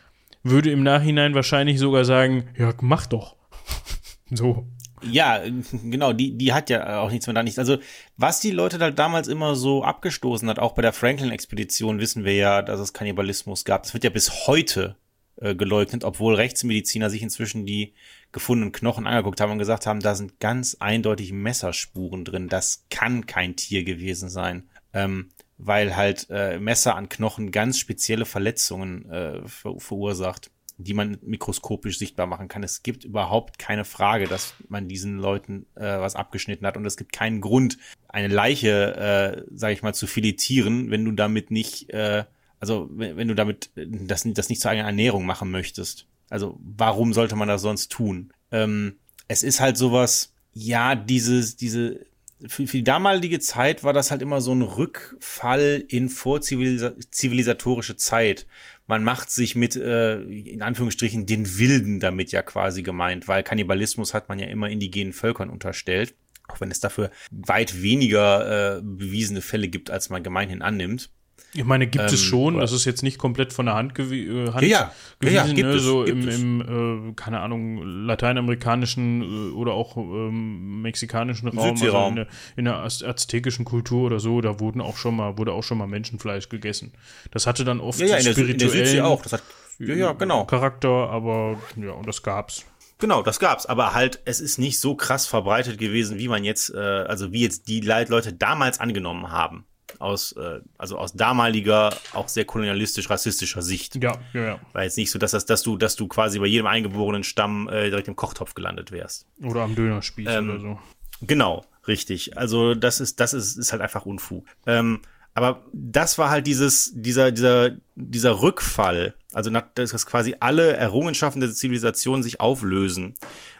[0.42, 3.36] würde im Nachhinein wahrscheinlich sogar sagen, ja, mach doch.
[4.30, 4.66] so.
[5.02, 5.42] Ja,
[5.82, 7.58] genau, die, die hat ja auch nichts mehr da nichts.
[7.58, 7.78] Also,
[8.16, 12.34] was die Leute da damals immer so abgestoßen hat, auch bei der Franklin-Expedition wissen wir
[12.34, 13.82] ja, dass es Kannibalismus gab.
[13.82, 14.96] Das wird ja bis heute
[15.36, 17.94] äh, geleugnet, obwohl Rechtsmediziner sich inzwischen die
[18.32, 22.48] gefundenen Knochen angeguckt haben und gesagt haben, da sind ganz eindeutig Messerspuren drin.
[22.48, 24.68] Das kann kein Tier gewesen sein.
[24.92, 31.18] Ähm, weil halt äh, Messer an Knochen ganz spezielle Verletzungen äh, ver verursacht die man
[31.22, 32.62] mikroskopisch sichtbar machen kann.
[32.62, 36.96] Es gibt überhaupt keine Frage, dass man diesen Leuten äh, was abgeschnitten hat und es
[36.96, 41.90] gibt keinen Grund, eine Leiche, äh, sage ich mal, zu filetieren, wenn du damit nicht,
[41.90, 42.24] äh,
[42.60, 46.06] also wenn, wenn du damit das, das nicht zur eigenen Ernährung machen möchtest.
[46.30, 48.32] Also warum sollte man das sonst tun?
[48.52, 52.06] Ähm, es ist halt sowas, ja, dieses, diese
[52.46, 58.46] für, für die damalige Zeit war das halt immer so ein Rückfall in vorzivilisatorische Zeit.
[58.88, 64.14] Man macht sich mit, äh, in Anführungsstrichen, den Wilden damit ja quasi gemeint, weil Kannibalismus
[64.14, 66.14] hat man ja immer indigenen Völkern unterstellt,
[66.48, 71.10] auch wenn es dafür weit weniger äh, bewiesene Fälle gibt, als man gemeinhin annimmt.
[71.54, 74.26] Ich meine, gibt ähm, es schon, das ist jetzt nicht komplett von der Hand, gewi
[74.26, 75.78] äh, Hand ja, gibt ne?
[75.78, 82.06] so es, im, im äh, keine Ahnung, lateinamerikanischen äh, oder auch ähm, mexikanischen Raum, also
[82.08, 82.26] in der,
[82.56, 85.86] in der aztekischen Kultur oder so, da wurden auch schon mal, wurde auch schon mal
[85.86, 86.92] Menschenfleisch gegessen.
[87.30, 89.22] Das hatte dann oft ja, ja, spirituellen auch.
[89.22, 89.42] Das hat,
[89.78, 90.44] ja, ja, genau.
[90.44, 92.66] Charakter, aber ja, und das gab's.
[92.98, 96.74] Genau, das gab's, aber halt, es ist nicht so krass verbreitet gewesen, wie man jetzt,
[96.74, 99.64] äh, also wie jetzt die Leute damals angenommen haben
[99.98, 103.96] aus, äh, also aus damaliger, auch sehr kolonialistisch-rassistischer Sicht.
[103.96, 104.60] Ja, ja, ja.
[104.72, 107.68] War jetzt nicht so, dass, das, dass, du, dass du quasi bei jedem eingeborenen Stamm
[107.68, 109.26] äh, direkt im Kochtopf gelandet wärst.
[109.42, 110.78] Oder am Dönerspieß ähm, oder so.
[111.22, 112.36] Genau, richtig.
[112.36, 114.46] Also das ist, das ist, ist halt einfach Unfug.
[114.66, 115.00] Ähm,
[115.34, 121.52] aber das war halt dieses, dieser, dieser, dieser Rückfall, also dass quasi alle Errungenschaften der
[121.52, 123.14] Zivilisation sich auflösen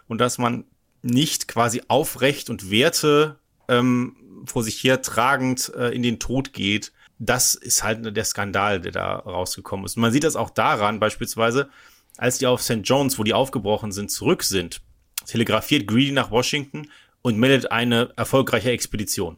[0.09, 0.65] und dass man
[1.03, 6.93] nicht quasi Aufrecht und Werte ähm, vor sich her tragend äh, in den Tod geht.
[7.19, 9.97] Das ist halt der Skandal, der da rausgekommen ist.
[9.97, 11.69] Und man sieht das auch daran, beispielsweise,
[12.17, 12.81] als die auf St.
[12.85, 14.81] John's, wo die aufgebrochen sind, zurück sind,
[15.27, 16.89] telegrafiert Greedy nach Washington
[17.23, 19.37] und meldet eine erfolgreiche Expedition.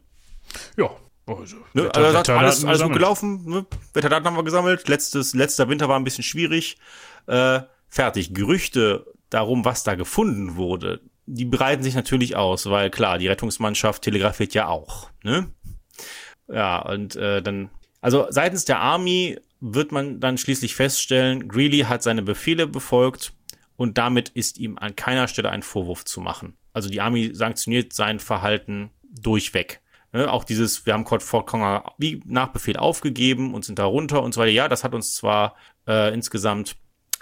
[0.77, 0.89] Ja,
[1.25, 3.65] also, ne, also er sagt, alles, alles gut gelaufen, ne?
[3.93, 6.77] Wetterdaten haben wir gesammelt, letztes, letzter Winter war ein bisschen schwierig.
[7.27, 8.33] Äh, fertig.
[8.33, 11.01] Gerüchte darum, was da gefunden wurde,
[11.33, 15.09] die breiten sich natürlich aus, weil klar, die Rettungsmannschaft telegrafiert ja auch.
[15.23, 15.49] Ne?
[16.47, 17.69] Ja, und äh, dann,
[18.01, 23.33] also seitens der Army wird man dann schließlich feststellen, Greeley hat seine Befehle befolgt
[23.77, 26.57] und damit ist ihm an keiner Stelle ein Vorwurf zu machen.
[26.73, 29.81] Also die Army sanktioniert sein Verhalten durchweg.
[30.11, 34.21] Ne, auch dieses, wir haben Fort Conger wie nach Befehl aufgegeben und sind da runter
[34.21, 34.51] und so weiter.
[34.51, 35.55] Ja, das hat uns zwar
[35.87, 36.75] äh, insgesamt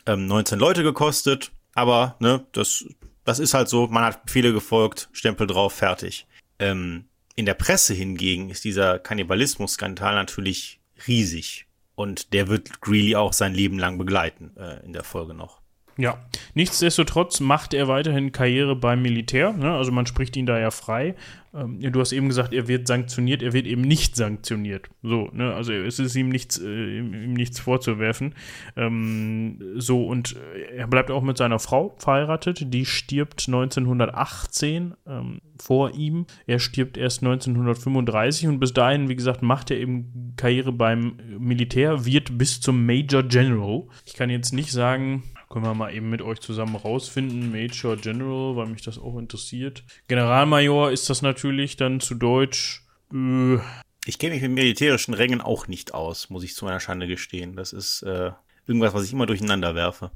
[0.08, 2.86] ähm, 19 Leute gekostet, aber ne, das,
[3.30, 6.26] das ist halt so, man hat Befehle gefolgt, Stempel drauf, fertig.
[6.58, 11.68] Ähm, in der Presse hingegen ist dieser Kannibalismus-Skandal natürlich riesig.
[11.94, 15.62] Und der wird Greeley auch sein Leben lang begleiten, äh, in der Folge noch.
[15.96, 16.26] Ja,
[16.56, 19.54] nichtsdestotrotz macht er weiterhin Karriere beim Militär.
[19.54, 19.76] Ne?
[19.76, 21.14] Also man spricht ihn da ja frei.
[21.54, 24.90] Ähm, du hast eben gesagt, er wird sanktioniert, er wird eben nicht sanktioniert.
[25.02, 25.54] So, ne?
[25.54, 28.36] Also es ist ihm nichts, äh, ihm nichts vorzuwerfen.
[28.76, 30.36] Ähm, so, und
[30.72, 32.74] er bleibt auch mit seiner Frau verheiratet.
[32.74, 36.26] Die stirbt 1918 ähm, vor ihm.
[36.46, 42.06] Er stirbt erst 1935 und bis dahin, wie gesagt, macht er eben Karriere beim Militär,
[42.06, 43.84] wird bis zum Major General.
[44.06, 47.52] Ich kann jetzt nicht sagen, können wir mal eben mit euch zusammen rausfinden.
[47.52, 49.84] Major General, weil mich das auch interessiert.
[50.08, 52.84] Generalmajor ist das natürlich dann zu Deutsch.
[53.14, 53.58] Äh,
[54.06, 57.56] ich kenne mich mit militärischen Rängen auch nicht aus, muss ich zu meiner Schande gestehen.
[57.56, 58.32] Das ist äh,
[58.68, 60.12] irgendwas, was ich immer durcheinander werfe.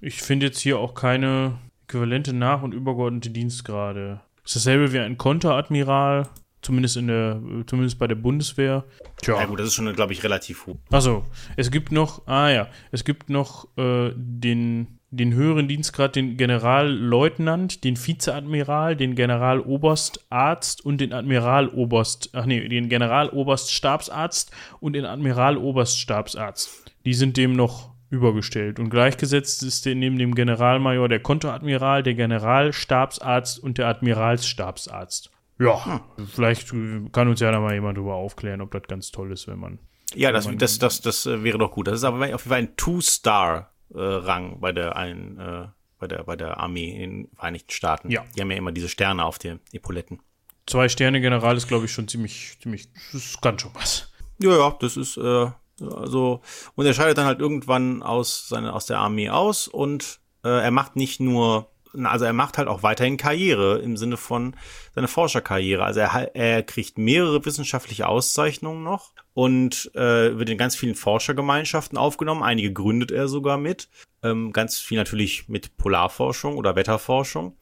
[0.00, 4.20] Ich finde jetzt hier auch keine äquivalente nach- und übergeordnete Dienstgrade.
[4.44, 6.28] Ist dasselbe wie ein Konteradmiral.
[6.64, 8.84] Zumindest in der, zumindest bei der Bundeswehr.
[9.20, 9.38] Tja.
[9.38, 10.76] Ja gut, das ist schon, glaube ich, relativ hoch.
[10.90, 11.24] Also,
[11.56, 17.84] es gibt noch, ah ja, es gibt noch äh, den, den höheren Dienstgrad, den Generalleutnant,
[17.84, 24.50] den Vizeadmiral, den Generaloberstarzt und den Admiraloberst, ach nee, den Generaloberststabsarzt
[24.80, 26.92] und den Admiraloberststabsarzt.
[27.04, 28.78] Die sind dem noch übergestellt.
[28.78, 35.30] Und gleichgesetzt ist neben dem Generalmajor der Konteradmiral, der Generalstabsarzt und der Admiralsstabsarzt.
[35.58, 35.84] Ja,
[36.16, 36.26] hm.
[36.26, 36.70] vielleicht
[37.12, 39.78] kann uns ja da mal jemand darüber aufklären, ob das ganz toll ist, wenn man.
[40.14, 41.88] Ja, das, man, das, das, das äh, wäre doch gut.
[41.88, 45.66] Das ist aber auf jeden Fall ein Two-Star-Rang äh, bei der ein, äh,
[45.98, 48.10] bei der bei der Armee in den Vereinigten Staaten.
[48.10, 48.24] Ja.
[48.36, 50.20] Die haben ja immer diese Sterne auf den Epauletten.
[50.66, 54.10] Zwei Sterne General ist, glaube ich, schon ziemlich, ziemlich, das kann schon was.
[54.38, 55.50] Ja, ja, das ist, äh,
[55.80, 56.40] also,
[56.74, 60.70] und er scheidet dann halt irgendwann aus, seine, aus der Armee aus und äh, er
[60.70, 61.70] macht nicht nur
[62.02, 64.56] also er macht halt auch weiterhin Karriere im Sinne von
[64.94, 65.84] seine Forscherkarriere.
[65.84, 71.98] Also er, er kriegt mehrere wissenschaftliche Auszeichnungen noch und äh, wird in ganz vielen Forschergemeinschaften
[71.98, 72.42] aufgenommen.
[72.42, 73.88] Einige gründet er sogar mit.
[74.22, 77.56] Ähm, ganz viel natürlich mit Polarforschung oder Wetterforschung.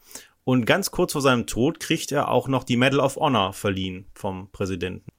[0.45, 4.07] Und ganz kurz vor seinem Tod kriegt er auch noch die Medal of Honor verliehen
[4.15, 5.11] vom Präsidenten.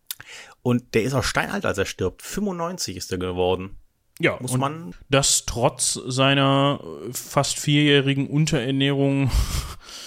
[0.62, 2.22] Und der ist auch steinalt, als er stirbt.
[2.22, 3.78] 95 ist er geworden.
[4.24, 4.96] Ja, muss man.
[5.10, 6.80] Das trotz seiner
[7.12, 9.30] fast vierjährigen Unterernährung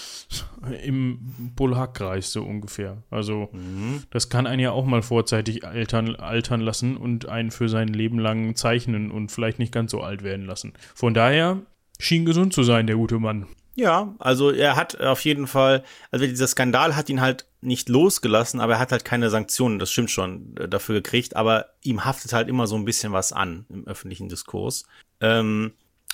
[0.82, 3.02] im Polhack-Kreis so ungefähr.
[3.10, 4.04] Also, mhm.
[4.08, 8.18] das kann einen ja auch mal vorzeitig altern, altern lassen und einen für sein Leben
[8.18, 10.72] lang zeichnen und vielleicht nicht ganz so alt werden lassen.
[10.94, 11.60] Von daher
[11.98, 13.46] schien gesund zu sein, der gute Mann.
[13.76, 18.58] Ja, also er hat auf jeden Fall, also dieser Skandal hat ihn halt nicht losgelassen,
[18.58, 22.32] aber er hat halt keine Sanktionen, das stimmt schon, äh, dafür gekriegt, aber ihm haftet
[22.32, 24.86] halt immer so ein bisschen was an im öffentlichen Diskurs.
[25.20, 25.72] Ähm,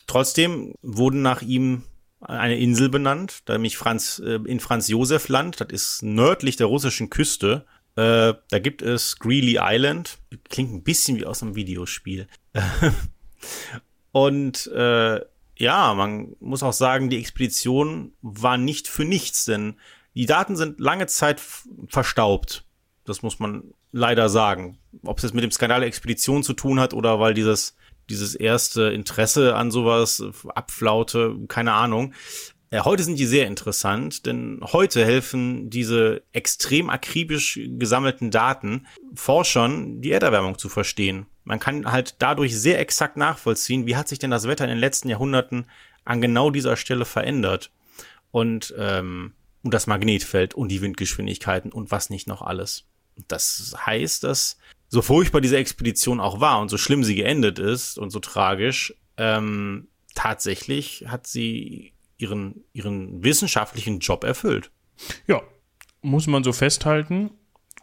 [0.08, 1.84] trotzdem wurden nach ihm
[2.20, 7.10] eine Insel benannt, nämlich Franz, äh, in Franz Josef Land, das ist nördlich der russischen
[7.10, 7.64] Küste.
[7.94, 10.18] Äh, da gibt es Greeley Island,
[10.48, 12.26] klingt ein bisschen wie aus einem Videospiel.
[14.12, 15.20] Und äh,
[15.62, 19.76] ja, man muss auch sagen, die Expedition war nicht für nichts, denn
[20.12, 21.40] die Daten sind lange Zeit
[21.86, 22.64] verstaubt.
[23.04, 24.78] Das muss man leider sagen.
[25.04, 27.76] Ob es jetzt mit dem Skandal der Expedition zu tun hat oder weil dieses,
[28.10, 32.12] dieses erste Interesse an sowas abflaute, keine Ahnung.
[32.70, 40.00] Äh, heute sind die sehr interessant, denn heute helfen diese extrem akribisch gesammelten Daten Forschern,
[40.00, 41.26] die Erderwärmung zu verstehen.
[41.44, 44.78] Man kann halt dadurch sehr exakt nachvollziehen, wie hat sich denn das Wetter in den
[44.78, 45.66] letzten Jahrhunderten
[46.04, 47.70] an genau dieser Stelle verändert.
[48.30, 49.32] Und, ähm,
[49.62, 52.84] und das Magnetfeld und die Windgeschwindigkeiten und was nicht noch alles.
[53.28, 54.56] Das heißt, dass
[54.88, 58.94] so furchtbar diese Expedition auch war und so schlimm sie geendet ist und so tragisch,
[59.16, 64.70] ähm, tatsächlich hat sie ihren, ihren wissenschaftlichen Job erfüllt.
[65.26, 65.42] Ja,
[66.00, 67.30] muss man so festhalten.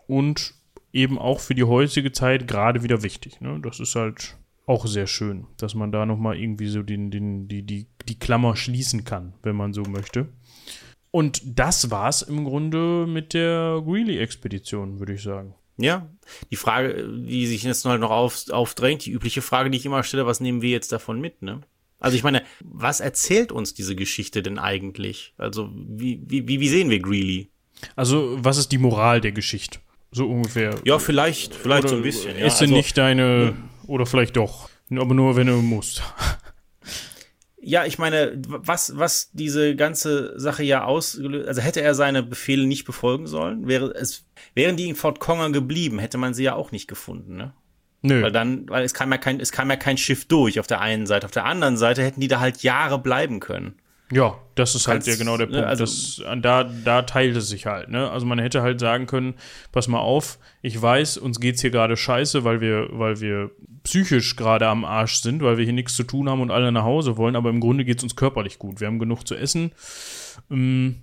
[0.08, 0.54] Und
[0.94, 3.42] eben auch für die heutige Zeit gerade wieder wichtig.
[3.42, 3.60] Ne?
[3.62, 7.64] Das ist halt auch sehr schön, dass man da nochmal irgendwie so den, den, die,
[7.64, 10.30] die, die Klammer schließen kann, wenn man so möchte.
[11.12, 15.56] Und das war's im Grunde mit der Greeley-Expedition, würde ich sagen.
[15.78, 16.10] Ja,
[16.52, 20.04] die Frage, die sich jetzt halt noch auf, aufdrängt, die übliche Frage, die ich immer
[20.04, 21.62] stelle, was nehmen wir jetzt davon mit, ne?
[22.00, 25.34] Also ich meine, was erzählt uns diese Geschichte denn eigentlich?
[25.38, 27.50] Also wie, wie, wie sehen wir Greeley?
[27.96, 29.80] Also was ist die Moral der Geschichte?
[30.12, 30.76] So ungefähr.
[30.86, 32.38] Ja, vielleicht, vielleicht oder so ein bisschen.
[32.38, 32.48] Ja.
[32.48, 33.54] Ist sie also, nicht deine,
[33.86, 36.02] oder vielleicht doch, aber nur wenn du musst.
[37.62, 42.66] ja, ich meine, was, was diese ganze Sache ja ausgelöst, also hätte er seine Befehle
[42.66, 44.26] nicht befolgen sollen, wäre es,
[44.56, 47.54] wären die in Fort Conger geblieben, hätte man sie ja auch nicht gefunden, ne?
[48.02, 48.24] Nö.
[48.24, 50.80] Weil dann, weil es kam ja kein, es kam ja kein Schiff durch auf der
[50.80, 51.26] einen Seite.
[51.26, 53.76] Auf der anderen Seite hätten die da halt Jahre bleiben können.
[54.12, 55.68] Ja, das ist halt ja genau der ne, Punkt.
[55.68, 57.90] Also, das, da, da teilt es sich halt.
[57.90, 58.10] Ne?
[58.10, 59.36] Also man hätte halt sagen können,
[59.72, 63.52] pass mal auf, ich weiß, uns geht's hier gerade scheiße, weil wir, weil wir
[63.84, 66.84] psychisch gerade am Arsch sind, weil wir hier nichts zu tun haben und alle nach
[66.84, 68.80] Hause wollen, aber im Grunde geht's uns körperlich gut.
[68.80, 69.72] Wir haben genug zu essen.
[70.50, 71.02] Ähm,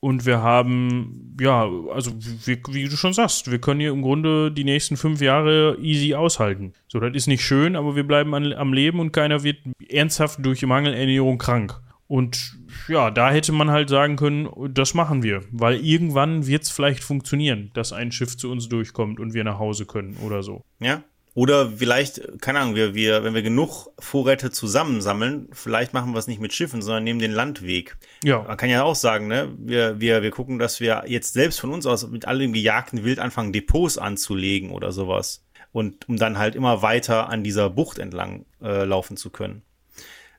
[0.00, 4.50] und wir haben, ja, also wie, wie, du schon sagst, wir können hier im Grunde
[4.50, 6.72] die nächsten fünf Jahre easy aushalten.
[6.88, 9.58] So, das ist nicht schön, aber wir bleiben an, am Leben und keiner wird
[9.90, 11.78] ernsthaft durch Mangelernährung krank.
[12.10, 12.58] Und
[12.88, 17.04] ja, da hätte man halt sagen können, das machen wir, weil irgendwann wird es vielleicht
[17.04, 20.64] funktionieren, dass ein Schiff zu uns durchkommt und wir nach Hause können oder so.
[20.80, 21.04] Ja.
[21.34, 26.26] Oder vielleicht, keine Ahnung, wir, wir, wenn wir genug Vorräte zusammensammeln, vielleicht machen wir es
[26.26, 27.96] nicht mit Schiffen, sondern nehmen den Landweg.
[28.24, 28.42] Ja.
[28.42, 31.70] Man kann ja auch sagen, ne, wir, wir, wir gucken, dass wir jetzt selbst von
[31.70, 35.44] uns aus mit allem gejagten Wild anfangen, Depots anzulegen oder sowas.
[35.70, 39.62] Und um dann halt immer weiter an dieser Bucht entlang äh, laufen zu können.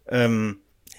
[0.10, 0.58] Ähm,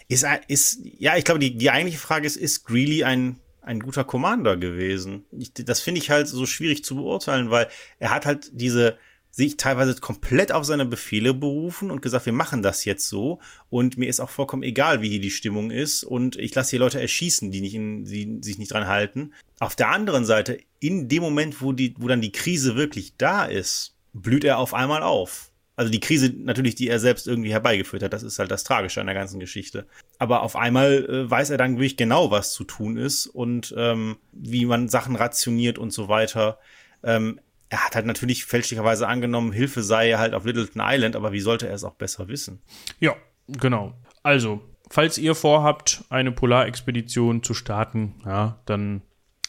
[0.09, 4.05] ist, ist, ja, ich glaube, die, die eigentliche Frage ist, ist Greeley ein, ein guter
[4.05, 5.25] Commander gewesen?
[5.31, 7.69] Ich, das finde ich halt so schwierig zu beurteilen, weil
[7.99, 8.99] er hat halt diese,
[9.31, 13.97] sich teilweise komplett auf seine Befehle berufen und gesagt, wir machen das jetzt so und
[13.97, 17.01] mir ist auch vollkommen egal, wie hier die Stimmung ist und ich lasse hier Leute
[17.01, 19.33] erschießen, die, nicht in, die sich nicht dran halten.
[19.59, 23.47] Auf der anderen Seite, in dem Moment, wo die, wo dann die Krise wirklich da
[23.47, 28.03] ist, blüht er auf einmal auf also die Krise natürlich, die er selbst irgendwie herbeigeführt
[28.03, 29.87] hat, das ist halt das Tragische an der ganzen Geschichte.
[30.19, 34.17] Aber auf einmal äh, weiß er dann wirklich genau, was zu tun ist und ähm,
[34.33, 36.59] wie man Sachen rationiert und so weiter.
[37.03, 37.41] Ähm,
[37.71, 41.69] er hat halt natürlich fälschlicherweise angenommen, Hilfe sei halt auf Littleton Island, aber wie sollte
[41.69, 42.61] er es auch besser wissen?
[43.01, 43.17] Ja,
[43.49, 43.95] genau.
[44.23, 49.01] Also, falls ihr vorhabt, eine Polarexpedition zu starten, ja, dann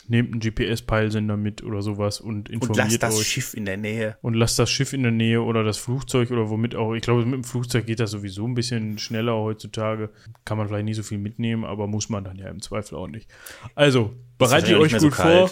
[0.07, 2.83] nehmt einen GPS-Peilsender mit oder sowas und informiert euch.
[2.83, 3.27] Und lasst das euch.
[3.27, 4.17] Schiff in der Nähe.
[4.21, 6.93] Und lasst das Schiff in der Nähe oder das Flugzeug oder womit auch.
[6.93, 10.09] Ich glaube, mit dem Flugzeug geht das sowieso ein bisschen schneller heutzutage.
[10.45, 13.07] Kann man vielleicht nicht so viel mitnehmen, aber muss man dann ja im Zweifel auch
[13.07, 13.29] nicht.
[13.75, 15.51] Also, bereitet ihr euch gut so vor.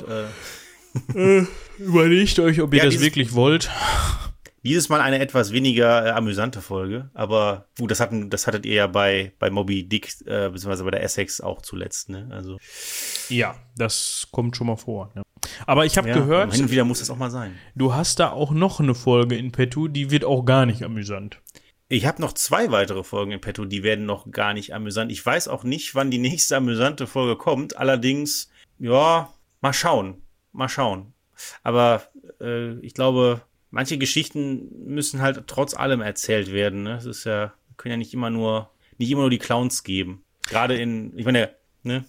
[1.15, 1.39] Äh.
[1.39, 1.45] äh,
[1.79, 3.69] überlegt euch, ob ihr ja, das wirklich wollt.
[4.63, 8.75] Dieses Mal eine etwas weniger äh, amüsante Folge, aber gut, das hatten, das hattet ihr
[8.75, 12.27] ja bei, bei Moby Dick, äh, beziehungsweise bei der Essex auch zuletzt, ne?
[12.31, 12.57] Also.
[13.29, 15.11] Ja, das kommt schon mal vor.
[15.15, 15.23] Ne?
[15.65, 16.53] Aber ich habe ja, gehört.
[16.53, 17.57] Hin und wieder muss das auch mal sein.
[17.75, 21.41] Du hast da auch noch eine Folge in petto, die wird auch gar nicht amüsant.
[21.87, 25.11] Ich habe noch zwei weitere Folgen in petto, die werden noch gar nicht amüsant.
[25.11, 27.77] Ich weiß auch nicht, wann die nächste amüsante Folge kommt.
[27.77, 30.21] Allerdings, ja, mal schauen.
[30.53, 31.13] Mal schauen.
[31.63, 32.03] Aber
[32.39, 33.41] äh, ich glaube,
[33.71, 36.83] manche Geschichten müssen halt trotz allem erzählt werden.
[36.83, 36.95] Ne?
[36.95, 40.23] Es ist ja, können ja nicht immer nur, nicht immer nur die Clowns geben.
[40.47, 41.49] Gerade in, ich meine,
[41.83, 42.05] ne?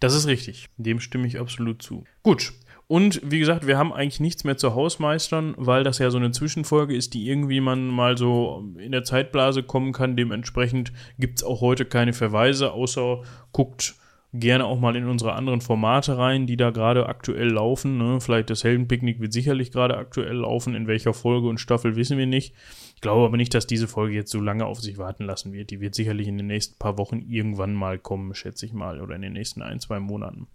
[0.00, 0.68] Das ist richtig.
[0.76, 2.04] Dem stimme ich absolut zu.
[2.22, 2.52] Gut.
[2.88, 6.30] Und wie gesagt, wir haben eigentlich nichts mehr zu Hausmeistern, weil das ja so eine
[6.30, 10.16] Zwischenfolge ist, die irgendwie man mal so in der Zeitblase kommen kann.
[10.16, 13.22] Dementsprechend gibt es auch heute keine Verweise, außer
[13.52, 13.96] guckt
[14.40, 17.98] gerne auch mal in unsere anderen Formate rein, die da gerade aktuell laufen.
[17.98, 18.20] Ne?
[18.20, 20.74] Vielleicht das Heldenpicknick wird sicherlich gerade aktuell laufen.
[20.74, 22.54] In welcher Folge und Staffel wissen wir nicht.
[22.94, 25.70] Ich glaube aber nicht, dass diese Folge jetzt so lange auf sich warten lassen wird.
[25.70, 29.14] Die wird sicherlich in den nächsten paar Wochen irgendwann mal kommen, schätze ich mal, oder
[29.14, 30.46] in den nächsten ein, zwei Monaten.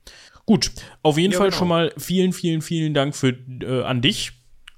[0.46, 0.72] Gut,
[1.04, 1.60] auf jeden ja, Fall genau.
[1.60, 3.30] schon mal vielen, vielen, vielen Dank für,
[3.62, 4.32] äh, an dich,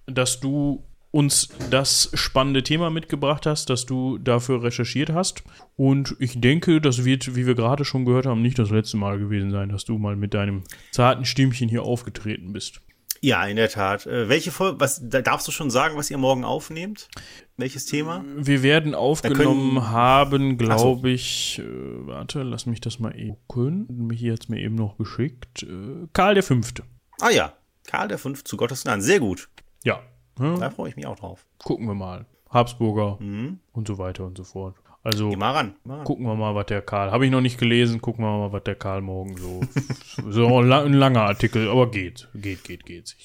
[0.06, 5.44] dass du uns das spannende Thema mitgebracht hast, dass du dafür recherchiert hast.
[5.76, 9.20] Und ich denke, das wird, wie wir gerade schon gehört haben, nicht das letzte Mal
[9.20, 12.82] gewesen sein, dass du mal mit deinem zarten Stimmchen hier aufgetreten bist.
[13.22, 14.08] Ja, in der Tat.
[14.08, 17.10] Äh, welche Folge, was, darfst du schon sagen, was ihr morgen aufnehmt?
[17.58, 18.26] Welches Thema?
[18.36, 24.10] Wir werden aufgenommen haben, glaube ich, äh, warte, lass mich das mal eben gucken.
[24.12, 25.62] Hier hat es mir eben noch geschickt.
[25.62, 26.84] Äh, Karl der Fünfte.
[27.22, 27.54] Ah ja,
[27.86, 29.04] Karl der Fünfte zu Gottes Namen.
[29.04, 29.48] Sehr gut.
[29.86, 30.02] Ja,
[30.38, 30.60] hm?
[30.60, 31.46] Da freue ich mich auch drauf.
[31.64, 32.26] Gucken wir mal.
[32.50, 33.60] Habsburger mhm.
[33.72, 34.76] und so weiter und so fort.
[35.06, 35.76] Also Geh mal ran.
[35.84, 36.06] Mal ran.
[36.06, 37.12] gucken wir mal, was der Karl.
[37.12, 38.00] Habe ich noch nicht gelesen.
[38.00, 39.62] Gucken wir mal, was der Karl morgen so.
[40.30, 43.16] so ein, ein langer Artikel, aber geht, geht, geht, geht.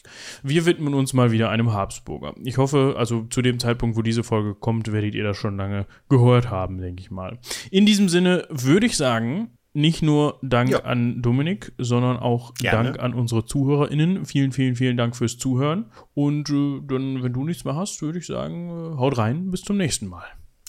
[0.43, 2.35] Wir widmen uns mal wieder einem Habsburger.
[2.43, 5.87] Ich hoffe, also zu dem Zeitpunkt, wo diese Folge kommt, werdet ihr das schon lange
[6.09, 7.39] gehört haben, denke ich mal.
[7.71, 10.81] In diesem Sinne würde ich sagen, nicht nur Dank ja.
[10.81, 12.91] an Dominik, sondern auch Gerne.
[12.91, 14.27] Dank an unsere ZuhörerInnen.
[14.27, 15.87] Vielen, vielen, vielen Dank fürs Zuhören.
[16.15, 19.63] Und äh, dann, wenn du nichts mehr hast, würde ich sagen, äh, haut rein, bis
[19.63, 20.27] zum nächsten Mal.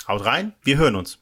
[0.08, 1.20] Haut rein, wir hören uns.